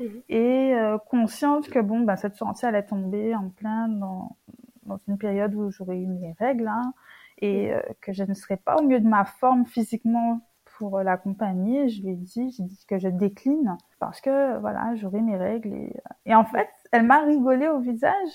mhm. 0.00 0.22
et 0.28 0.74
consciente 1.08 1.68
que 1.70 1.78
bon, 1.78 2.00
bah, 2.00 2.16
cette 2.16 2.36
sortie 2.36 2.66
allait 2.66 2.84
tomber 2.84 3.34
en 3.34 3.48
plein 3.50 3.88
dans 3.88 4.36
dans 4.84 4.98
une 5.06 5.18
période 5.18 5.54
où 5.54 5.70
j'aurais 5.70 5.98
eu 5.98 6.06
mes 6.06 6.34
règles 6.38 6.68
hein, 6.68 6.92
et 7.38 7.70
mhm. 7.70 7.82
que 8.00 8.12
je 8.12 8.24
ne 8.24 8.34
serais 8.34 8.56
pas 8.56 8.76
au 8.76 8.82
mieux 8.82 9.00
de 9.00 9.08
ma 9.08 9.24
forme 9.24 9.64
physiquement 9.64 10.40
pour 10.78 11.00
l'accompagner. 11.00 11.88
Je 11.88 12.02
lui 12.02 12.12
ai 12.12 12.16
dit, 12.16 12.50
j'ai 12.56 12.62
dit 12.62 12.84
que 12.86 12.98
je 12.98 13.08
décline 13.08 13.76
parce 13.98 14.20
que 14.20 14.58
voilà, 14.58 14.94
j'aurais 14.96 15.20
mes 15.20 15.36
règles 15.36 15.72
et, 15.74 15.96
et 16.26 16.34
en 16.34 16.44
fait, 16.44 16.68
elle 16.92 17.04
m'a 17.04 17.20
rigolé 17.20 17.68
au 17.68 17.80
visage 17.80 18.30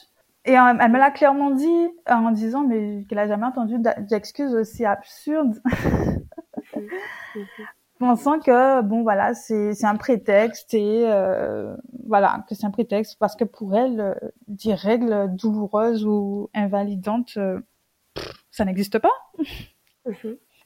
et 0.46 0.54
elle 0.54 0.92
me 0.92 0.98
l'a 0.98 1.12
clairement 1.12 1.52
dit 1.52 1.90
en 2.08 2.32
disant 2.32 2.64
mais 2.64 3.06
qu'elle 3.08 3.20
a 3.20 3.28
jamais 3.28 3.46
entendu 3.46 3.76
d'excuses 4.00 4.54
aussi 4.54 4.86
absurdes. 4.86 5.62
Pensant 8.00 8.40
que 8.40 8.82
bon 8.82 9.04
voilà 9.04 9.34
c'est 9.34 9.86
un 9.86 9.96
prétexte 9.96 10.74
et 10.74 11.04
euh, 11.06 11.74
voilà 12.06 12.44
que 12.50 12.56
c'est 12.56 12.66
un 12.66 12.72
prétexte 12.72 13.18
parce 13.20 13.38
que 13.38 13.46
pour 13.46 13.76
elle 13.76 14.02
euh, 14.02 14.14
des 14.48 14.74
règles 14.74 15.34
douloureuses 15.34 16.06
ou 16.06 16.50
invalidantes 16.54 17.38
euh, 17.38 17.62
ça 18.52 18.66
n'existe 18.66 19.00
pas. 19.00 19.14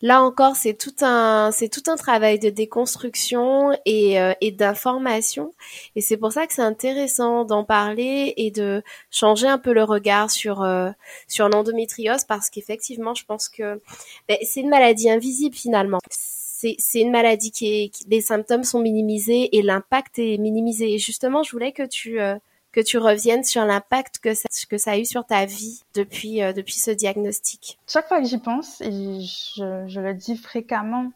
Là 0.01 0.21
encore, 0.21 0.55
c'est 0.55 0.75
tout 0.75 0.93
un 1.01 1.51
c'est 1.51 1.69
tout 1.69 1.89
un 1.89 1.95
travail 1.95 2.37
de 2.39 2.49
déconstruction 2.49 3.71
et, 3.85 4.19
euh, 4.19 4.33
et 4.41 4.51
d'information. 4.51 5.53
Et 5.95 6.01
c'est 6.01 6.17
pour 6.17 6.31
ça 6.31 6.45
que 6.45 6.53
c'est 6.53 6.61
intéressant 6.61 7.45
d'en 7.45 7.63
parler 7.63 8.33
et 8.37 8.51
de 8.51 8.83
changer 9.11 9.47
un 9.47 9.57
peu 9.57 9.73
le 9.73 9.83
regard 9.83 10.29
sur 10.29 10.61
euh, 10.61 10.91
sur 11.27 11.49
l'endométriose 11.49 12.25
parce 12.25 12.49
qu'effectivement, 12.49 13.15
je 13.15 13.25
pense 13.25 13.49
que 13.49 13.81
ben, 14.27 14.37
c'est 14.43 14.61
une 14.61 14.69
maladie 14.69 15.09
invisible 15.09 15.55
finalement. 15.55 15.99
C'est, 16.11 16.75
c'est 16.79 17.01
une 17.01 17.11
maladie 17.11 17.51
qui 17.51 17.67
est 17.67 17.91
les 18.07 18.21
symptômes 18.21 18.63
sont 18.63 18.79
minimisés 18.81 19.55
et 19.57 19.61
l'impact 19.61 20.19
est 20.19 20.37
minimisé. 20.37 20.93
Et 20.93 20.99
justement, 20.99 21.43
je 21.43 21.51
voulais 21.51 21.71
que 21.71 21.83
tu 21.83 22.19
euh, 22.19 22.35
que 22.77 22.81
tu 22.83 22.99
reviennes 22.99 23.43
sur 23.43 23.65
l'impact 23.65 24.19
que 24.19 24.35
ça, 24.35 24.91
a 24.91 24.97
eu 24.99 25.05
sur 25.05 25.25
ta 25.25 25.45
vie 25.45 25.81
depuis, 25.95 26.43
euh, 26.43 26.53
depuis 26.53 26.75
ce 26.75 26.91
diagnostic. 26.91 27.79
Chaque 27.87 28.07
fois 28.07 28.21
que 28.21 28.27
j'y 28.27 28.37
pense, 28.37 28.81
et 28.81 28.91
je, 29.21 29.99
le 29.99 30.13
dis 30.13 30.37
fréquemment, 30.37 31.11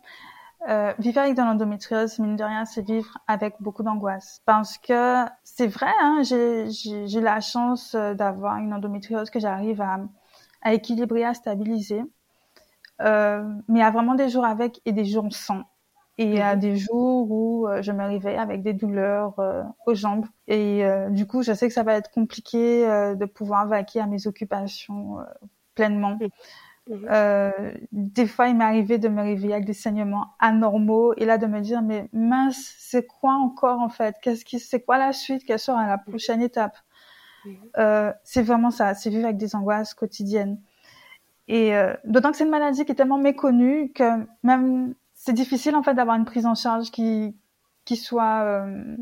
euh, 0.68 0.92
vivre 0.98 1.20
avec 1.20 1.36
de 1.36 1.42
l'endométriose, 1.44 2.18
mine 2.18 2.36
de 2.36 2.44
rien, 2.44 2.66
c'est 2.66 2.82
vivre 2.82 3.16
avec 3.28 3.58
beaucoup 3.60 3.84
d'angoisse. 3.84 4.42
Parce 4.46 4.80
que 4.80 5.24
c'est 5.44 5.68
vrai, 5.68 5.92
hein, 6.02 6.24
j'ai 6.24 7.22
la 7.22 7.42
chance 7.42 7.94
euh, 7.94 8.16
d'avoir 8.16 8.58
une 8.58 8.74
endométriose 8.74 9.30
que 9.30 9.40
j'arrive 9.40 9.82
à, 9.82 10.74
équilibrer, 10.74 11.26
à 11.26 11.36
stabiliser. 11.36 12.02
Mais 13.00 13.54
il 13.70 13.78
y 13.78 13.84
a 13.84 13.92
vraiment 13.92 14.16
des 14.16 14.30
jours 14.30 14.46
avec 14.46 14.82
et 14.86 14.94
des 14.94 15.06
jours 15.06 15.28
sans. 15.30 15.62
Et 16.18 16.26
il 16.26 16.34
y 16.34 16.42
a 16.42 16.56
mhm. 16.56 16.60
des 16.60 16.76
jours 16.78 17.32
où 17.32 17.68
euh, 17.68 17.82
je 17.82 17.92
me 17.92 18.06
réveille 18.06 18.38
avec 18.38 18.62
des 18.62 18.74
douleurs 18.74 19.40
euh, 19.40 19.64
aux 19.86 19.96
jambes. 19.96 20.26
Et 20.48 20.86
euh, 20.86 21.10
du 21.10 21.26
coup, 21.26 21.42
je 21.42 21.54
sais 21.54 21.68
que 21.68 21.74
ça 21.74 21.84
va 21.84 21.96
être 21.96 22.12
compliqué 22.12 22.86
de 23.16 23.26
pouvoir 23.26 23.68
vaquer 23.68 24.02
à 24.02 24.08
mes 24.08 24.28
occupations 24.28 25.18
pleinement. 25.76 26.18
Mhm. 26.90 27.08
des 27.92 28.26
fois, 28.26 28.48
il 28.48 28.58
m'est 28.58 28.66
arrivé 28.66 28.98
de 28.98 29.08
me 29.08 29.22
réveiller 29.22 29.54
avec 29.54 29.66
des 29.66 29.74
saignements 29.74 30.34
anormaux 30.40 31.14
et 31.16 31.26
là 31.26 31.38
de 31.38 31.46
me 31.46 31.62
dire 31.62 31.82
mais 31.82 32.10
mince, 32.12 32.76
c'est 32.80 33.06
quoi 33.06 33.34
encore 33.34 33.80
en 33.80 33.90
fait? 33.90 34.16
Qu'est-ce 34.22 34.44
qui, 34.44 34.60
c'est 34.60 34.82
quoi 34.82 34.98
la 34.98 35.14
suite? 35.14 35.46
Quelle 35.46 35.60
sera 35.60 35.88
la 35.88 35.98
prochaine 35.98 36.42
étape? 36.42 36.76
Mhm. 37.46 38.14
C'est 38.24 38.42
vraiment 38.42 38.72
ça, 38.72 38.94
c'est 38.96 39.10
vivre 39.10 39.26
avec 39.26 39.38
des 39.38 39.56
angoisses 39.56 39.94
quotidiennes. 39.94 40.60
Et 41.48 41.74
d'autant 42.04 42.32
que 42.32 42.38
c'est 42.38 42.44
une 42.44 42.50
maladie 42.50 42.84
qui 42.84 42.92
est 42.92 42.96
tellement 42.96 43.18
méconnue 43.18 43.92
que 43.94 44.26
même 44.44 44.94
c'est 45.24 45.34
difficile 45.34 45.76
en 45.76 45.84
fait 45.84 45.94
d'avoir 45.94 46.16
une 46.18 46.26
prise 46.26 46.48
en 46.48 46.56
charge 46.56 46.90
qui 46.90 47.36
qui 47.86 47.96
soit 47.96 48.42
euh, 48.42 48.98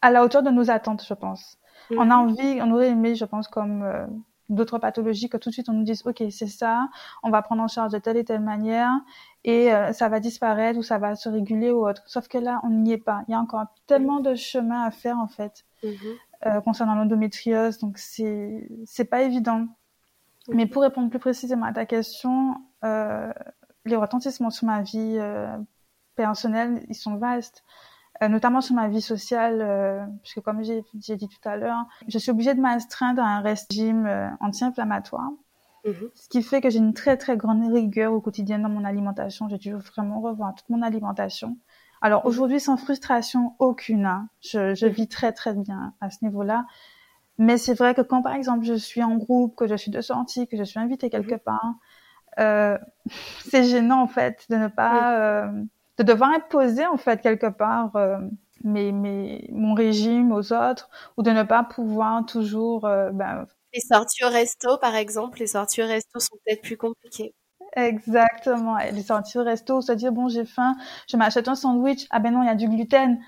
à 0.00 0.12
la 0.12 0.24
hauteur 0.24 0.42
de 0.44 0.50
nos 0.50 0.70
attentes, 0.70 1.04
je 1.04 1.14
pense. 1.14 1.58
On 1.90 2.10
a 2.10 2.16
envie, 2.16 2.60
on 2.62 2.70
aurait 2.72 2.88
aimé, 2.90 3.14
je 3.14 3.24
pense, 3.24 3.46
comme 3.48 3.82
euh, 3.82 4.06
d'autres 4.48 4.78
pathologies 4.78 5.28
que 5.28 5.36
tout 5.36 5.48
de 5.48 5.54
suite 5.54 5.68
on 5.68 5.72
nous 5.72 5.82
dise 5.82 6.02
ok 6.06 6.22
c'est 6.30 6.46
ça, 6.46 6.88
on 7.24 7.30
va 7.30 7.42
prendre 7.42 7.62
en 7.62 7.68
charge 7.68 7.92
de 7.92 7.98
telle 7.98 8.16
et 8.16 8.24
telle 8.24 8.42
manière 8.42 8.92
et 9.42 9.72
euh, 9.74 9.92
ça 9.92 10.08
va 10.08 10.20
disparaître 10.20 10.78
ou 10.78 10.84
ça 10.84 10.98
va 10.98 11.16
se 11.16 11.28
réguler 11.28 11.72
ou 11.72 11.88
autre. 11.88 12.02
Sauf 12.06 12.28
que 12.28 12.38
là 12.38 12.60
on 12.62 12.70
n'y 12.70 12.92
est 12.92 12.98
pas. 12.98 13.22
Il 13.26 13.32
y 13.32 13.34
a 13.34 13.40
encore 13.40 13.64
tellement 13.88 14.20
de 14.20 14.36
chemin 14.36 14.84
à 14.84 14.92
faire 14.92 15.18
en 15.18 15.26
fait 15.26 15.64
euh, 15.84 16.60
concernant 16.60 16.94
l'endométriose, 16.94 17.78
donc 17.78 17.98
c'est 17.98 18.68
c'est 18.84 19.06
pas 19.06 19.22
évident. 19.22 19.66
Mais 20.48 20.66
pour 20.66 20.82
répondre 20.82 21.10
plus 21.10 21.18
précisément 21.18 21.66
à 21.66 21.72
ta 21.72 21.86
question, 21.86 22.54
euh, 22.84 23.32
les 23.90 23.96
retentissements 23.96 24.50
sur 24.50 24.66
ma 24.66 24.82
vie 24.82 25.16
euh, 25.18 25.56
personnelle, 26.16 26.84
ils 26.88 26.94
sont 26.94 27.16
vastes. 27.16 27.64
Euh, 28.22 28.28
notamment 28.28 28.60
sur 28.60 28.74
ma 28.74 28.88
vie 28.88 29.02
sociale, 29.02 29.60
euh, 29.60 30.04
puisque 30.22 30.40
comme 30.40 30.62
j'ai 30.62 30.82
dit 31.16 31.28
tout 31.28 31.48
à 31.48 31.56
l'heure, 31.56 31.84
je 32.08 32.18
suis 32.18 32.30
obligée 32.30 32.54
de 32.54 32.60
m'astreindre 32.60 33.22
à 33.22 33.26
un 33.26 33.40
régime 33.40 34.06
euh, 34.06 34.28
anti-inflammatoire, 34.40 35.30
mhm. 35.84 36.10
ce 36.14 36.28
qui 36.28 36.42
fait 36.42 36.62
que 36.62 36.70
j'ai 36.70 36.78
une 36.78 36.94
très 36.94 37.18
très 37.18 37.36
grande 37.36 37.70
rigueur 37.72 38.14
au 38.14 38.20
quotidien 38.20 38.58
dans 38.58 38.70
mon 38.70 38.84
alimentation. 38.84 39.48
J'ai 39.48 39.58
dû 39.58 39.74
vraiment 39.74 40.20
revoir 40.20 40.54
toute 40.54 40.68
mon 40.70 40.80
alimentation. 40.80 41.58
Alors 42.00 42.22
mhm. 42.22 42.30
aujourd'hui, 42.30 42.60
sans 42.60 42.78
frustration 42.78 43.54
aucune, 43.58 44.06
hein. 44.06 44.28
je, 44.40 44.74
je, 44.74 44.86
vis 44.86 45.08
très 45.08 45.32
très 45.32 45.52
bien 45.52 45.92
à 46.00 46.08
ce 46.08 46.24
niveau-là. 46.24 46.64
Mais 47.38 47.58
c'est 47.58 47.74
vrai 47.74 47.94
que 47.94 48.00
quand 48.00 48.22
par 48.22 48.34
exemple 48.34 48.64
je 48.64 48.74
suis 48.74 49.02
en 49.02 49.16
groupe, 49.16 49.56
que 49.56 49.66
je 49.66 49.74
suis 49.74 49.90
de 49.90 50.00
sortie, 50.00 50.46
que 50.46 50.56
je 50.56 50.64
suis 50.64 50.80
invitée 50.80 51.10
quelque 51.10 51.34
mhm. 51.34 51.40
part, 51.40 51.74
euh, 52.38 52.78
c'est 53.48 53.64
gênant 53.64 54.02
en 54.02 54.08
fait 54.08 54.46
de 54.50 54.56
ne 54.56 54.68
pas 54.68 55.50
de 55.98 56.02
devoir 56.02 56.30
imposer 56.30 56.86
en 56.86 56.96
fait 56.96 57.20
quelque 57.20 57.46
part 57.46 57.94
euh, 57.96 58.18
mes, 58.64 58.92
mes, 58.92 59.48
mon 59.52 59.74
régime 59.74 60.32
aux 60.32 60.52
autres 60.52 60.88
ou 61.16 61.22
de 61.22 61.30
ne 61.30 61.42
pas 61.42 61.64
pouvoir 61.64 62.24
toujours 62.26 62.86
euh, 62.86 63.10
ben, 63.10 63.46
les 63.74 63.80
sorties 63.80 64.24
au 64.24 64.28
resto 64.28 64.78
par 64.78 64.94
exemple 64.94 65.38
les 65.38 65.46
sorties 65.46 65.82
au 65.82 65.86
resto 65.86 66.20
sont 66.20 66.36
peut-être 66.44 66.62
plus 66.62 66.76
compliquées 66.76 67.34
Exactement. 67.76 68.76
les 68.78 69.02
sorties 69.02 69.38
au 69.38 69.44
resto, 69.44 69.80
se 69.80 69.92
dire 69.92 70.10
bon 70.10 70.28
j'ai 70.28 70.44
faim, 70.44 70.76
je 71.08 71.16
m'achète 71.16 71.46
un 71.48 71.54
sandwich, 71.54 72.06
ah 72.10 72.18
ben 72.18 72.32
non 72.32 72.42
il 72.42 72.46
y 72.46 72.48
a 72.48 72.54
du 72.54 72.68
gluten, 72.68 73.18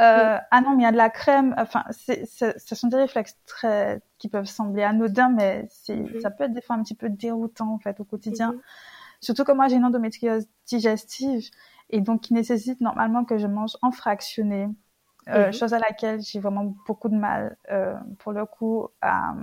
euh, 0.00 0.38
ah 0.50 0.60
non 0.60 0.70
mais 0.70 0.82
il 0.82 0.84
y 0.84 0.88
a 0.88 0.92
de 0.92 0.96
la 0.96 1.10
crème. 1.10 1.54
Enfin, 1.58 1.84
c'est, 1.90 2.24
ce 2.26 2.74
sont 2.74 2.88
des 2.88 2.96
réflexes 2.96 3.36
très 3.46 4.00
qui 4.18 4.28
peuvent 4.28 4.46
sembler 4.46 4.84
anodins, 4.84 5.30
mais 5.30 5.66
c'est, 5.70 5.96
mm-hmm. 5.96 6.20
ça 6.20 6.30
peut 6.30 6.44
être 6.44 6.52
des 6.52 6.60
fois 6.62 6.76
un 6.76 6.82
petit 6.82 6.94
peu 6.94 7.10
déroutant 7.10 7.72
en 7.72 7.78
fait 7.78 7.98
au 8.00 8.04
quotidien. 8.04 8.52
Mm-hmm. 8.52 8.60
Surtout 9.20 9.44
que 9.44 9.52
moi 9.52 9.68
j'ai 9.68 9.76
une 9.76 9.84
endométriose 9.84 10.46
digestive 10.66 11.50
et 11.90 12.00
donc 12.00 12.22
qui 12.22 12.34
nécessite 12.34 12.80
normalement 12.80 13.24
que 13.24 13.38
je 13.38 13.46
mange 13.46 13.76
en 13.82 13.90
fractionné, 13.90 14.68
euh, 15.28 15.46
mhm. 15.46 15.52
chose 15.52 15.74
à 15.74 15.78
laquelle 15.78 16.20
j'ai 16.20 16.40
vraiment 16.40 16.74
beaucoup 16.86 17.08
de 17.08 17.16
mal 17.16 17.56
euh, 17.70 17.94
pour 18.18 18.32
le 18.32 18.46
coup 18.46 18.88
à, 19.00 19.34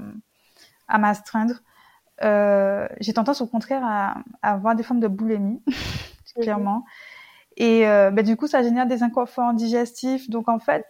à 0.88 0.98
m'astreindre. 0.98 1.56
Euh, 2.24 2.88
j'ai 3.00 3.14
tendance 3.14 3.42
au 3.42 3.48
contraire 3.48 3.82
à, 3.84 4.16
à, 4.42 4.54
avoir 4.54 4.76
des 4.76 4.84
formes 4.84 5.00
de 5.00 5.08
boulimie, 5.08 5.62
clairement. 6.42 6.86
Et 7.58 7.88
euh, 7.88 8.12
bah, 8.12 8.24
du 8.24 8.36
coup, 8.36 8.48
ça 8.48 8.64
génère 8.64 8.88
des 8.88 9.04
inconforts 9.04 9.54
digestifs. 9.54 10.30
Donc 10.30 10.50
en 10.50 10.60
fait, 10.60 10.86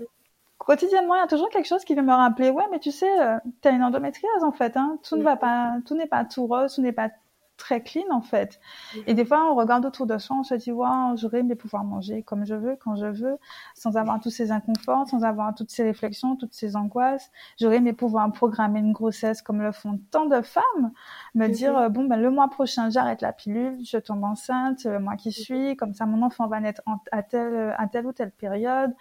quotidiennement, 0.57 1.15
il 1.15 1.19
y 1.19 1.23
a 1.23 1.27
toujours 1.27 1.49
quelque 1.49 1.67
chose 1.67 1.83
qui 1.83 1.93
vient 1.93 2.03
me 2.03 2.13
rappeler, 2.13 2.49
ouais, 2.49 2.65
mais 2.71 2.79
tu 2.79 2.91
sais, 2.91 3.09
euh, 3.21 3.37
tu 3.61 3.67
as 3.67 3.71
une 3.71 3.83
endométriose 3.83 4.43
en 4.43 4.51
fait. 4.51 4.77
Hein. 4.77 4.97
Tout 5.07 5.15
ne 5.17 5.23
va 5.23 5.35
pas, 5.35 5.75
tout 5.85 5.95
n'est 5.95 6.07
pas 6.07 6.25
tout 6.25 6.45
rose, 6.47 6.73
tout 6.75 6.81
n'est 6.81 6.91
pas 6.93 7.09
très 7.57 7.81
clean 7.81 8.03
en 8.11 8.21
fait. 8.21 8.59
Mhm. 8.95 9.03
Et 9.07 9.13
des 9.13 9.25
fois, 9.25 9.51
on 9.51 9.55
regarde 9.55 9.85
autour 9.85 10.05
de 10.05 10.17
soi, 10.17 10.37
on 10.39 10.43
se 10.43 10.55
dit, 10.55 10.71
wow, 10.71 11.15
j'aurais 11.15 11.39
aimé 11.39 11.55
pouvoir 11.55 11.83
manger 11.83 12.23
comme 12.23 12.45
je 12.45 12.55
veux, 12.55 12.75
quand 12.75 12.95
je 12.95 13.05
veux, 13.05 13.37
sans 13.75 13.97
avoir 13.97 14.19
tous 14.19 14.29
ces 14.29 14.51
inconforts, 14.51 15.07
sans 15.07 15.23
avoir 15.23 15.53
toutes 15.55 15.71
ces 15.71 15.83
réflexions, 15.83 16.35
toutes 16.35 16.53
ces 16.53 16.75
angoisses. 16.75 17.31
J'aurais 17.59 17.77
aimé 17.77 17.93
pouvoir 17.93 18.31
programmer 18.31 18.79
une 18.79 18.93
grossesse 18.93 19.41
comme 19.41 19.61
le 19.61 19.71
font 19.71 19.99
tant 20.11 20.25
de 20.25 20.41
femmes, 20.41 20.91
me 21.35 21.47
mhm. 21.47 21.53
dire, 21.53 21.77
euh, 21.77 21.89
bon, 21.89 22.05
ben, 22.05 22.17
le 22.17 22.31
mois 22.31 22.49
prochain, 22.49 22.89
j'arrête 22.89 23.21
la 23.21 23.33
pilule, 23.33 23.77
je 23.83 23.97
tombe 23.97 24.23
enceinte, 24.23 24.85
le 24.85 24.99
mois 24.99 25.15
qui 25.15 25.29
mhm. 25.29 25.33
suit, 25.33 25.75
comme 25.75 25.93
ça, 25.93 26.05
mon 26.05 26.23
enfant 26.23 26.47
va 26.47 26.59
naître 26.59 26.81
à 27.11 27.23
telle, 27.23 27.75
à 27.77 27.87
telle 27.87 28.05
ou 28.05 28.13
telle 28.13 28.31
période. 28.31 28.93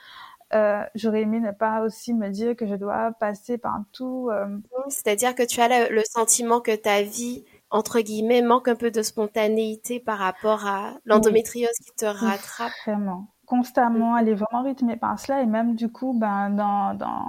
Euh, 0.55 0.85
j'aurais 0.95 1.23
aimé 1.23 1.41
ne 1.41 1.51
pas 1.51 1.81
aussi 1.81 2.13
me 2.13 2.29
dire 2.29 2.55
que 2.55 2.67
je 2.67 2.75
dois 2.75 3.13
passer 3.13 3.57
par 3.57 3.81
tout. 3.93 4.29
Euh... 4.31 4.59
C'est-à-dire 4.89 5.35
que 5.35 5.43
tu 5.43 5.61
as 5.61 5.89
le 5.89 6.03
sentiment 6.05 6.61
que 6.61 6.77
ta 6.77 7.03
vie 7.03 7.45
entre 7.73 8.01
guillemets, 8.01 8.43
manque 8.43 8.69
un 8.69 8.77
peu 8.77 8.91
de 8.91 9.03
spontanéité 9.03 9.99
par 9.99 10.19
rapport 10.19 10.67
à 10.67 10.93
l'endométriose 11.05 11.77
qui 11.85 11.93
te 11.97 12.05
rattrape. 12.05 12.73
Vraiment. 12.87 13.29
Constamment, 13.47 14.17
elle 14.17 14.29
est 14.29 14.35
vraiment 14.35 14.63
rythmée 14.63 14.97
par 14.97 15.19
cela 15.19 15.43
et 15.43 15.47
même 15.47 15.75
du 15.75 15.91
coup, 15.91 16.17
ben, 16.19 16.51
dans, 16.51 16.95
dans, 16.95 17.27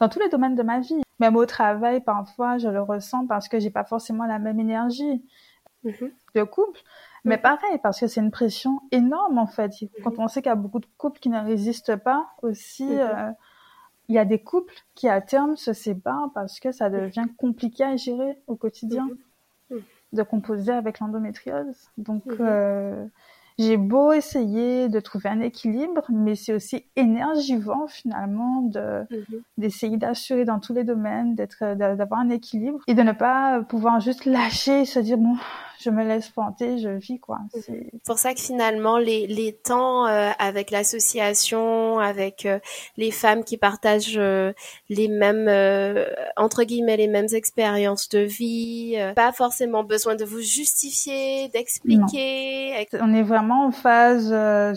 dans 0.00 0.08
tous 0.08 0.18
les 0.18 0.28
domaines 0.28 0.56
de 0.56 0.62
ma 0.62 0.80
vie. 0.80 1.00
Même 1.20 1.36
au 1.36 1.44
travail, 1.44 2.00
parfois, 2.00 2.56
je 2.58 2.68
le 2.68 2.82
ressens 2.82 3.26
parce 3.26 3.48
que 3.48 3.60
j'ai 3.60 3.70
pas 3.70 3.84
forcément 3.84 4.24
la 4.24 4.38
même 4.38 4.58
énergie 4.58 5.22
mm-hmm. 5.84 6.10
de 6.34 6.42
couple. 6.42 6.80
Mais 7.24 7.36
mm-hmm. 7.36 7.40
pareil, 7.42 7.78
parce 7.82 8.00
que 8.00 8.06
c'est 8.06 8.20
une 8.20 8.30
pression 8.30 8.80
énorme, 8.90 9.38
en 9.38 9.46
fait. 9.46 9.70
Quand 10.02 10.10
mm-hmm. 10.10 10.22
on 10.22 10.28
sait 10.28 10.40
qu'il 10.40 10.48
y 10.48 10.52
a 10.52 10.56
beaucoup 10.56 10.80
de 10.80 10.88
couples 10.96 11.20
qui 11.20 11.28
ne 11.28 11.40
résistent 11.40 11.96
pas 11.96 12.30
aussi, 12.42 12.88
euh, 12.88 13.30
il 14.10 14.14
y 14.14 14.18
a 14.18 14.24
des 14.24 14.40
couples 14.40 14.74
qui 14.96 15.08
à 15.08 15.20
terme 15.20 15.56
se 15.56 15.72
séparent 15.72 16.30
parce 16.34 16.58
que 16.58 16.72
ça 16.72 16.90
devient 16.90 17.26
compliqué 17.38 17.84
à 17.84 17.96
gérer 17.96 18.36
au 18.48 18.56
quotidien 18.56 19.04
mhm. 19.70 19.76
Mhm. 19.78 19.82
de 20.12 20.22
composer 20.24 20.72
avec 20.72 20.98
l'endométriose. 20.98 21.76
Donc 21.96 22.26
mhm. 22.26 22.36
euh, 22.40 23.06
j'ai 23.56 23.76
beau 23.76 24.12
essayer 24.12 24.88
de 24.88 24.98
trouver 24.98 25.28
un 25.28 25.40
équilibre, 25.40 26.02
mais 26.08 26.34
c'est 26.34 26.52
aussi 26.52 26.86
énergivant 26.96 27.86
finalement 27.86 28.62
de 28.62 29.06
d'essayer 29.58 29.96
d'assurer 29.96 30.44
dans 30.44 30.58
tous 30.58 30.74
les 30.74 30.82
domaines, 30.82 31.36
d'être 31.36 31.76
d'avoir 31.76 32.18
un 32.18 32.30
équilibre 32.30 32.80
et 32.88 32.94
de 32.94 33.02
ne 33.02 33.12
pas 33.12 33.62
pouvoir 33.62 34.00
juste 34.00 34.24
lâcher 34.24 34.80
et 34.80 34.84
se 34.86 34.98
dire 34.98 35.18
bon 35.18 35.36
je 35.82 35.90
me 35.90 36.04
laisse 36.04 36.28
planter, 36.28 36.78
je 36.78 36.90
vis 36.90 37.18
quoi. 37.18 37.38
Mhm. 37.54 37.62
C'est 37.62 37.90
pour 38.04 38.18
ça 38.18 38.34
que 38.34 38.40
finalement 38.40 38.98
les, 38.98 39.26
les 39.26 39.52
temps 39.52 40.06
euh, 40.06 40.30
avec 40.38 40.70
l'association, 40.70 41.98
avec 41.98 42.44
euh, 42.46 42.58
les 42.96 43.10
femmes 43.10 43.44
qui 43.44 43.56
partagent 43.56 44.18
euh, 44.18 44.52
les 44.88 45.08
mêmes 45.08 45.48
entre 46.36 46.64
guillemets 46.64 46.96
les 46.96 47.08
mêmes 47.08 47.28
expériences 47.32 48.08
de 48.08 48.20
vie, 48.20 48.96
pas 49.16 49.32
forcément 49.32 49.84
besoin 49.84 50.14
de 50.14 50.24
vous 50.24 50.40
justifier, 50.40 51.48
d'expliquer. 51.48 52.86
On 53.00 53.14
est 53.14 53.22
vraiment 53.22 53.66
en 53.66 53.70
phase 53.70 54.28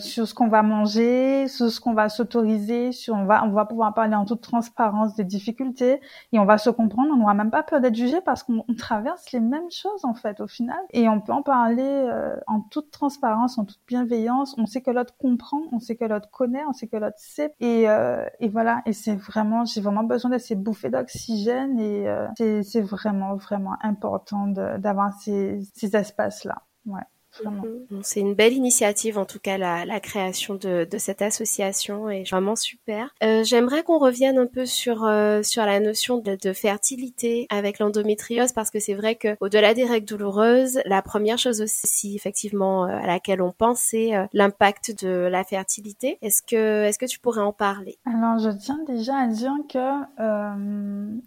sur 0.02 0.26
ce 0.26 0.34
qu'on 0.34 0.48
va 0.48 0.62
manger, 0.62 1.48
sur 1.48 1.70
ce 1.70 1.80
qu'on 1.80 1.94
va 1.94 2.08
s'autoriser, 2.08 2.92
sur 2.92 3.14
on 3.14 3.24
va 3.24 3.44
on 3.44 3.50
va 3.50 3.64
pouvoir 3.64 3.92
parler 3.94 4.14
en 4.14 4.24
toute 4.24 4.40
transparence 4.40 5.14
des 5.14 5.24
difficultés 5.24 6.00
et 6.32 6.38
on 6.38 6.44
va 6.44 6.58
se 6.58 6.70
comprendre. 6.70 7.10
On 7.12 7.16
n'aura 7.16 7.34
même 7.34 7.50
pas 7.50 7.62
peur 7.62 7.80
d'être 7.80 7.94
jugé 7.94 8.20
parce 8.20 8.42
qu'on 8.42 8.64
traverse 8.78 9.32
les 9.32 9.40
mêmes 9.40 9.70
choses 9.70 10.04
en 10.04 10.14
fait 10.14 10.40
au 10.40 10.46
final 10.46 10.78
et 10.94 11.08
on 11.08 11.20
peut 11.20 11.32
en 11.32 11.42
parler 11.42 11.82
euh, 11.82 12.36
en 12.46 12.60
toute 12.60 12.92
transparence, 12.92 13.58
en 13.58 13.64
toute 13.64 13.80
bienveillance. 13.86 14.54
On 14.58 14.66
sait 14.66 14.80
que 14.80 14.92
l'autre 14.92 15.16
comprend, 15.18 15.60
on 15.72 15.80
sait 15.80 15.96
que 15.96 16.04
l'autre 16.04 16.30
connaît, 16.30 16.64
on 16.68 16.72
sait 16.72 16.86
que 16.86 16.96
l'autre 16.96 17.18
sait. 17.18 17.52
Et, 17.58 17.90
euh, 17.90 18.24
et 18.38 18.48
voilà, 18.48 18.80
et 18.86 18.92
c'est 18.92 19.16
vraiment, 19.16 19.64
j'ai 19.64 19.80
vraiment 19.80 20.04
besoin 20.04 20.30
de 20.30 20.38
ces 20.38 20.54
bouffées 20.54 20.90
d'oxygène 20.90 21.80
et 21.80 22.08
euh, 22.08 22.28
c'est 22.62 22.80
vraiment, 22.80 23.34
vraiment 23.34 23.76
important 23.82 24.46
d'avoir 24.46 25.12
ces, 25.20 25.60
ces 25.74 25.96
espaces-là. 25.96 26.62
Ouais. 26.86 27.02
Mhm. 27.42 28.02
C'est 28.02 28.20
une 28.20 28.34
belle 28.34 28.52
initiative, 28.52 29.18
en 29.18 29.24
tout 29.24 29.38
cas, 29.38 29.58
la, 29.58 29.84
la 29.84 30.00
création 30.00 30.54
de, 30.54 30.86
de, 30.90 30.98
cette 30.98 31.22
association 31.22 32.08
est 32.10 32.28
vraiment 32.28 32.56
super. 32.56 33.12
Euh, 33.22 33.42
J'aimerais 33.44 33.82
qu'on 33.82 33.98
revienne 33.98 34.38
un 34.38 34.46
peu 34.46 34.66
sur 34.66 35.04
euh, 35.04 35.42
sur 35.42 35.64
la 35.64 35.80
notion 35.80 36.18
de, 36.18 36.36
de 36.40 36.52
fertilité 36.52 37.46
avec 37.50 37.78
l'endométriose, 37.78 38.52
parce 38.52 38.70
que 38.70 38.78
c'est 38.78 38.94
vrai 38.94 39.16
que 39.16 39.36
au-delà 39.40 39.74
des 39.74 39.84
règles 39.84 40.06
douloureuses, 40.06 40.80
la 40.84 41.02
première 41.02 41.38
chose 41.38 41.60
aussi, 41.60 42.14
effectivement, 42.14 42.84
euh, 42.84 42.88
à 42.88 43.06
laquelle 43.06 43.42
on 43.42 43.52
pense, 43.52 43.80
c'est 43.80 44.14
euh, 44.14 44.26
l'impact 44.32 45.04
de 45.04 45.08
la 45.08 45.44
fertilité. 45.44 46.18
Est-ce 46.22 46.42
que 46.42 46.84
est-ce 46.84 46.98
que 46.98 47.06
tu 47.06 47.18
pourrais 47.18 47.42
en 47.42 47.52
parler? 47.52 47.98
Alors, 48.04 48.38
je 48.38 48.50
tiens 48.50 48.78
déjà 48.86 49.16
à 49.16 49.26
dire 49.26 49.52
que 49.68 49.84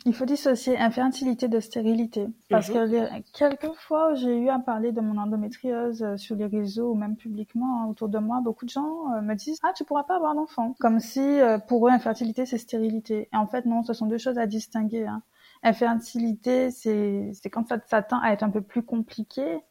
il 0.06 0.14
faut 0.14 0.26
dissocier 0.26 0.78
infertilité 0.78 1.48
de 1.48 1.60
stérilité, 1.60 2.28
parce 2.50 2.70
mhm. 2.70 2.74
que 2.74 2.80
les, 2.80 3.08
quelques 3.34 3.74
fois 3.76 4.14
j'ai 4.16 4.36
eu 4.36 4.50
à 4.50 4.60
parler 4.60 4.92
de 4.92 5.02
mon 5.02 5.18
endométriose 5.20 5.97
euh, 6.02 6.18
sur 6.18 6.36
les 6.36 6.46
réseaux 6.46 6.92
ou 6.92 6.96
même 6.96 7.16
publiquement 7.16 7.82
hein, 7.82 7.88
autour 7.88 8.10
de 8.10 8.18
moi, 8.20 8.42
beaucoup 8.42 8.66
de 8.66 8.70
gens 8.70 9.14
euh, 9.14 9.22
me 9.22 9.36
disent 9.36 9.60
ah 9.64 9.72
tu 9.76 9.84
pourras 9.84 10.04
pas 10.04 10.16
avoir 10.16 10.36
d'enfant, 10.36 10.76
comme 10.80 11.00
si 11.00 11.20
euh, 11.20 11.58
pour 11.58 11.88
eux 11.88 11.92
infertilité 11.92 12.46
c'est 12.46 12.58
stérilité. 12.58 13.30
Et 13.34 13.38
en 13.38 13.48
fait 13.48 13.66
non, 13.66 13.84
ce 13.84 13.94
sont 13.94 14.08
deux 14.08 14.18
choses 14.18 14.38
à 14.38 14.48
distinguer. 14.48 15.06
Hein. 15.06 15.22
Infertilité 15.64 16.72
c'est 16.72 17.32
c'est 17.34 17.50
quand 17.50 17.68
ça, 17.68 17.78
ça 17.88 18.02
tend 18.02 18.20
à 18.22 18.32
être 18.32 18.44
un 18.44 18.50
peu 18.50 18.62
plus 18.62 18.84
compliqué. 18.84 19.62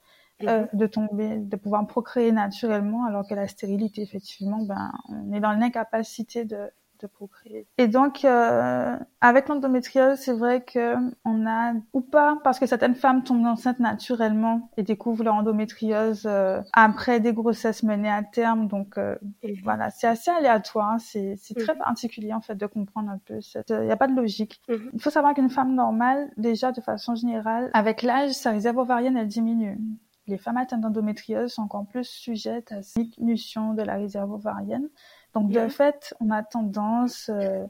Mhm. 0.42 0.68
de 0.74 0.86
tomber, 0.86 1.38
de 1.38 1.56
pouvoir 1.56 1.86
procréer 1.86 2.30
naturellement, 2.30 3.06
alors 3.06 3.26
que 3.26 3.32
la 3.34 3.48
stérilité, 3.48 4.02
effectivement, 4.02 4.58
ben, 4.60 4.92
on 5.08 5.32
est 5.32 5.40
dans 5.40 5.52
l'incapacité 5.52 6.44
de, 6.44 6.70
de 7.00 7.06
procréer. 7.06 7.66
Et 7.78 7.88
donc, 7.88 8.24
euh, 8.24 8.96
avec 9.20 9.48
l'endométriose, 9.48 10.18
c'est 10.18 10.32
vrai 10.32 10.62
que 10.62 10.94
on 11.24 11.46
a, 11.46 11.74
ou 11.92 12.00
pas, 12.00 12.38
parce 12.44 12.58
que 12.58 12.66
certaines 12.66 12.94
femmes 12.94 13.22
tombent 13.22 13.46
enceintes 13.46 13.80
naturellement 13.80 14.70
et 14.76 14.82
découvrent 14.82 15.24
leur 15.24 15.34
endométriose 15.34 16.22
euh, 16.26 16.60
après 16.72 17.20
des 17.20 17.32
grossesses 17.32 17.82
menées 17.82 18.10
à 18.10 18.22
terme. 18.22 18.68
Donc, 18.68 18.98
euh, 18.98 19.16
voilà, 19.62 19.90
c'est 19.90 20.06
assez 20.06 20.30
aléatoire. 20.30 20.92
Hein. 20.92 20.98
C'est, 20.98 21.36
c'est 21.38 21.54
très 21.54 21.76
particulier, 21.76 22.32
en 22.32 22.40
fait, 22.40 22.54
de 22.54 22.66
comprendre 22.66 23.10
un 23.10 23.18
peu. 23.18 23.40
Il 23.70 23.84
n'y 23.84 23.92
a 23.92 23.96
pas 23.96 24.08
de 24.08 24.14
logique. 24.14 24.60
Mhm. 24.68 24.90
Il 24.94 25.00
faut 25.00 25.10
savoir 25.10 25.34
qu'une 25.34 25.50
femme 25.50 25.74
normale, 25.74 26.30
déjà, 26.36 26.72
de 26.72 26.80
façon 26.80 27.14
générale, 27.14 27.70
avec 27.72 28.02
l'âge, 28.02 28.32
sa 28.32 28.50
réserve 28.50 28.78
ovarienne, 28.78 29.16
elle 29.16 29.28
diminue 29.28 29.78
les 30.26 30.38
femmes 30.38 30.56
atteintes 30.56 30.80
d'endométriose 30.80 31.52
sont 31.52 31.62
encore 31.62 31.86
plus 31.86 32.08
sujettes 32.08 32.72
à 32.72 32.82
cette 32.82 33.10
diminution 33.10 33.74
de 33.74 33.82
la 33.82 33.94
réserve 33.94 34.32
ovarienne. 34.32 34.88
Donc, 35.36 35.50
de 35.50 35.68
fait, 35.68 36.14
on 36.18 36.30
a 36.30 36.42
tendance 36.42 37.28
euh, 37.28 37.66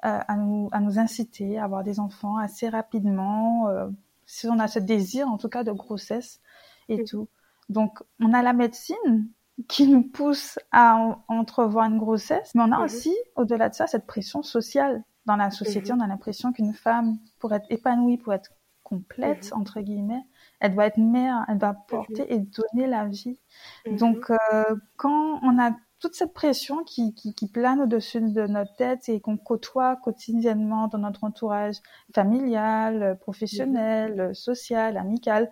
à, 0.00 0.36
nous, 0.36 0.70
à 0.72 0.80
nous 0.80 0.98
inciter 0.98 1.58
à 1.58 1.64
avoir 1.64 1.84
des 1.84 2.00
enfants 2.00 2.38
assez 2.38 2.66
rapidement, 2.66 3.68
euh, 3.68 3.88
si 4.24 4.46
on 4.46 4.58
a 4.58 4.68
ce 4.68 4.78
désir, 4.78 5.28
en 5.28 5.36
tout 5.36 5.50
cas, 5.50 5.62
de 5.62 5.70
grossesse 5.70 6.40
et 6.88 7.04
tout. 7.04 7.28
Donc, 7.68 8.02
on 8.20 8.32
a 8.32 8.40
la 8.40 8.54
médecine 8.54 9.28
qui 9.68 9.86
nous 9.86 10.02
pousse 10.02 10.58
à 10.72 11.18
entrevoir 11.28 11.90
une 11.90 11.98
grossesse, 11.98 12.54
mais 12.54 12.62
on 12.62 12.72
a 12.72 12.78
mhm. 12.78 12.84
aussi, 12.84 13.14
au-delà 13.36 13.68
de 13.68 13.74
ça, 13.74 13.86
cette 13.86 14.06
pression 14.06 14.42
sociale. 14.42 15.04
Dans 15.26 15.36
la 15.36 15.50
société, 15.50 15.92
mhm. 15.92 15.98
on 16.00 16.04
a 16.04 16.06
l'impression 16.06 16.54
qu'une 16.54 16.72
femme, 16.72 17.18
pour 17.38 17.52
être 17.52 17.66
épanouie, 17.68 18.16
pour 18.16 18.32
être 18.32 18.50
complète, 18.82 19.52
mhm. 19.52 19.60
entre 19.60 19.80
guillemets, 19.82 20.24
elle 20.58 20.72
doit 20.74 20.86
être 20.86 20.96
mère, 20.96 21.44
elle 21.48 21.58
doit 21.58 21.76
porter 21.86 22.32
et 22.32 22.38
donner 22.38 22.86
la 22.86 23.04
vie. 23.04 23.38
Donc, 23.86 24.30
euh, 24.30 24.76
quand 24.96 25.38
on 25.42 25.58
a 25.58 25.72
toute 26.00 26.14
cette 26.14 26.32
pression 26.32 26.82
qui, 26.82 27.14
qui, 27.14 27.34
qui 27.34 27.46
plane 27.46 27.80
au-dessus 27.80 28.20
de 28.20 28.46
notre 28.46 28.74
tête 28.76 29.08
et 29.08 29.20
qu'on 29.20 29.36
côtoie 29.36 29.96
quotidiennement 29.96 30.88
dans 30.88 30.98
notre 30.98 31.24
entourage 31.24 31.76
familial, 32.14 33.18
professionnel, 33.20 34.34
social, 34.34 34.96
amical, 34.96 35.50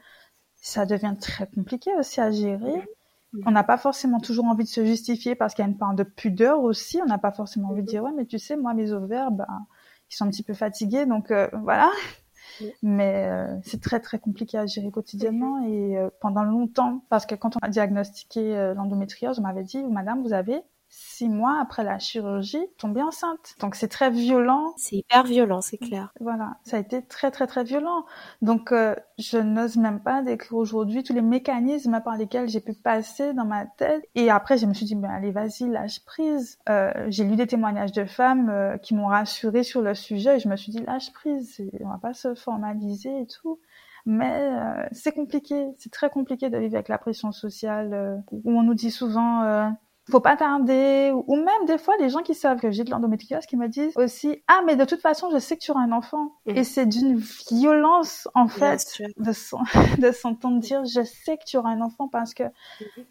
ça 0.55 0.87
devient 0.87 1.15
très 1.21 1.47
compliqué 1.47 1.95
aussi 1.99 2.21
à 2.21 2.31
gérer. 2.31 2.89
On 3.45 3.51
n'a 3.51 3.63
pas 3.63 3.77
forcément 3.77 4.21
toujours 4.21 4.47
envie 4.47 4.65
de 4.65 4.69
se 4.69 4.85
justifier 4.85 5.35
parce 5.35 5.55
qu'il 5.55 5.63
y 5.63 5.69
a 5.69 5.71
une 5.71 5.77
part 5.77 5.95
de 5.95 6.03
pudeur 6.03 6.63
aussi. 6.63 6.99
On 7.03 7.07
n'a 7.07 7.19
pas 7.19 7.31
forcément 7.33 7.69
envie 7.69 7.83
de 7.83 7.87
dire 7.87 8.03
ouais 8.03 8.13
mais 8.17 8.25
tu 8.25 8.39
sais 8.39 8.57
moi 8.57 8.73
mes 8.73 8.93
ovaires 8.93 9.31
ben 9.31 9.67
ils 10.11 10.15
sont 10.15 10.25
un 10.25 10.31
petit 10.31 10.43
peu 10.43 10.55
fatigués 10.55 11.05
donc 11.05 11.31
euh, 11.31 11.49
voilà 11.63 11.91
mais 12.83 13.27
euh, 13.27 13.57
c'est 13.63 13.81
très 13.81 14.01
très 14.01 14.19
compliqué 14.19 14.59
à 14.59 14.67
gérer 14.67 14.91
quotidiennement 14.91 15.65
et 15.65 15.97
euh, 15.97 16.11
pendant 16.21 16.43
longtemps, 16.43 17.05
parce 17.09 17.27
que 17.27 17.35
quand 17.35 17.57
on 17.57 17.61
a 17.61 17.69
diagnostiqué 17.69 18.57
euh, 18.57 18.75
l'endométriose, 18.75 19.39
on 19.39 19.43
m'avait 19.43 19.65
dit, 19.65 19.83
madame, 19.85 20.23
vous 20.23 20.33
avez 20.33 20.63
six 20.91 21.29
mois 21.29 21.59
après 21.61 21.85
la 21.85 21.99
chirurgie, 21.99 22.65
tombée 22.79 23.03
enceinte. 23.03 23.55
Donc 23.61 23.75
c'est 23.75 23.89
très 23.89 24.11
violent. 24.11 24.73
C'est 24.77 24.97
hyper 24.97 25.25
violent, 25.25 25.61
c'est 25.61 25.77
clair. 25.77 26.13
Voilà, 26.21 26.57
ça 26.63 26.77
a 26.77 26.81
été 26.81 27.03
très 27.03 27.31
très 27.31 27.47
très 27.47 27.65
violent. 27.65 28.05
Donc 28.41 28.73
euh, 28.73 28.95
je 29.19 29.39
n'ose 29.39 29.77
même 29.77 30.01
pas 30.01 30.23
décrire 30.23 30.57
aujourd'hui 30.57 31.03
tous 31.03 31.13
les 31.13 31.23
mécanismes 31.23 32.01
par 32.05 32.17
lesquels 32.17 32.49
j'ai 32.49 32.61
pu 32.61 32.73
passer 32.73 33.35
dans 33.35 33.45
ma 33.45 33.67
tête. 33.67 34.05
Et 34.15 34.31
après 34.31 34.57
je 34.57 34.67
me 34.67 34.75
suis 34.75 34.87
dit, 34.87 34.95
ben 34.95 35.11
allez 35.11 35.31
vas-y, 35.31 35.69
lâche 35.69 36.05
prise. 36.05 36.59
Euh, 36.69 36.93
j'ai 37.09 37.25
lu 37.25 37.37
des 37.37 37.47
témoignages 37.47 37.93
de 37.93 38.05
femmes 38.05 38.49
euh, 38.49 38.79
qui 38.79 38.95
m'ont 38.95 39.09
rassurée 39.09 39.65
sur 39.65 39.83
le 39.83 39.95
sujet 39.95 40.37
et 40.37 40.41
je 40.41 40.49
me 40.49 40.57
suis 40.57 40.73
dit, 40.73 40.81
lâche 40.81 41.13
prise, 41.13 41.61
on 41.81 41.89
va 41.89 41.99
pas 41.99 42.15
se 42.15 42.35
formaliser 42.35 43.21
et 43.21 43.27
tout 43.27 43.61
mais 44.07 44.53
c'est 44.93 45.13
compliqué, 45.13 45.67
c'est 45.77 45.93
très 45.93 46.09
compliqué 46.09 46.49
de 46.49 46.57
vivre 46.57 46.77
avec 46.77 46.89
la 46.89 46.97
pression 46.97 47.31
sociale 47.31 48.23
où 48.33 48.53
on 48.59 48.63
nous 48.63 48.73
dit 48.73 48.91
souvent 48.91 49.77
faut 50.11 50.21
pas 50.21 50.37
tarder 50.37 51.13
ou 51.15 51.37
même 51.37 51.67
des 51.67 51.79
fois 51.79 51.95
les 51.99 52.09
gens 52.09 52.23
qui 52.23 52.35
savent 52.35 52.61
que 52.61 52.71
j'ai 52.71 52.85
de 52.85 52.91
l'endométriose 52.91 53.47
qui 53.47 53.57
me 53.57 53.69
disent 53.69 53.93
aussi 53.97 54.43
ah 54.49 54.63
mais 54.67 54.77
de 54.77 54.85
toute 54.85 55.01
façon 55.01 55.31
je 55.31 55.39
sais 55.39 55.57
que 55.57 55.63
tu 55.63 55.71
auras 55.71 55.83
un 55.83 55.93
enfant 55.93 56.33
mm. 56.47 56.57
et 56.57 56.65
c'est 56.65 56.87
d'une 56.87 57.17
violence 57.51 58.29
en 58.35 58.49
fait 58.49 59.03
de 59.17 60.01
de 60.01 60.13
s'entendre 60.13 60.61
dire 60.61 60.85
je 60.85 61.03
sais 61.03 61.37
que 61.37 61.45
tu 61.45 61.57
auras 61.57 61.71
un 61.71 61.81
enfant 61.81 62.09
parce 62.09 62.35
que 62.35 62.45
mm-hmm. 62.45 63.05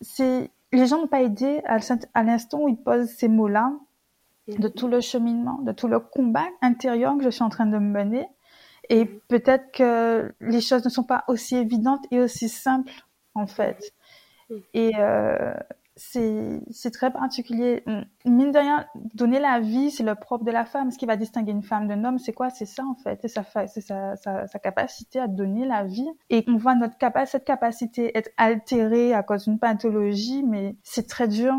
c'est 0.00 0.50
les 0.72 0.86
gens 0.86 0.98
n'ont 0.98 1.06
pas 1.06 1.22
aidé 1.22 1.62
à, 1.64 2.22
l'instant 2.22 2.60
où 2.60 2.68
ils 2.68 2.76
posent 2.76 3.08
ces 3.08 3.28
mots 3.28 3.48
là 3.48 3.72
mm-hmm. 4.48 4.60
de 4.60 4.68
tout 4.68 4.88
le 4.88 5.00
cheminement 5.00 5.58
de 5.62 5.72
tout 5.72 5.88
le 5.88 5.98
combat 5.98 6.46
intérieur 6.62 7.16
que 7.16 7.24
je 7.24 7.30
suis 7.30 7.44
en 7.44 7.50
train 7.50 7.66
de 7.66 7.78
mener 7.78 8.26
et 8.88 9.04
peut-être 9.04 9.72
que 9.72 10.32
les 10.40 10.60
choses 10.60 10.84
ne 10.84 10.90
sont 10.90 11.02
pas 11.02 11.24
aussi 11.26 11.56
évidentes 11.56 12.04
et 12.10 12.20
aussi 12.20 12.48
simples 12.48 12.92
en 13.34 13.46
fait 13.46 13.92
et 14.74 14.92
euh, 14.96 15.54
c'est 15.96 16.90
très 16.92 17.10
particulier. 17.10 17.82
Mine 18.26 18.52
de 18.52 18.58
rien, 18.58 18.86
donner 19.14 19.40
la 19.40 19.60
vie, 19.60 19.90
c'est 19.90 20.02
le 20.02 20.14
propre 20.14 20.44
de 20.44 20.50
la 20.50 20.66
femme. 20.66 20.90
Ce 20.90 20.98
qui 20.98 21.06
va 21.06 21.16
distinguer 21.16 21.52
une 21.52 21.62
femme 21.62 21.88
d'un 21.88 22.04
homme, 22.04 22.18
c'est 22.18 22.34
quoi? 22.34 22.50
C'est 22.50 22.66
ça 22.66 22.84
en 22.84 22.94
fait. 22.94 23.18
C'est 23.22 23.28
sa, 23.28 23.44
sa, 23.44 24.16
sa, 24.16 24.46
sa, 24.46 24.58
capacité 24.58 25.18
à 25.18 25.26
donner 25.26 25.66
la 25.66 25.84
vie. 25.84 26.08
Et 26.28 26.44
on 26.48 26.56
voit 26.56 26.74
notre 26.74 26.96
cette 27.26 27.44
capacité 27.44 28.16
être 28.16 28.30
altérée 28.36 29.14
à 29.14 29.22
cause 29.22 29.44
d'une 29.44 29.58
pathologie, 29.58 30.42
mais 30.42 30.76
c'est 30.82 31.08
très 31.08 31.28
dur 31.28 31.54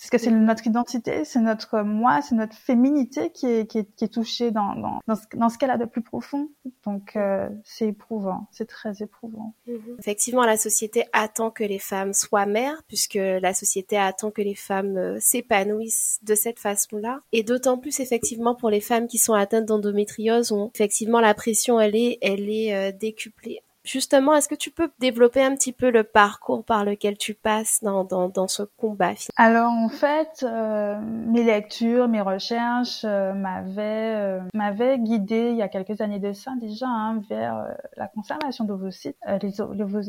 parce 0.00 0.08
que 0.08 0.18
c'est 0.18 0.30
notre 0.30 0.66
identité, 0.66 1.26
c'est 1.26 1.40
notre 1.40 1.82
moi, 1.82 2.22
c'est 2.22 2.34
notre 2.34 2.56
féminité 2.56 3.30
qui 3.32 3.46
est, 3.46 3.66
qui 3.66 3.78
est, 3.80 3.94
qui 3.96 4.06
est 4.06 4.08
touchée 4.08 4.50
dans, 4.50 4.74
dans, 4.74 5.00
dans 5.06 5.48
ce, 5.50 5.58
qu'elle 5.58 5.70
a 5.70 5.76
de 5.76 5.84
plus 5.84 6.00
profond. 6.00 6.48
Donc 6.86 7.16
euh, 7.16 7.50
c'est 7.64 7.88
éprouvant, 7.88 8.48
c'est 8.50 8.64
très 8.64 9.02
éprouvant. 9.02 9.54
Mhm. 9.66 9.96
Effectivement, 9.98 10.46
la 10.46 10.56
société 10.56 11.04
attend 11.12 11.50
que 11.50 11.64
les 11.64 11.78
femmes 11.78 12.14
soient 12.14 12.46
mères, 12.46 12.82
puisque 12.88 13.18
la 13.20 13.52
société 13.52 13.98
attend 13.98 14.30
que 14.30 14.40
les 14.40 14.54
femmes 14.54 14.96
euh, 14.96 15.18
s'épanouissent 15.20 16.18
de 16.22 16.34
cette 16.34 16.58
façon-là. 16.58 17.20
Et 17.32 17.42
d'autant 17.42 17.76
plus 17.76 18.00
effectivement 18.00 18.54
pour 18.54 18.70
les 18.70 18.80
femmes 18.80 19.06
qui 19.06 19.18
sont 19.18 19.34
atteintes 19.34 19.66
d'endométriose, 19.66 20.54
effectivement 20.74 21.20
la 21.20 21.34
pression 21.34 21.78
elle 21.78 21.94
est, 21.94 22.16
elle 22.22 22.48
est 22.48 22.74
euh, 22.74 22.90
décuplée. 22.90 23.60
Justement, 23.90 24.36
est-ce 24.36 24.48
que 24.48 24.54
tu 24.54 24.70
peux 24.70 24.88
développer 25.00 25.42
un 25.42 25.56
petit 25.56 25.72
peu 25.72 25.90
le 25.90 26.04
parcours 26.04 26.64
par 26.64 26.84
lequel 26.84 27.18
tu 27.18 27.34
passes 27.34 27.82
dans, 27.82 28.04
dans, 28.04 28.28
dans 28.28 28.46
ce 28.46 28.62
combat 28.62 29.14
Alors 29.34 29.72
en 29.72 29.88
fait, 29.88 30.44
euh, 30.44 30.96
mes 31.00 31.42
lectures, 31.42 32.06
mes 32.06 32.20
recherches 32.20 33.04
euh, 33.04 33.32
m'avaient 33.34 34.14
euh, 34.14 34.40
m'avaient 34.54 34.96
guidée 35.00 35.48
il 35.50 35.56
y 35.56 35.62
a 35.62 35.68
quelques 35.68 36.00
années 36.00 36.20
de 36.20 36.32
ça 36.32 36.52
déjà 36.60 36.86
hein, 36.86 37.20
vers 37.28 37.66
la 37.96 38.06
conservation 38.06 38.64
d'ovocytes. 38.64 39.16
Les, 39.26 39.50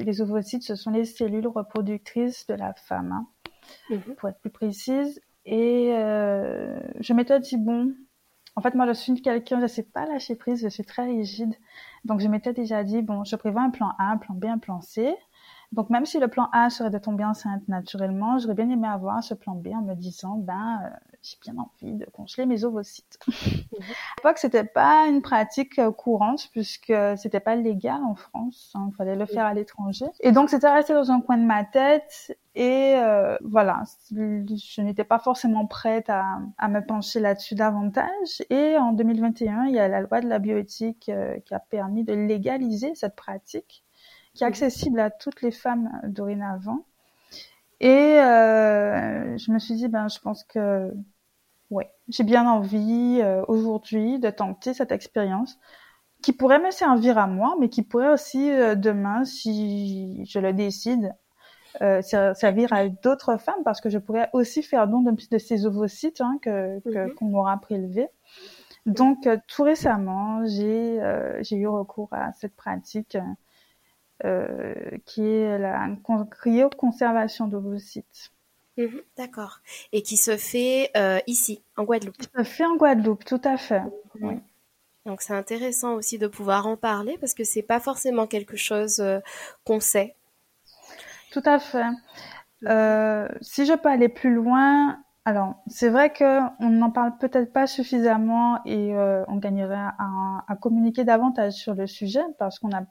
les, 0.03 0.21
ovocytes, 0.21 0.61
ce 0.61 0.75
sont 0.75 0.91
les 0.91 1.05
cellules 1.05 1.47
reproductrices 1.47 2.45
de 2.45 2.53
la 2.53 2.75
femme, 2.75 3.11
hein, 3.11 3.27
mhm. 3.89 4.13
pour 4.13 4.29
être 4.29 4.39
plus 4.41 4.51
précise. 4.51 5.19
Et 5.47 5.89
je 5.89 7.13
m'étais 7.13 7.39
dit 7.39 7.57
bon, 7.57 7.95
en 8.55 8.61
fait, 8.61 8.75
moi, 8.75 8.85
je 8.85 8.93
suis 8.93 9.21
quelqu'un, 9.21 9.57
je 9.57 9.63
ne 9.63 9.67
sais 9.67 9.83
pas 9.83 10.05
lâcher 10.05 10.35
prise, 10.35 10.61
je 10.61 10.67
suis 10.67 10.83
très 10.83 11.05
rigide. 11.05 11.55
Donc, 12.05 12.19
je 12.19 12.27
m'étais 12.27 12.53
déjà 12.53 12.83
dit, 12.83 13.01
bon, 13.01 13.23
je 13.23 13.35
prévois 13.35 13.61
un 13.61 13.69
plan 13.69 13.93
A, 13.99 14.11
un 14.11 14.17
plan 14.17 14.33
B, 14.35 14.45
un 14.45 14.57
plan 14.57 14.81
C. 14.81 15.15
Donc, 15.71 15.89
même 15.89 16.05
si 16.05 16.19
le 16.19 16.27
plan 16.27 16.49
A 16.51 16.69
serait 16.69 16.89
de 16.89 16.97
tomber 16.97 17.23
enceinte 17.23 17.67
naturellement, 17.67 18.37
j'aurais 18.39 18.55
bien 18.55 18.69
aimé 18.69 18.87
avoir 18.87 19.23
ce 19.23 19.33
plan 19.33 19.55
B 19.55 19.67
en 19.67 19.81
me 19.81 19.95
disant, 19.95 20.35
ben, 20.35 20.81
euh, 20.83 20.89
j'ai 21.23 21.37
bien 21.41 21.55
envie 21.57 21.93
de 21.93 22.05
congeler 22.05 22.45
mes 22.45 22.63
ovocytes. 22.63 23.19
à 23.27 23.31
l'époque, 24.17 24.37
c'était 24.37 24.65
pas 24.65 25.07
une 25.07 25.21
pratique 25.21 25.79
euh, 25.79 25.91
courante 25.91 26.49
puisque 26.51 26.93
c'était 27.15 27.39
pas 27.39 27.55
légal 27.55 28.01
en 28.03 28.15
France. 28.15 28.71
Hein, 28.75 28.89
il 28.91 28.95
fallait 28.95 29.15
le 29.15 29.25
faire 29.25 29.45
à 29.45 29.53
l'étranger. 29.53 30.07
Et 30.19 30.31
donc, 30.31 30.49
c'était 30.49 30.69
resté 30.69 30.93
dans 30.93 31.11
un 31.11 31.21
coin 31.21 31.37
de 31.37 31.45
ma 31.45 31.63
tête. 31.63 32.37
Et 32.53 32.95
euh, 32.97 33.37
voilà, 33.45 33.83
je 34.11 34.81
n'étais 34.81 35.05
pas 35.05 35.19
forcément 35.19 35.65
prête 35.67 36.09
à, 36.09 36.39
à 36.57 36.67
me 36.67 36.85
pencher 36.85 37.21
là-dessus 37.21 37.55
davantage. 37.55 38.43
Et 38.49 38.77
en 38.77 38.91
2021, 38.91 39.65
il 39.65 39.75
y 39.75 39.79
a 39.79 39.87
la 39.87 40.01
loi 40.01 40.19
de 40.19 40.27
la 40.27 40.39
bioéthique 40.39 41.07
euh, 41.07 41.39
qui 41.39 41.53
a 41.53 41.59
permis 41.59 42.03
de 42.03 42.13
légaliser 42.13 42.93
cette 42.95 43.15
pratique, 43.15 43.85
qui 44.33 44.43
est 44.43 44.47
accessible 44.47 44.99
à 44.99 45.09
toutes 45.09 45.41
les 45.41 45.51
femmes 45.51 45.89
dorénavant. 46.03 46.85
Et 47.79 48.19
euh, 48.19 49.37
je 49.37 49.51
me 49.51 49.59
suis 49.59 49.75
dit, 49.75 49.87
ben, 49.87 50.07
je 50.07 50.19
pense 50.19 50.43
que 50.43 50.93
ouais, 51.71 51.89
j'ai 52.09 52.23
bien 52.23 52.47
envie 52.47 53.19
euh, 53.21 53.43
aujourd'hui 53.47 54.19
de 54.19 54.29
tenter 54.29 54.73
cette 54.73 54.91
expérience 54.91 55.57
qui 56.21 56.33
pourrait 56.33 56.59
me 56.59 56.69
servir 56.69 57.17
à 57.17 57.25
moi, 57.25 57.55
mais 57.59 57.69
qui 57.69 57.81
pourrait 57.81 58.09
aussi 58.09 58.51
euh, 58.51 58.75
demain, 58.75 59.25
si 59.25 60.23
je 60.25 60.37
le 60.37 60.53
décide, 60.53 61.15
euh, 61.81 62.01
servir 62.01 62.71
à 62.73 62.87
d'autres 62.89 63.37
femmes 63.37 63.63
parce 63.63 63.79
que 63.81 63.89
je 63.89 63.97
pourrais 63.97 64.29
aussi 64.33 64.61
faire 64.61 64.87
don 64.87 65.01
de, 65.01 65.11
de 65.11 65.37
ces 65.37 65.65
ovocytes 65.65 66.21
hein, 66.21 66.37
que 66.41 66.81
mhm. 66.85 67.15
qu'on 67.15 67.25
m'aura 67.25 67.57
prélevés. 67.57 68.09
Donc 68.85 69.27
tout 69.47 69.63
récemment, 69.63 70.45
j'ai 70.45 70.99
j'ai 71.41 71.55
eu 71.55 71.67
recours 71.67 72.09
à 72.11 72.33
cette 72.33 72.55
pratique 72.55 73.15
qui 75.05 75.25
est 75.25 75.57
la 75.57 75.89
cryoconservation 76.31 77.47
d'ovocytes. 77.47 78.31
Mhm, 78.77 79.01
d'accord. 79.17 79.59
Et 79.91 80.01
qui 80.01 80.17
se 80.17 80.37
fait 80.37 80.91
euh, 80.95 81.19
ici, 81.27 81.61
en 81.77 81.83
Guadeloupe. 81.83 82.17
Qui 82.17 82.29
se 82.35 82.43
fait 82.43 82.65
en 82.65 82.75
Guadeloupe, 82.75 83.25
tout 83.25 83.41
à 83.43 83.57
fait. 83.57 83.81
Mhm. 83.81 83.89
Oui. 84.21 84.39
Donc 85.05 85.21
c'est 85.21 85.33
intéressant 85.33 85.93
aussi 85.93 86.19
de 86.19 86.27
pouvoir 86.27 86.67
en 86.67 86.77
parler 86.77 87.17
parce 87.19 87.33
que 87.33 87.43
c'est 87.43 87.63
pas 87.63 87.79
forcément 87.79 88.27
quelque 88.27 88.55
chose 88.55 88.99
euh, 88.99 89.19
qu'on 89.65 89.79
sait. 89.79 90.15
Tout 91.31 91.41
à 91.45 91.59
fait. 91.59 91.87
Euh, 92.67 93.27
si 93.41 93.65
je 93.65 93.73
peux 93.73 93.89
aller 93.89 94.09
plus 94.09 94.33
loin, 94.33 94.99
Alors, 95.23 95.55
c'est 95.67 95.89
vrai 95.89 96.11
que 96.11 96.39
on 96.59 96.69
n'en 96.69 96.91
parle 96.91 97.17
peut-être 97.17 97.53
pas 97.53 97.67
suffisamment 97.67 98.59
et 98.65 98.95
euh, 98.95 99.23
on 99.27 99.37
gagnerait 99.37 99.75
à, 99.75 100.43
à, 100.47 100.55
communiquer 100.55 101.03
davantage 101.03 101.53
sur 101.53 101.75
le 101.75 101.87
sujet 101.87 102.23
parce 102.39 102.57
qu'on 102.59 102.71
a, 102.71 102.83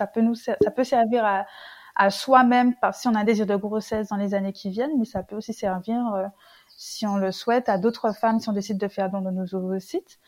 ça 0.00 0.06
peut 0.06 0.22
nous, 0.22 0.34
ça 0.34 0.56
peut 0.74 0.84
servir 0.84 1.24
à, 1.26 1.44
à 1.94 2.10
soi-même 2.10 2.74
si 2.94 3.08
on 3.08 3.14
a 3.14 3.20
un 3.20 3.24
désir 3.24 3.46
de 3.46 3.56
grossesse 3.56 4.08
dans 4.08 4.16
les 4.16 4.32
années 4.34 4.54
qui 4.54 4.70
viennent, 4.70 4.98
mais 4.98 5.04
ça 5.04 5.22
peut 5.22 5.36
aussi 5.36 5.52
servir, 5.52 6.14
euh, 6.14 6.26
si 6.68 7.06
on 7.06 7.16
le 7.18 7.32
souhaite, 7.32 7.68
à 7.68 7.76
d'autres 7.76 8.14
femmes 8.14 8.40
si 8.40 8.48
on 8.48 8.54
décide 8.54 8.78
de 8.78 8.88
faire 8.88 9.10
don 9.10 9.20
de 9.20 9.30
nos 9.30 9.54
ovocytes. 9.54 10.18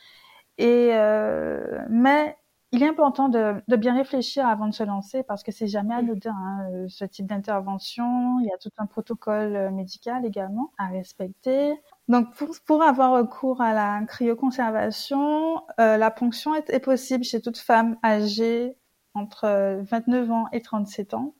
Et 0.58 0.90
euh, 0.92 1.78
mais 1.88 2.36
il 2.72 2.82
est 2.82 2.88
important 2.88 3.28
de, 3.28 3.62
de, 3.68 3.76
bien 3.76 3.94
réfléchir 3.94 4.46
avant 4.46 4.66
de 4.66 4.74
se 4.74 4.82
lancer 4.82 5.22
parce 5.22 5.42
que 5.42 5.52
c'est 5.52 5.66
jamais 5.66 5.94
anodin 5.94 6.34
hein, 6.34 6.70
euh, 6.72 6.86
ce 6.88 7.04
type 7.06 7.26
d'intervention. 7.26 8.38
Il 8.40 8.46
y 8.46 8.52
a 8.52 8.58
tout 8.58 8.70
un 8.78 8.86
protocole 8.86 9.70
médical 9.72 10.26
également 10.26 10.72
à 10.78 10.88
respecter. 10.88 11.74
Donc 12.08 12.34
pour, 12.34 12.48
pour 12.66 12.82
avoir 12.82 13.12
recours 13.12 13.60
à 13.62 13.72
la 13.72 14.04
cryoconservation, 14.06 15.62
euh, 15.80 15.96
la 15.96 16.10
ponction 16.10 16.54
est, 16.54 16.68
est, 16.70 16.80
possible 16.80 17.24
chez 17.24 17.40
toute 17.40 17.58
femme 17.58 17.96
âgée 18.04 18.76
entre 19.14 19.80
29 19.82 20.30
ans 20.30 20.44
et 20.52 20.60
37 20.60 21.14
ans. 21.14 21.34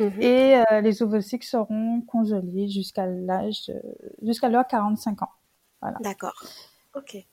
Mhm. 0.00 0.22
Et 0.22 0.56
euh, 0.56 0.80
les 0.80 1.02
ovocytes 1.02 1.44
seront 1.44 2.00
congelés 2.02 2.68
jusqu'à 2.68 3.06
l'âge, 3.06 3.70
jusqu'à 4.22 4.48
leur 4.48 4.66
45 4.66 5.22
ans. 5.22 5.30
Voilà. 5.80 5.98
D'accord. 6.00 6.34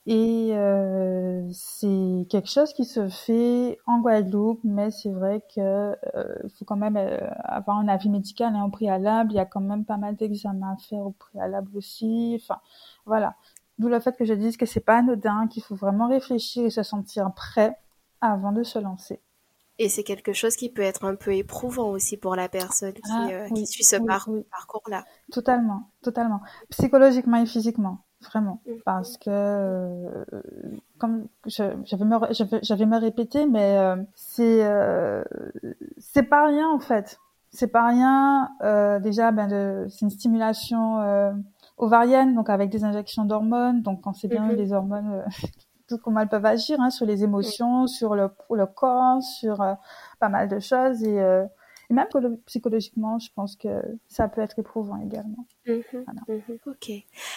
Et 0.05 0.51
euh, 0.53 1.47
c'est 1.51 2.27
quelque 2.29 2.49
chose 2.49 2.73
qui 2.73 2.85
se 2.85 3.07
fait 3.09 3.77
en 3.85 3.99
Guadeloupe, 3.99 4.59
mais 4.63 4.91
c'est 4.91 5.11
vrai 5.11 5.41
que 5.53 5.59
euh, 6.15 6.49
faut 6.57 6.65
quand 6.65 6.75
même 6.75 6.97
euh, 6.97 7.17
avoir 7.43 7.77
un 7.77 7.87
avis 7.87 8.09
médical 8.09 8.53
et 8.53 8.57
hein, 8.57 8.69
préalable. 8.69 9.31
Il 9.31 9.35
y 9.35 9.39
a 9.39 9.45
quand 9.45 9.61
même 9.61 9.85
pas 9.85 9.97
mal 9.97 10.15
d'examens 10.15 10.73
à 10.73 10.77
faire 10.77 10.99
au 10.99 11.11
préalable 11.11 11.75
aussi. 11.75 12.39
Enfin, 12.41 12.59
voilà. 13.05 13.35
D'où 13.77 13.89
le 13.89 13.99
fait 13.99 14.15
que 14.15 14.25
je 14.25 14.33
dise 14.33 14.57
que 14.57 14.65
c'est 14.65 14.79
pas 14.79 14.97
anodin, 14.97 15.47
qu'il 15.47 15.63
faut 15.63 15.75
vraiment 15.75 16.07
réfléchir 16.07 16.65
et 16.65 16.69
se 16.69 16.83
sentir 16.83 17.33
prêt 17.33 17.77
avant 18.21 18.51
de 18.51 18.63
se 18.63 18.79
lancer. 18.79 19.21
Et 19.77 19.89
c'est 19.89 20.03
quelque 20.03 20.31
chose 20.31 20.55
qui 20.55 20.69
peut 20.69 20.81
être 20.81 21.03
un 21.03 21.15
peu 21.15 21.33
éprouvant 21.33 21.89
aussi 21.89 22.15
pour 22.15 22.35
la 22.35 22.47
personne 22.47 22.93
qui, 22.93 23.11
ah, 23.11 23.49
qui 23.53 23.67
suit 23.67 23.83
ce 23.83 23.97
parcours-là. 23.97 25.03
Totalement, 25.31 25.91
totalement. 26.01 26.39
Psychologiquement 26.69 27.41
et 27.41 27.45
physiquement 27.45 28.05
vraiment 28.25 28.61
mm. 28.65 28.71
parce 28.85 29.17
que 29.17 29.29
euh, 29.29 30.25
comme 30.97 31.27
je, 31.45 31.63
je, 31.85 31.95
vais 31.95 32.05
me 32.05 32.17
je 32.33 32.43
vais, 32.43 32.59
je 32.63 32.73
vais 32.73 32.85
me 32.85 32.99
répéter 32.99 33.45
mais 33.45 33.77
euh, 33.77 33.95
c'est 34.15 34.63
euh, 34.63 35.23
c'est 35.97 36.23
pas 36.23 36.47
rien 36.47 36.69
en 36.69 36.79
fait 36.79 37.19
c'est 37.51 37.67
pas 37.67 37.87
rien 37.87 38.49
euh, 38.63 38.99
déjà 38.99 39.31
ben 39.31 39.87
c'est 39.89 40.01
une 40.01 40.09
stimulation 40.09 40.99
euh, 41.01 41.31
ovarienne 41.77 42.35
donc 42.35 42.49
avec 42.49 42.69
des 42.69 42.83
injections 42.83 43.25
d'hormones 43.25 43.81
donc 43.81 44.01
quand 44.01 44.13
c'est 44.13 44.27
bien 44.27 44.47
mm-hmm. 44.47 44.55
les 44.55 44.73
hormones 44.73 45.23
comment 46.03 46.21
elles 46.21 46.27
peuvent 46.27 46.45
agir 46.45 46.79
hein, 46.79 46.89
sur 46.89 47.05
les 47.05 47.23
émotions 47.23 47.83
mm. 47.83 47.87
sur 47.87 48.15
le 48.15 48.29
le 48.51 48.65
corps 48.65 49.21
sur 49.21 49.57
pas 50.19 50.29
mal 50.29 50.47
de 50.47 50.59
choses 50.59 51.03
et 51.03 51.19
et 51.89 51.93
même 51.93 52.07
psychologiquement, 52.45 53.19
je 53.19 53.29
pense 53.35 53.55
que 53.55 53.69
ça 54.07 54.27
peut 54.27 54.41
être 54.41 54.57
éprouvant 54.59 54.97
également. 54.97 55.45
Mhm, 55.67 56.05
mhm. 56.27 56.57
ok. 56.67 56.91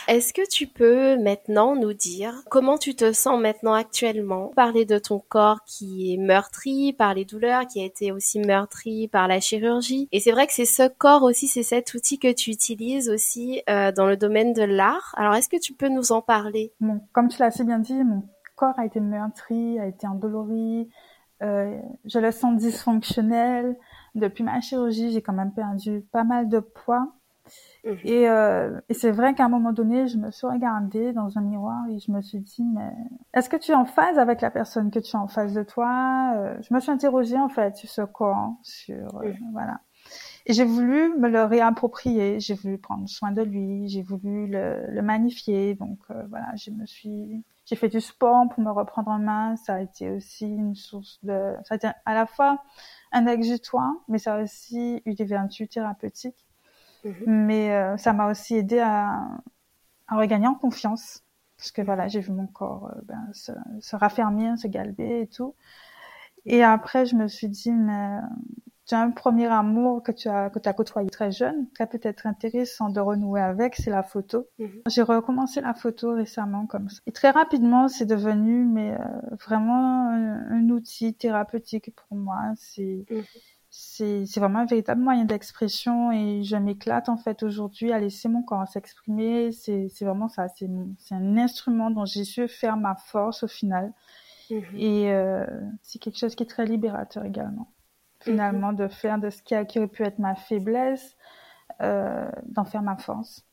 Est-ce 0.07 0.33
que 0.33 0.47
tu 0.49 0.67
peux 0.67 1.17
maintenant 1.19 1.77
nous 1.77 1.93
dire 1.93 2.35
comment 2.51 2.79
tu 2.79 2.95
te 2.95 3.13
sens 3.13 3.41
maintenant 3.41 3.75
actuellement? 3.75 4.49
Parler 4.57 4.85
de 4.85 4.99
ton 4.99 5.19
corps 5.19 5.65
qui 5.65 6.15
est 6.15 6.17
meurtri 6.17 6.93
par 6.93 7.15
les 7.15 7.25
douleurs, 7.25 7.67
qui 7.67 7.81
a 7.81 7.85
été 7.85 8.13
aussi 8.13 8.41
meurtri 8.41 9.09
par 9.09 9.29
la 9.29 9.41
chirurgie. 9.41 10.09
Et 10.13 10.21
c'est 10.21 10.33
vrai 10.33 10.47
que 10.47 10.53
c'est 10.53 10.65
ce 10.65 10.89
corps 10.89 11.23
aussi, 11.23 11.47
c'est 11.47 11.63
cet 11.63 11.95
outil 11.95 12.19
que 12.19 12.33
tu 12.33 12.51
utilises 12.51 13.11
aussi 13.11 13.63
euh, 13.69 13.93
dans 13.93 14.07
le 14.07 14.17
domaine 14.17 14.53
de 14.53 14.63
l'art. 14.63 15.15
Alors 15.17 15.35
est-ce 15.35 15.49
que 15.49 15.61
tu 15.61 15.75
peux 15.75 15.89
nous 15.89 16.13
en 16.13 16.23
parler? 16.23 16.73
Bon, 16.81 17.01
Comme 17.13 17.29
tu 17.29 17.39
l'as 17.39 17.47
assez 17.47 17.65
bien 17.65 17.79
dit, 17.79 18.03
mon 18.05 18.23
corps 18.59 18.79
a 18.79 18.85
été 18.85 19.01
meurtri, 19.01 19.79
a 19.79 19.87
été 19.87 20.07
endolori. 20.07 20.91
Euh, 21.43 21.79
je 22.05 22.19
le 22.19 22.33
sens 22.33 22.57
dysfonctionnel 22.57 23.77
depuis 24.15 24.43
ma 24.43 24.61
chirurgie, 24.61 25.13
j'ai 25.13 25.23
quand 25.23 25.33
même 25.33 25.53
perdu 25.53 26.05
pas 26.13 26.25
mal 26.25 26.49
de 26.49 26.59
poids. 26.59 27.13
Mhm. 27.85 27.99
Et, 28.05 28.29
euh, 28.29 28.81
et 28.89 28.95
c'est 28.95 29.11
vrai 29.11 29.35
qu'à 29.35 29.45
un 29.45 29.49
moment 29.49 29.73
donné, 29.73 30.07
je 30.09 30.19
me 30.19 30.31
suis 30.31 30.47
regardée 30.47 31.13
dans 31.13 31.39
un 31.39 31.41
miroir 31.41 31.87
et 31.89 31.99
je 31.99 32.11
me 32.11 32.21
suis 32.21 32.41
dit, 32.41 32.65
mais 32.65 32.93
est-ce 33.35 33.49
que 33.49 33.57
tu 33.57 33.73
es 33.73 33.75
en 33.75 33.85
phase 33.85 34.19
avec 34.19 34.41
la 34.41 34.51
personne 34.51 34.91
que 34.91 34.99
tu 34.99 35.17
as 35.17 35.21
en 35.21 35.29
face 35.29 35.55
de 35.55 35.63
toi? 35.63 36.33
Euh, 36.37 36.57
Je 36.61 36.75
me 36.75 36.81
suis 36.81 36.91
interrogée 36.91 37.39
en 37.39 37.49
fait 37.49 37.77
sur 37.77 37.89
ce 37.89 38.03
corps, 38.03 38.55
sur 38.63 39.17
euh, 39.23 39.33
voilà. 39.53 39.81
Et 40.47 40.53
j'ai 40.55 40.65
voulu 40.65 41.15
me 41.19 41.29
le 41.29 41.45
réapproprier, 41.45 42.41
j'ai 42.41 42.55
voulu 42.55 42.79
prendre 42.79 43.09
soin 43.09 43.33
de 43.33 43.43
lui, 43.43 43.89
j'ai 43.89 44.03
voulu 44.03 44.47
le, 44.47 44.87
le, 44.89 45.03
magnifier. 45.03 45.75
Donc 45.75 45.99
euh, 46.11 46.23
voilà, 46.31 46.55
je 46.57 46.71
me 46.71 46.87
suis, 46.87 47.45
j'ai 47.69 47.77
fait 47.77 47.89
du 47.89 48.01
sport 48.01 48.49
pour 48.49 48.63
me 48.63 48.71
reprendre 48.71 49.11
en 49.11 49.19
main. 49.19 49.57
Ça 49.57 49.75
a 49.75 49.81
été 49.81 50.11
aussi 50.11 50.47
une 50.47 50.75
source 50.75 51.19
de, 51.23 51.55
ça 51.65 51.75
a 51.75 51.77
été 51.77 51.89
à 52.07 52.15
la 52.15 52.25
fois 52.25 52.63
un 53.13 53.27
exutoire, 53.27 53.93
mais 54.09 54.19
ça 54.19 54.37
a 54.37 54.43
aussi 54.43 55.03
eu 55.05 55.15
des 55.15 55.25
vertus 55.25 55.69
thérapeutiques. 55.69 56.47
Mhm. 57.05 57.25
Mais 57.27 57.75
euh, 57.75 57.97
ça 57.99 58.15
m'a 58.15 58.31
aussi 58.31 58.57
aidé 58.57 58.79
à, 58.79 59.21
à, 60.07 60.17
regagner 60.17 60.47
en 60.47 60.55
confiance. 60.55 61.25
Parce 61.59 61.71
que 61.71 61.83
voilà, 61.83 62.09
j'ai 62.09 62.21
vu 62.21 62.33
mon 62.33 62.47
corps 62.47 62.91
euh, 62.97 63.01
ben, 63.05 63.29
se, 63.33 63.53
se, 63.81 63.97
raffermir, 63.97 64.57
se 64.57 64.67
galber 64.67 65.21
et 65.23 65.27
tout. 65.27 65.55
Et 66.47 66.65
après, 66.65 67.05
je 67.05 67.17
me 67.17 67.29
suis 67.29 67.49
dit, 67.49 67.73
mais 67.73 68.19
tu 68.89 68.95
as 68.95 69.03
un 69.03 69.11
premier 69.11 69.47
amour 69.47 70.03
que 70.03 70.13
tu 70.13 70.29
as 70.29 70.49
que 70.49 70.59
tu 70.59 70.69
as 70.69 70.73
côtoyé 70.73 71.11
très 71.11 71.31
jeune, 71.31 71.67
qui 71.77 71.87
peut-être 71.87 72.27
intéressant 72.27 72.89
de 72.89 73.01
renouer 73.01 73.41
avec, 73.41 73.77
c'est 73.77 73.91
la 73.91 74.03
photo. 74.03 74.49
Mhm. 74.59 74.83
J'ai 74.89 75.03
recommencé 75.03 75.61
la 75.61 75.75
photo 75.75 76.15
récemment 76.15 76.67
comme 76.67 76.89
ça. 76.89 77.01
Et 77.07 77.13
très 77.13 77.31
rapidement, 77.31 77.89
c'est 77.89 78.07
devenu 78.07 78.65
mais 78.65 78.95
euh, 78.95 79.37
vraiment 79.47 80.09
un, 80.09 80.69
outil 80.71 81.15
thérapeutique 81.15 81.95
pour 81.95 82.17
moi. 82.17 82.39
C'est 82.57 83.05
c'est 83.71 84.25
c'est 84.25 84.41
vraiment 84.41 84.61
un 84.61 84.67
véritable 84.67 85.03
moyen 85.03 85.27
d'expression 85.27 86.11
et 86.11 86.43
je 86.43 86.57
m'éclate 86.57 87.11
en 87.11 87.19
fait 87.19 87.43
aujourd'hui 87.43 87.93
à 87.93 88.01
laisser 88.01 88.31
mon 88.31 88.43
corps 88.43 88.67
s'exprimer. 88.67 89.53
C'est 89.53 89.89
c'est 89.91 90.07
vraiment 90.07 90.29
ça. 90.29 90.49
C'est 90.49 90.71
c'est 90.97 91.15
un 91.15 91.37
instrument 91.37 91.91
dont 91.91 92.07
j'ai 92.07 92.25
su 92.25 92.49
faire 92.49 92.79
ma 92.79 92.95
force 92.97 93.43
au 93.43 93.49
final. 93.49 93.93
Mhm. 94.51 94.63
Et 94.79 95.13
euh, 95.13 95.45
c'est 95.83 95.99
quelque 95.99 96.19
chose 96.19 96.35
qui 96.35 96.45
est 96.45 96.47
très 96.47 96.65
libérateur 96.65 97.27
également 97.27 97.69
finalement, 98.29 98.73
de 98.73 98.89
faire 98.89 99.19
de 99.19 99.31
ce 99.31 99.43
qui, 99.43 99.55
a, 99.55 99.65
qui 99.65 99.79
aurait 99.79 99.89
pu 99.89 100.03
être 100.05 100.19
ma 100.19 100.35
faiblesse, 100.35 101.17
euh, 101.81 102.31
d'en 102.47 102.65
faire 102.65 102.83
ma 102.83 102.97
force. 102.97 103.45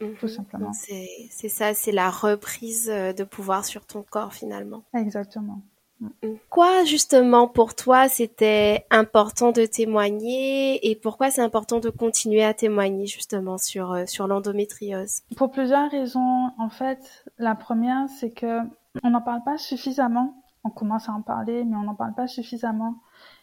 Mhm. 0.00 0.14
Tout 0.16 0.28
simplement. 0.28 0.72
C'est 0.72 1.48
ça, 1.48 1.74
c'est 1.74 1.92
la 1.92 2.10
reprise 2.10 2.90
euh, 2.90 3.12
de 3.12 3.24
pouvoir 3.24 3.64
sur 3.64 3.86
ton 3.86 4.02
corps 4.02 4.32
finalement. 4.32 4.82
Exactement. 4.94 5.60
Mm. 6.00 6.06
Mm. 6.22 6.36
Quoi 6.50 6.84
justement 6.84 7.46
pour 7.46 7.74
toi 7.74 8.08
c'était 8.08 8.84
important 8.90 9.52
de 9.52 9.64
témoigner 9.64 10.90
et 10.90 10.96
pourquoi 10.96 11.30
c'est 11.30 11.42
important 11.42 11.78
de 11.78 11.90
continuer 11.90 12.42
à 12.42 12.52
témoigner 12.52 13.06
justement 13.06 13.58
sur 13.58 13.92
euh, 13.92 14.04
sur 14.06 14.26
l'endométriose? 14.26 15.22
Pour 15.36 15.50
plusieurs 15.52 15.90
raisons. 15.90 16.50
En 16.58 16.68
fait, 16.68 17.24
la 17.38 17.54
première 17.54 18.08
c'est 18.08 18.30
que 18.30 18.58
on 19.02 19.10
n'en 19.10 19.22
parle 19.22 19.42
pas 19.44 19.58
suffisamment. 19.58 20.34
On 20.64 20.70
commence 20.70 21.08
à 21.08 21.12
en 21.12 21.22
parler, 21.22 21.64
mais 21.64 21.76
on 21.76 21.82
n'en 21.82 21.94
parle 21.94 22.14
pas 22.14 22.26
suffisamment. 22.26 22.96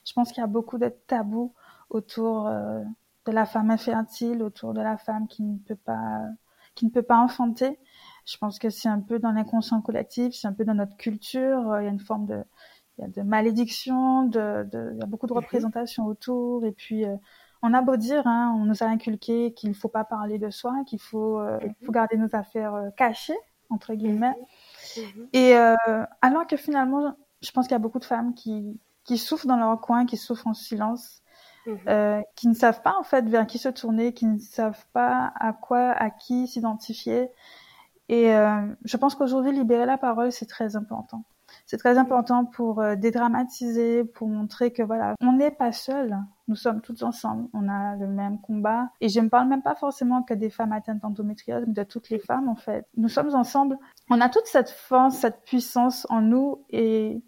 Je 0.05 0.13
pense 0.13 0.31
qu'il 0.31 0.41
y 0.41 0.43
a 0.43 0.47
beaucoup 0.47 0.77
de 0.77 0.89
tabous 1.07 1.53
autour 1.89 2.47
euh, 2.47 2.81
de 3.25 3.31
la 3.31 3.45
femme 3.45 3.69
infertile, 3.71 4.41
autour 4.41 4.73
de 4.73 4.81
la 4.81 4.97
femme 4.97 5.27
qui 5.27 5.43
ne 5.43 5.57
peut 5.57 5.75
pas 5.75 6.21
qui 6.73 6.85
ne 6.85 6.89
peut 6.89 7.01
pas 7.03 7.17
enfanter. 7.17 7.79
Je 8.25 8.37
pense 8.37 8.57
que 8.57 8.69
c'est 8.69 8.87
un 8.87 9.01
peu 9.01 9.19
dans 9.19 9.31
l'inconscient 9.31 9.81
collectif, 9.81 10.33
c'est 10.33 10.47
un 10.47 10.53
peu 10.53 10.63
dans 10.63 10.73
notre 10.73 10.95
culture. 10.95 11.77
Il 11.79 11.83
y 11.83 11.87
a 11.87 11.91
une 11.91 11.99
forme 11.99 12.25
de 12.25 12.43
il 12.97 13.01
y 13.01 13.05
a 13.05 13.07
de 13.07 13.21
malédiction, 13.27 14.23
de, 14.23 14.67
de 14.71 14.91
il 14.93 14.99
y 14.99 15.03
a 15.03 15.05
beaucoup 15.05 15.27
de 15.27 15.33
mhm. 15.33 15.39
représentations 15.39 16.05
autour. 16.05 16.65
Et 16.65 16.71
puis 16.71 17.05
euh, 17.05 17.15
on 17.61 17.73
a 17.73 17.81
beau 17.81 17.95
dire, 17.95 18.25
hein, 18.25 18.55
on 18.57 18.65
nous 18.65 18.83
a 18.83 18.87
inculqué 18.87 19.53
qu'il 19.53 19.69
ne 19.69 19.75
faut 19.75 19.87
pas 19.87 20.03
parler 20.03 20.39
de 20.39 20.49
soi, 20.49 20.83
qu'il 20.85 20.99
faut, 20.99 21.39
euh, 21.39 21.59
mhm. 21.59 21.73
faut 21.85 21.91
garder 21.91 22.17
nos 22.17 22.33
affaires 22.35 22.75
euh, 22.75 22.89
cachées 22.91 23.37
entre 23.69 23.93
guillemets. 23.93 24.35
Mhm. 24.97 25.27
Et 25.31 25.53
alors 26.21 26.45
que 26.45 26.57
finalement, 26.57 27.15
je 27.41 27.51
pense 27.51 27.67
qu'il 27.67 27.73
y 27.73 27.75
a 27.75 27.79
beaucoup 27.79 27.99
de 27.99 28.05
femmes 28.05 28.33
qui 28.33 28.77
qui 29.03 29.17
souffrent 29.17 29.47
dans 29.47 29.57
leur 29.57 29.79
coin, 29.81 30.05
qui 30.05 30.17
souffrent 30.17 30.47
en 30.47 30.53
silence, 30.53 31.21
mhm. 31.65 31.79
euh, 31.87 32.21
qui 32.35 32.47
ne 32.47 32.53
savent 32.53 32.81
pas 32.81 32.95
en 32.99 33.03
fait 33.03 33.27
vers 33.27 33.47
qui 33.47 33.57
se 33.57 33.69
tourner, 33.69 34.13
qui 34.13 34.25
ne 34.25 34.37
savent 34.37 34.85
pas 34.93 35.33
à 35.39 35.53
quoi, 35.53 35.91
à 35.91 36.09
qui 36.09 36.47
s'identifier. 36.47 37.29
Et 38.09 38.33
euh, 38.35 38.67
je 38.83 38.97
pense 38.97 39.15
qu'aujourd'hui, 39.15 39.53
libérer 39.53 39.85
la 39.85 39.97
parole, 39.97 40.31
c'est 40.31 40.45
très 40.45 40.75
important. 40.75 41.23
C'est 41.65 41.77
très 41.77 41.97
important 41.97 42.45
pour 42.45 42.81
euh, 42.81 42.95
dédramatiser, 42.95 44.03
pour 44.03 44.27
montrer 44.27 44.71
que 44.71 44.83
voilà, 44.83 45.15
on 45.21 45.33
n'est 45.33 45.51
pas 45.51 45.71
seul. 45.71 46.17
Nous 46.47 46.55
sommes 46.55 46.81
toutes 46.81 47.03
ensemble. 47.03 47.47
On 47.53 47.69
a 47.69 47.95
le 47.95 48.07
même 48.07 48.39
combat. 48.41 48.89
Et 48.99 49.09
je 49.09 49.19
ne 49.19 49.29
parle 49.29 49.47
même 49.47 49.61
pas 49.61 49.75
forcément 49.75 50.23
que 50.23 50.33
des 50.33 50.49
femmes 50.49 50.73
atteintes 50.73 50.99
d'endométriose, 50.99 51.63
mais 51.67 51.73
de 51.73 51.83
toutes 51.83 52.09
les 52.09 52.19
femmes 52.19 52.49
en 52.49 52.55
fait. 52.55 52.85
Nous 52.97 53.09
sommes 53.09 53.33
ensemble. 53.33 53.77
On 54.09 54.19
a 54.21 54.29
toute 54.29 54.47
cette 54.47 54.69
force, 54.69 55.15
cette 55.15 55.43
puissance 55.43 56.05
en 56.09 56.21
nous 56.21 56.65
et 56.69 57.21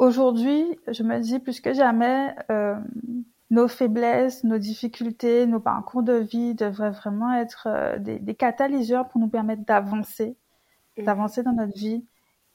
Aujourd'hui, 0.00 0.64
je 0.88 1.02
me 1.02 1.18
dis 1.18 1.40
plus 1.40 1.60
que 1.60 1.74
jamais, 1.74 2.34
euh, 2.50 2.74
nos 3.50 3.68
faiblesses, 3.68 4.44
nos 4.44 4.56
difficultés, 4.56 5.44
nos 5.44 5.60
parcours 5.60 6.02
de 6.02 6.14
vie 6.14 6.54
devraient 6.54 6.90
vraiment 6.90 7.34
être 7.34 7.68
euh, 7.70 7.98
des, 7.98 8.18
des, 8.18 8.34
catalyseurs 8.34 9.08
pour 9.08 9.20
nous 9.20 9.28
permettre 9.28 9.62
d'avancer, 9.66 10.38
mmh. 10.96 11.04
d'avancer 11.04 11.42
dans 11.42 11.52
notre 11.52 11.74
vie. 11.74 12.02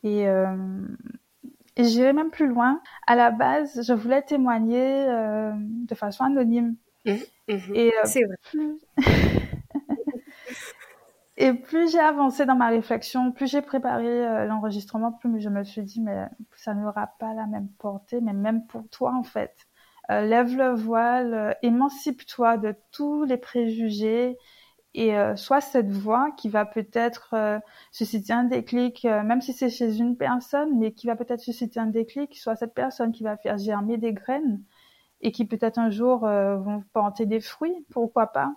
Et, 0.01 0.27
euh, 0.27 0.87
et 1.75 1.83
j'irai 1.83 2.13
même 2.13 2.31
plus 2.31 2.47
loin. 2.47 2.81
À 3.05 3.15
la 3.15 3.29
base, 3.29 3.79
je 3.85 3.93
voulais 3.93 4.23
témoigner 4.23 5.05
de 5.05 5.93
façon 5.93 6.23
anonyme. 6.23 6.75
Mmh. 7.05 7.11
Mmh. 7.47 7.75
Et 7.75 7.93
c'est 8.05 8.23
vrai. 8.23 8.37
Plus... 8.49 8.79
et 11.37 11.53
plus 11.53 11.91
j'ai 11.91 11.99
avancé 11.99 12.45
dans 12.45 12.55
ma 12.55 12.69
réflexion, 12.69 13.31
plus 13.31 13.47
j'ai 13.47 13.61
préparé 13.61 14.07
euh, 14.07 14.45
l'enregistrement, 14.45 15.11
plus 15.11 15.41
je 15.41 15.49
me 15.49 15.63
suis 15.63 15.83
dit, 15.83 16.01
mais 16.01 16.27
ça 16.55 16.73
n'aura 16.73 17.07
pas 17.19 17.33
la 17.33 17.45
même 17.45 17.67
portée, 17.77 18.21
mais 18.21 18.33
même 18.33 18.65
pour 18.67 18.87
toi 18.89 19.13
en 19.13 19.23
fait. 19.23 19.67
Euh, 20.11 20.21
lève 20.21 20.55
le 20.55 20.73
voile, 20.73 21.33
euh, 21.33 21.51
émancipe-toi 21.61 22.57
de 22.57 22.75
tous 22.91 23.25
les 23.25 23.37
préjugés 23.37 24.37
et 24.93 25.13
soit 25.35 25.59
cette 25.59 25.91
voix 25.91 26.31
qui 26.37 26.47
va 26.47 26.65
peut-être 26.65 27.35
susciter 27.91 28.31
un 28.31 28.45
déclic, 28.45 29.03
même 29.03 29.41
si 29.41 29.51
c'est 29.51 29.69
chez 29.69 29.97
une 29.97 30.15
personne, 30.15 30.79
mais 30.79 30.93
qui 30.93 31.05
va 31.05 31.17
peut-être 31.17 31.41
susciter 31.41 31.81
un 31.81 31.87
déclic, 31.87 32.37
soit 32.37 32.55
cette 32.55 32.73
personne 32.73 33.11
qui 33.11 33.23
va 33.23 33.35
faire 33.35 33.57
germer 33.57 33.97
des 33.97 34.13
graines 34.13 34.63
et 35.19 35.33
qui 35.33 35.43
peut-être 35.45 35.79
un 35.79 35.89
jour 35.89 36.19
vont 36.21 36.81
porter 36.93 37.25
des 37.25 37.41
fruits, 37.41 37.85
pourquoi 37.91 38.27
pas. 38.27 38.53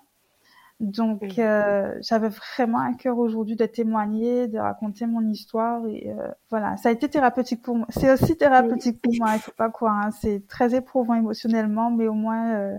Donc, 0.80 1.40
euh, 1.40 1.92
j'avais 2.00 2.28
vraiment 2.28 2.78
à 2.78 2.94
cœur 2.94 3.18
aujourd'hui 3.18 3.56
de 3.56 3.66
témoigner, 3.66 4.46
de 4.46 4.58
raconter 4.58 5.06
mon 5.06 5.28
histoire 5.28 5.84
et 5.88 6.08
euh, 6.08 6.28
voilà, 6.50 6.76
ça 6.76 6.90
a 6.90 6.92
été 6.92 7.08
thérapeutique 7.08 7.62
pour 7.62 7.76
moi. 7.76 7.86
C'est 7.90 8.12
aussi 8.12 8.36
thérapeutique 8.36 9.02
pour 9.02 9.12
moi, 9.18 9.30
il 9.34 9.40
faut 9.40 9.52
pas 9.52 9.70
croire. 9.70 9.96
Hein. 9.96 10.10
C'est 10.20 10.46
très 10.46 10.76
éprouvant 10.76 11.14
émotionnellement, 11.14 11.90
mais 11.90 12.06
au 12.06 12.12
moins, 12.12 12.54
euh, 12.54 12.78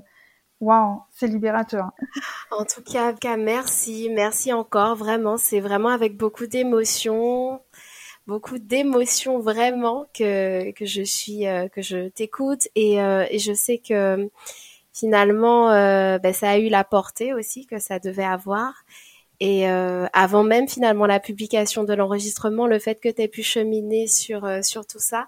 waouh, 0.61 1.01
c'est 1.11 1.27
libérateur. 1.27 1.91
En 2.51 2.63
tout 2.63 2.81
cas, 2.81 3.13
merci, 3.37 4.09
merci 4.15 4.53
encore. 4.53 4.95
Vraiment, 4.95 5.35
c'est 5.35 5.59
vraiment 5.59 5.89
avec 5.89 6.15
beaucoup 6.15 6.47
d'émotion, 6.47 7.59
beaucoup 8.27 8.59
d'émotion 8.59 9.39
vraiment 9.39 10.05
que 10.17 10.71
que 10.71 10.85
je 10.85 11.03
suis, 11.03 11.43
que 11.73 11.81
je 11.81 12.07
t'écoute 12.07 12.69
et, 12.75 12.95
et 12.95 13.39
je 13.39 13.53
sais 13.53 13.77
que 13.77 14.29
finalement, 14.93 15.71
euh, 15.71 16.17
ben, 16.19 16.33
ça 16.33 16.51
a 16.51 16.57
eu 16.57 16.69
la 16.69 16.83
portée 16.83 17.33
aussi 17.33 17.65
que 17.65 17.79
ça 17.79 17.99
devait 17.99 18.23
avoir. 18.23 18.73
Et 19.39 19.69
euh, 19.69 20.05
avant 20.11 20.43
même 20.43 20.67
finalement 20.67 21.05
la 21.05 21.19
publication 21.19 21.85
de 21.85 21.93
l'enregistrement, 21.93 22.67
le 22.67 22.77
fait 22.79 22.99
que 22.99 23.07
tu 23.09 23.21
aies 23.21 23.27
pu 23.29 23.41
cheminer 23.43 24.07
sur 24.07 24.43
euh, 24.45 24.61
sur 24.61 24.85
tout 24.85 24.99
ça, 24.99 25.27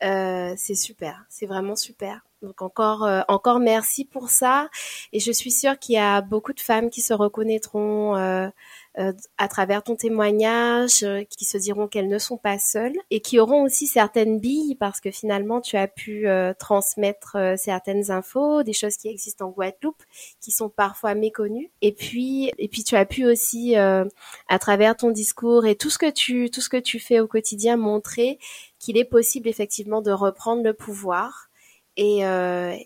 c'est 0.00 0.74
super, 0.74 1.24
c'est 1.28 1.46
vraiment 1.46 1.76
super. 1.76 2.22
Donc 2.42 2.60
encore 2.60 3.08
encore 3.28 3.60
merci 3.60 4.04
pour 4.04 4.30
ça. 4.30 4.68
Et 5.12 5.20
je 5.20 5.30
suis 5.30 5.52
sûre 5.52 5.78
qu'il 5.78 5.94
y 5.94 5.98
a 5.98 6.22
beaucoup 6.22 6.52
de 6.52 6.60
femmes 6.60 6.90
qui 6.90 7.00
se 7.02 7.14
reconnaîtront 7.14 8.16
euh, 8.16 8.48
à 8.94 9.48
travers 9.48 9.82
ton 9.82 9.96
témoignage, 9.96 11.02
euh, 11.02 11.24
qui 11.24 11.44
se 11.44 11.56
diront 11.56 11.88
qu'elles 11.88 12.08
ne 12.08 12.18
sont 12.18 12.36
pas 12.36 12.58
seules 12.58 12.96
et 13.10 13.20
qui 13.20 13.38
auront 13.38 13.62
aussi 13.62 13.86
certaines 13.86 14.38
billes 14.38 14.74
parce 14.74 15.00
que 15.00 15.10
finalement 15.10 15.60
tu 15.60 15.76
as 15.76 15.88
pu 15.88 16.28
euh, 16.28 16.52
transmettre 16.58 17.36
certaines 17.56 18.10
infos, 18.10 18.62
des 18.62 18.72
choses 18.72 18.96
qui 18.96 19.08
existent 19.08 19.46
en 19.46 19.50
Guadeloupe, 19.50 20.02
qui 20.40 20.50
sont 20.50 20.68
parfois 20.68 21.14
méconnues. 21.14 21.70
Et 21.80 21.92
puis, 21.92 22.52
et 22.58 22.68
puis 22.68 22.84
tu 22.84 22.96
as 22.96 23.06
pu 23.06 23.24
aussi, 23.24 23.76
à 23.76 24.58
travers 24.60 24.96
ton 24.96 25.10
discours 25.10 25.66
et 25.66 25.74
tout 25.74 25.90
ce 25.90 25.98
que 25.98 26.10
tu, 26.10 26.50
tout 26.50 26.60
ce 26.60 26.68
que 26.68 26.76
tu 26.76 26.98
fais 26.98 27.20
au 27.20 27.26
quotidien, 27.26 27.76
montrer 27.76 28.38
qu'il 28.78 28.98
est 28.98 29.04
possible 29.04 29.48
effectivement 29.48 30.02
de 30.02 30.10
reprendre 30.10 30.62
le 30.62 30.74
pouvoir 30.74 31.48
et, 31.96 32.20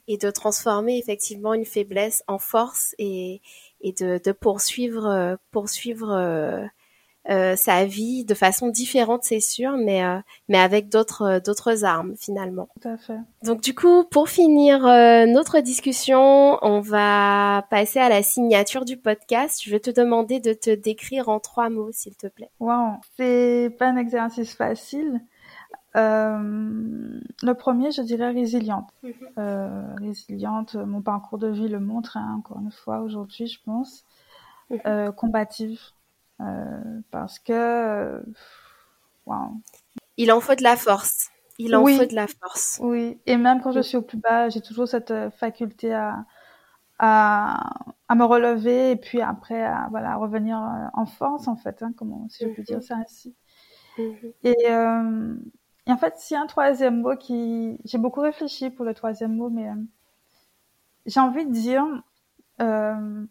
et 0.09 0.17
de 0.19 0.31
transformer 0.31 0.99
effectivement 0.99 1.55
une 1.55 1.65
faiblesse 1.65 2.25
en 2.27 2.39
force 2.39 2.95
et, 2.99 3.41
et 3.81 3.93
de, 3.93 4.21
de 4.23 4.33
poursuivre 4.33 5.07
euh, 5.07 5.37
poursuivre 5.51 6.13
euh, 6.13 6.65
euh, 7.29 7.57
sa 7.57 7.85
vie 7.85 8.25
de 8.25 8.35
façon 8.35 8.69
différente, 8.69 9.25
c'est 9.25 9.41
sûr, 9.41 9.73
mais 9.77 10.01
mais 10.49 10.59
avec 10.59 10.89
d'autres 10.89 11.41
d'autres 11.45 11.85
armes 11.85 12.15
finalement. 12.17 12.69
Tout 12.81 12.89
à 12.89 12.97
fait. 12.97 13.19
Donc 13.43 13.63
du 13.63 13.75
coup, 13.75 14.05
pour 14.05 14.29
finir 14.29 14.83
notre 15.27 15.59
discussion, 15.59 16.57
on 16.63 16.81
va 16.81 17.67
passer 17.69 17.99
à 17.99 18.09
la 18.09 18.23
signature 18.23 18.85
du 18.85 18.97
podcast. 18.97 19.61
Je 19.65 19.71
vais 19.73 19.81
te 19.81 19.91
demander 19.91 20.39
de 20.39 20.53
te 20.53 20.73
décrire 20.73 21.29
en 21.29 21.41
trois 21.41 21.69
mots, 21.69 21.91
s'il 21.91 22.15
te 22.15 22.29
plaît. 22.29 22.51
Wow, 22.61 22.93
c'est 23.17 23.75
pas 23.77 23.89
un 23.89 23.97
exercice 23.97 24.55
facile. 24.55 25.21
Euh, 25.97 27.21
le 27.43 27.53
premier, 27.55 27.91
je 27.91 28.03
dirais 28.03 28.31
résiliente. 28.31 28.91
Mhm. 29.03 29.13
Euh, 29.39 29.95
résiliente, 29.97 30.75
mon 30.75 31.01
parcours 31.01 31.39
de 31.39 31.49
vie 31.49 31.69
le 31.69 31.81
montre, 31.81 32.17
hein, 32.17 32.37
encore 32.39 32.59
une 32.61 32.73
fois, 32.73 33.01
aujourd'hui, 33.01 33.47
je 33.47 33.61
pense. 33.65 34.05
Mhm. 34.71 34.81
Euh, 34.87 35.13
combative. 35.13 35.81
parce 37.11 37.39
que... 37.39 38.23
Il 40.19 40.33
en 40.33 40.41
faut 40.41 40.55
de 40.55 40.63
la 40.63 40.77
force. 40.77 41.31
Il 41.59 41.75
en 41.75 41.87
faut 41.87 42.05
de 42.05 42.15
la 42.15 42.27
force. 42.27 42.79
Oui, 42.83 43.19
et 43.27 43.37
même 43.39 43.61
quand 43.63 43.73
je 43.73 43.81
suis 43.81 43.97
au 43.97 44.03
plus 44.03 44.19
bas, 44.19 44.51
j'ai 44.51 44.61
toujours 44.61 44.87
cette 44.87 45.13
faculté 45.39 45.95
à, 45.95 46.27
à, 46.99 47.85
à, 48.09 48.15
me 48.15 48.25
relever 48.25 48.91
et 48.91 48.97
puis 48.97 49.23
après 49.23 49.63
à 49.63 49.89
voilà, 49.91 50.17
revenir 50.17 50.59
en 50.93 51.07
force, 51.07 51.49
en 51.49 51.57
fait, 51.57 51.83
hein, 51.83 51.93
comment, 51.97 52.29
si 52.29 52.45
je 52.45 52.51
peux 52.51 52.61
mhm. 52.61 52.67
dire 52.67 52.83
ça 52.83 52.97
ainsi. 52.97 53.35
Et, 54.45 54.55
et 55.87 55.93
en 55.93 55.97
fait, 55.97 56.19
s'il 56.19 56.35
y 56.37 56.39
a 56.39 56.43
un 56.43 56.47
troisième 56.47 57.01
mot 57.01 57.17
qui... 57.17 57.79
J'ai 57.85 57.99
beaucoup 57.99 58.21
réfléchi 58.21 58.71
pour 58.71 58.85
le 58.85 58.95
troisième 58.95 59.37
mot, 59.37 59.51
mais 59.51 59.69
euh, 59.69 59.75
j'ai 61.07 61.21
envie 61.21 61.47
de 61.47 61.53
dire 61.53 61.85
euh, 62.61 63.25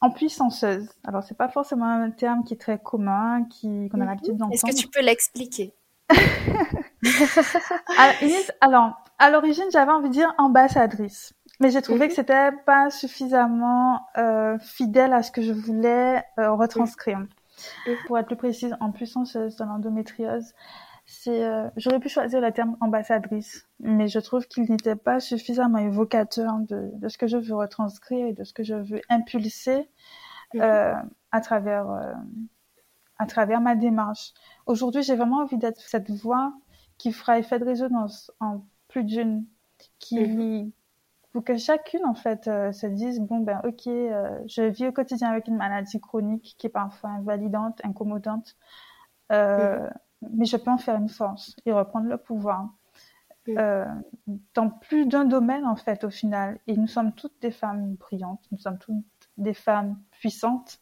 en 0.00 0.10
puissanceuse. 0.10 0.88
Alors, 1.04 1.22
c'est 1.22 1.36
pas 1.36 1.48
forcément 1.48 1.86
un 1.86 2.10
terme 2.10 2.44
qui 2.44 2.54
est 2.54 2.58
très 2.58 2.78
commun, 2.78 3.44
qui 3.44 3.88
qu'on 3.90 4.00
a 4.00 4.04
mhm. 4.04 4.08
l'habitude 4.08 4.36
d'entendre. 4.36 4.54
Est-ce 4.54 4.64
que 4.64 4.80
tu 4.80 4.88
peux 4.88 5.02
l'expliquer? 5.02 5.74
Alors, 8.60 8.94
à 9.18 9.30
l'origine, 9.30 9.66
j'avais 9.72 9.92
envie 9.92 10.08
de 10.08 10.14
dire 10.14 10.32
ambassadrice. 10.38 11.34
Mais 11.60 11.70
j'ai 11.70 11.82
trouvé 11.82 12.04
mhm. 12.04 12.08
que 12.08 12.14
c'était 12.14 12.52
pas 12.64 12.90
suffisamment 12.90 14.06
euh, 14.16 14.58
fidèle 14.60 15.12
à 15.12 15.22
ce 15.22 15.30
que 15.32 15.42
je 15.42 15.52
voulais 15.52 16.22
euh, 16.38 16.52
retranscrire. 16.52 17.18
Mhm. 17.18 17.28
Pour 18.06 18.18
être 18.18 18.26
plus 18.26 18.36
précise, 18.36 18.76
en 18.80 18.92
puissanceuse 18.92 19.56
dans 19.56 19.66
l'endométriose, 19.66 20.54
c'est 21.10 21.42
euh, 21.42 21.70
j'aurais 21.78 22.00
pu 22.00 22.10
choisir 22.10 22.38
le 22.42 22.52
terme 22.52 22.76
ambassadrice, 22.82 23.66
mais 23.80 24.08
je 24.08 24.18
trouve 24.18 24.46
qu'il 24.46 24.64
n'était 24.70 24.94
pas 24.94 25.20
suffisamment 25.20 25.78
évocateur 25.78 26.58
de, 26.58 26.90
de, 26.92 27.08
ce 27.08 27.16
que 27.16 27.26
je 27.26 27.38
veux 27.38 27.56
retranscrire 27.56 28.26
et 28.26 28.34
de 28.34 28.44
ce 28.44 28.52
que 28.52 28.62
je 28.62 28.74
veux 28.74 29.00
impulser 29.08 29.88
mhm. 30.52 30.60
euh, 30.60 30.94
à 31.32 31.40
travers 31.40 31.90
euh, 31.90 32.12
à 33.16 33.24
travers 33.24 33.62
ma 33.62 33.74
démarche. 33.74 34.34
Aujourd'hui, 34.66 35.02
j'ai 35.02 35.16
vraiment 35.16 35.38
envie 35.38 35.56
d'être 35.56 35.80
cette 35.80 36.10
voix 36.10 36.52
qui 36.98 37.10
fera 37.10 37.38
effet 37.38 37.58
de 37.58 37.64
résonance 37.64 38.30
en 38.38 38.66
plus 38.88 39.02
d'une, 39.02 39.46
qui 39.98 40.20
mhm. 40.20 40.70
pour 41.32 41.42
que 41.42 41.56
chacune 41.56 42.04
en 42.04 42.14
fait 42.14 42.48
euh, 42.48 42.70
se 42.70 42.86
dise 42.86 43.20
bon 43.20 43.38
ben 43.38 43.62
ok, 43.64 43.86
euh, 43.86 44.38
je 44.46 44.60
vis 44.60 44.88
au 44.88 44.92
quotidien 44.92 45.30
avec 45.30 45.48
une 45.48 45.56
maladie 45.56 46.00
chronique 46.00 46.54
qui 46.58 46.66
est 46.66 46.70
parfois 46.70 47.08
invalidante, 47.08 47.80
incommodante. 47.82 48.56
Euh, 49.32 49.80
mhm 49.80 49.90
mais 50.22 50.44
je 50.44 50.56
peux 50.56 50.70
en 50.70 50.78
faire 50.78 50.96
une 50.96 51.08
force 51.08 51.56
et 51.66 51.72
reprendre 51.72 52.08
le 52.08 52.18
pouvoir. 52.18 52.68
Euh, 53.56 53.86
dans 54.52 54.68
plus 54.68 55.06
d'un 55.06 55.24
domaine 55.24 55.64
en 55.64 55.76
fait 55.76 56.04
au 56.04 56.10
final. 56.10 56.58
Et 56.66 56.76
nous 56.76 56.86
sommes 56.86 57.14
toutes 57.14 57.40
des 57.40 57.50
femmes 57.50 57.94
brillantes, 57.94 58.42
nous 58.52 58.58
sommes 58.58 58.78
toutes 58.78 59.06
des 59.38 59.54
femmes 59.54 59.98
puissantes. 60.10 60.80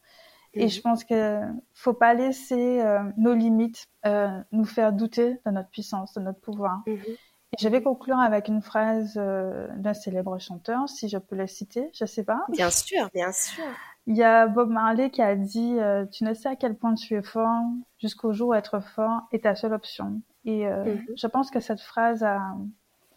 Et 0.53 0.67
je 0.69 0.81
pense 0.81 1.03
que 1.03 1.39
faut 1.73 1.93
pas 1.93 2.13
laisser 2.13 2.81
euh, 2.81 3.03
nos 3.17 3.33
limites 3.33 3.85
euh, 4.05 4.27
nous 4.51 4.65
faire 4.65 4.91
douter 4.91 5.39
de 5.45 5.51
notre 5.51 5.69
puissance, 5.69 6.13
de 6.13 6.21
notre 6.21 6.39
pouvoir. 6.39 6.81
Et 6.87 7.57
je 7.59 7.69
vais 7.69 7.81
conclure 7.81 8.19
avec 8.19 8.47
une 8.47 8.61
phrase 8.61 9.13
euh, 9.17 9.67
d'un 9.77 9.93
célèbre 9.93 10.37
chanteur, 10.39 10.89
si 10.89 11.07
je 11.07 11.17
peux 11.17 11.35
le 11.35 11.47
citer, 11.47 11.89
je 11.93 12.05
sais 12.05 12.23
pas. 12.23 12.43
Bien 12.49 12.69
sûr, 12.69 13.09
bien 13.13 13.31
sûr. 13.31 13.63
Il 14.07 14.15
y 14.15 14.23
a 14.23 14.47
Bob 14.47 14.69
Marley 14.69 15.09
qui 15.09 15.21
a 15.21 15.35
dit 15.35 15.75
euh, 15.79 16.05
Tu 16.05 16.23
ne 16.23 16.33
sais 16.33 16.47
à 16.47 16.55
quel 16.55 16.75
point 16.75 16.95
tu 16.95 17.15
es 17.15 17.21
fort 17.21 17.63
jusqu'au 17.99 18.31
jour 18.31 18.49
où 18.49 18.53
être 18.53 18.79
fort 18.79 19.23
est 19.33 19.43
ta 19.43 19.53
seule 19.53 19.73
option. 19.73 20.21
Et 20.45 20.65
euh, 20.65 20.85
mhm. 20.85 21.05
je 21.15 21.27
pense 21.27 21.51
que 21.51 21.59
cette 21.59 21.81
phrase 21.81 22.23
a, 22.23 22.41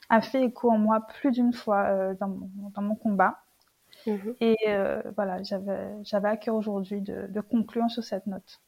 a, 0.08 0.20
fait 0.20 0.42
écho 0.42 0.68
en 0.68 0.78
moi 0.78 1.06
plus 1.06 1.30
d'une 1.30 1.52
fois 1.52 1.84
euh, 1.84 2.14
dans, 2.18 2.26
mon, 2.28 2.70
dans, 2.74 2.82
mon, 2.82 2.96
combat. 2.96 3.38
Mhm. 4.04 4.34
Et 4.40 4.56
voilà, 5.14 5.42
j'avais 5.44 6.28
à 6.28 6.36
cœur 6.36 6.56
aujourd'hui 6.56 7.00
de, 7.00 7.28
de, 7.28 7.40
conclure 7.40 7.88
sur 7.88 8.02
cette 8.02 8.26
note. 8.26 8.60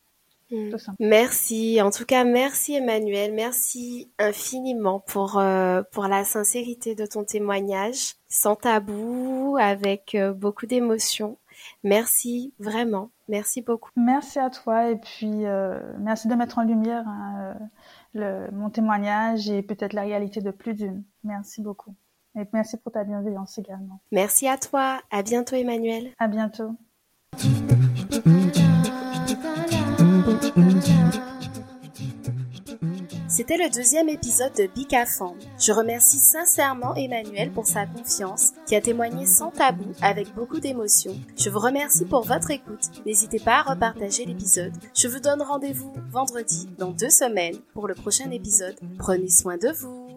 Mhm. 0.52 0.76
Merci. 1.00 1.82
En 1.82 1.90
tout 1.90 2.04
cas, 2.04 2.22
merci 2.22 2.76
Emmanuel. 2.76 3.32
Merci 3.32 4.12
infiniment 4.20 5.00
pour, 5.00 5.42
pour 5.90 6.06
la 6.06 6.24
sincérité 6.24 6.94
de 6.94 7.04
ton 7.04 7.24
témoignage, 7.24 8.14
sans 8.28 8.54
tabou, 8.54 9.56
avec 9.58 10.16
beaucoup 10.36 10.66
d'émotion. 10.66 11.36
Merci 11.84 12.54
vraiment. 12.58 13.10
Merci 13.28 13.62
beaucoup. 13.62 13.90
Merci 13.96 14.38
à 14.38 14.50
toi 14.50 14.90
et 14.90 14.96
puis 14.96 15.46
euh, 15.46 15.80
merci 15.98 16.28
de 16.28 16.34
mettre 16.34 16.58
en 16.58 16.62
lumière 16.62 17.06
hein, 17.06 17.54
le, 18.14 18.50
mon 18.52 18.70
témoignage 18.70 19.48
et 19.48 19.62
peut-être 19.62 19.92
la 19.92 20.02
réalité 20.02 20.40
de 20.40 20.50
plus 20.50 20.74
d'une. 20.74 21.02
Merci 21.24 21.62
beaucoup. 21.62 21.94
Et 22.38 22.44
merci 22.52 22.76
pour 22.78 22.92
ta 22.92 23.04
bienveillance 23.04 23.58
également. 23.58 24.00
Merci 24.10 24.48
à 24.48 24.56
toi. 24.56 25.00
À 25.10 25.22
bientôt, 25.22 25.56
Emmanuel. 25.56 26.12
À 26.18 26.28
bientôt. 26.28 26.76
C'était 33.32 33.56
le 33.56 33.70
deuxième 33.70 34.10
épisode 34.10 34.52
de 34.58 34.66
Bicafam. 34.66 35.32
Je 35.58 35.72
remercie 35.72 36.18
sincèrement 36.18 36.94
Emmanuel 36.94 37.50
pour 37.50 37.64
sa 37.64 37.86
confiance, 37.86 38.50
qui 38.66 38.76
a 38.76 38.82
témoigné 38.82 39.24
sans 39.24 39.50
tabou, 39.50 39.90
avec 40.02 40.34
beaucoup 40.34 40.60
d'émotion. 40.60 41.16
Je 41.38 41.48
vous 41.48 41.58
remercie 41.58 42.04
pour 42.04 42.26
votre 42.26 42.50
écoute. 42.50 42.90
N'hésitez 43.06 43.38
pas 43.38 43.60
à 43.60 43.72
repartager 43.72 44.26
l'épisode. 44.26 44.74
Je 44.94 45.08
vous 45.08 45.18
donne 45.18 45.40
rendez-vous 45.40 45.94
vendredi 46.10 46.68
dans 46.76 46.90
deux 46.90 47.08
semaines 47.08 47.56
pour 47.72 47.88
le 47.88 47.94
prochain 47.94 48.30
épisode. 48.30 48.76
Prenez 48.98 49.30
soin 49.30 49.56
de 49.56 49.68
vous. 49.68 50.08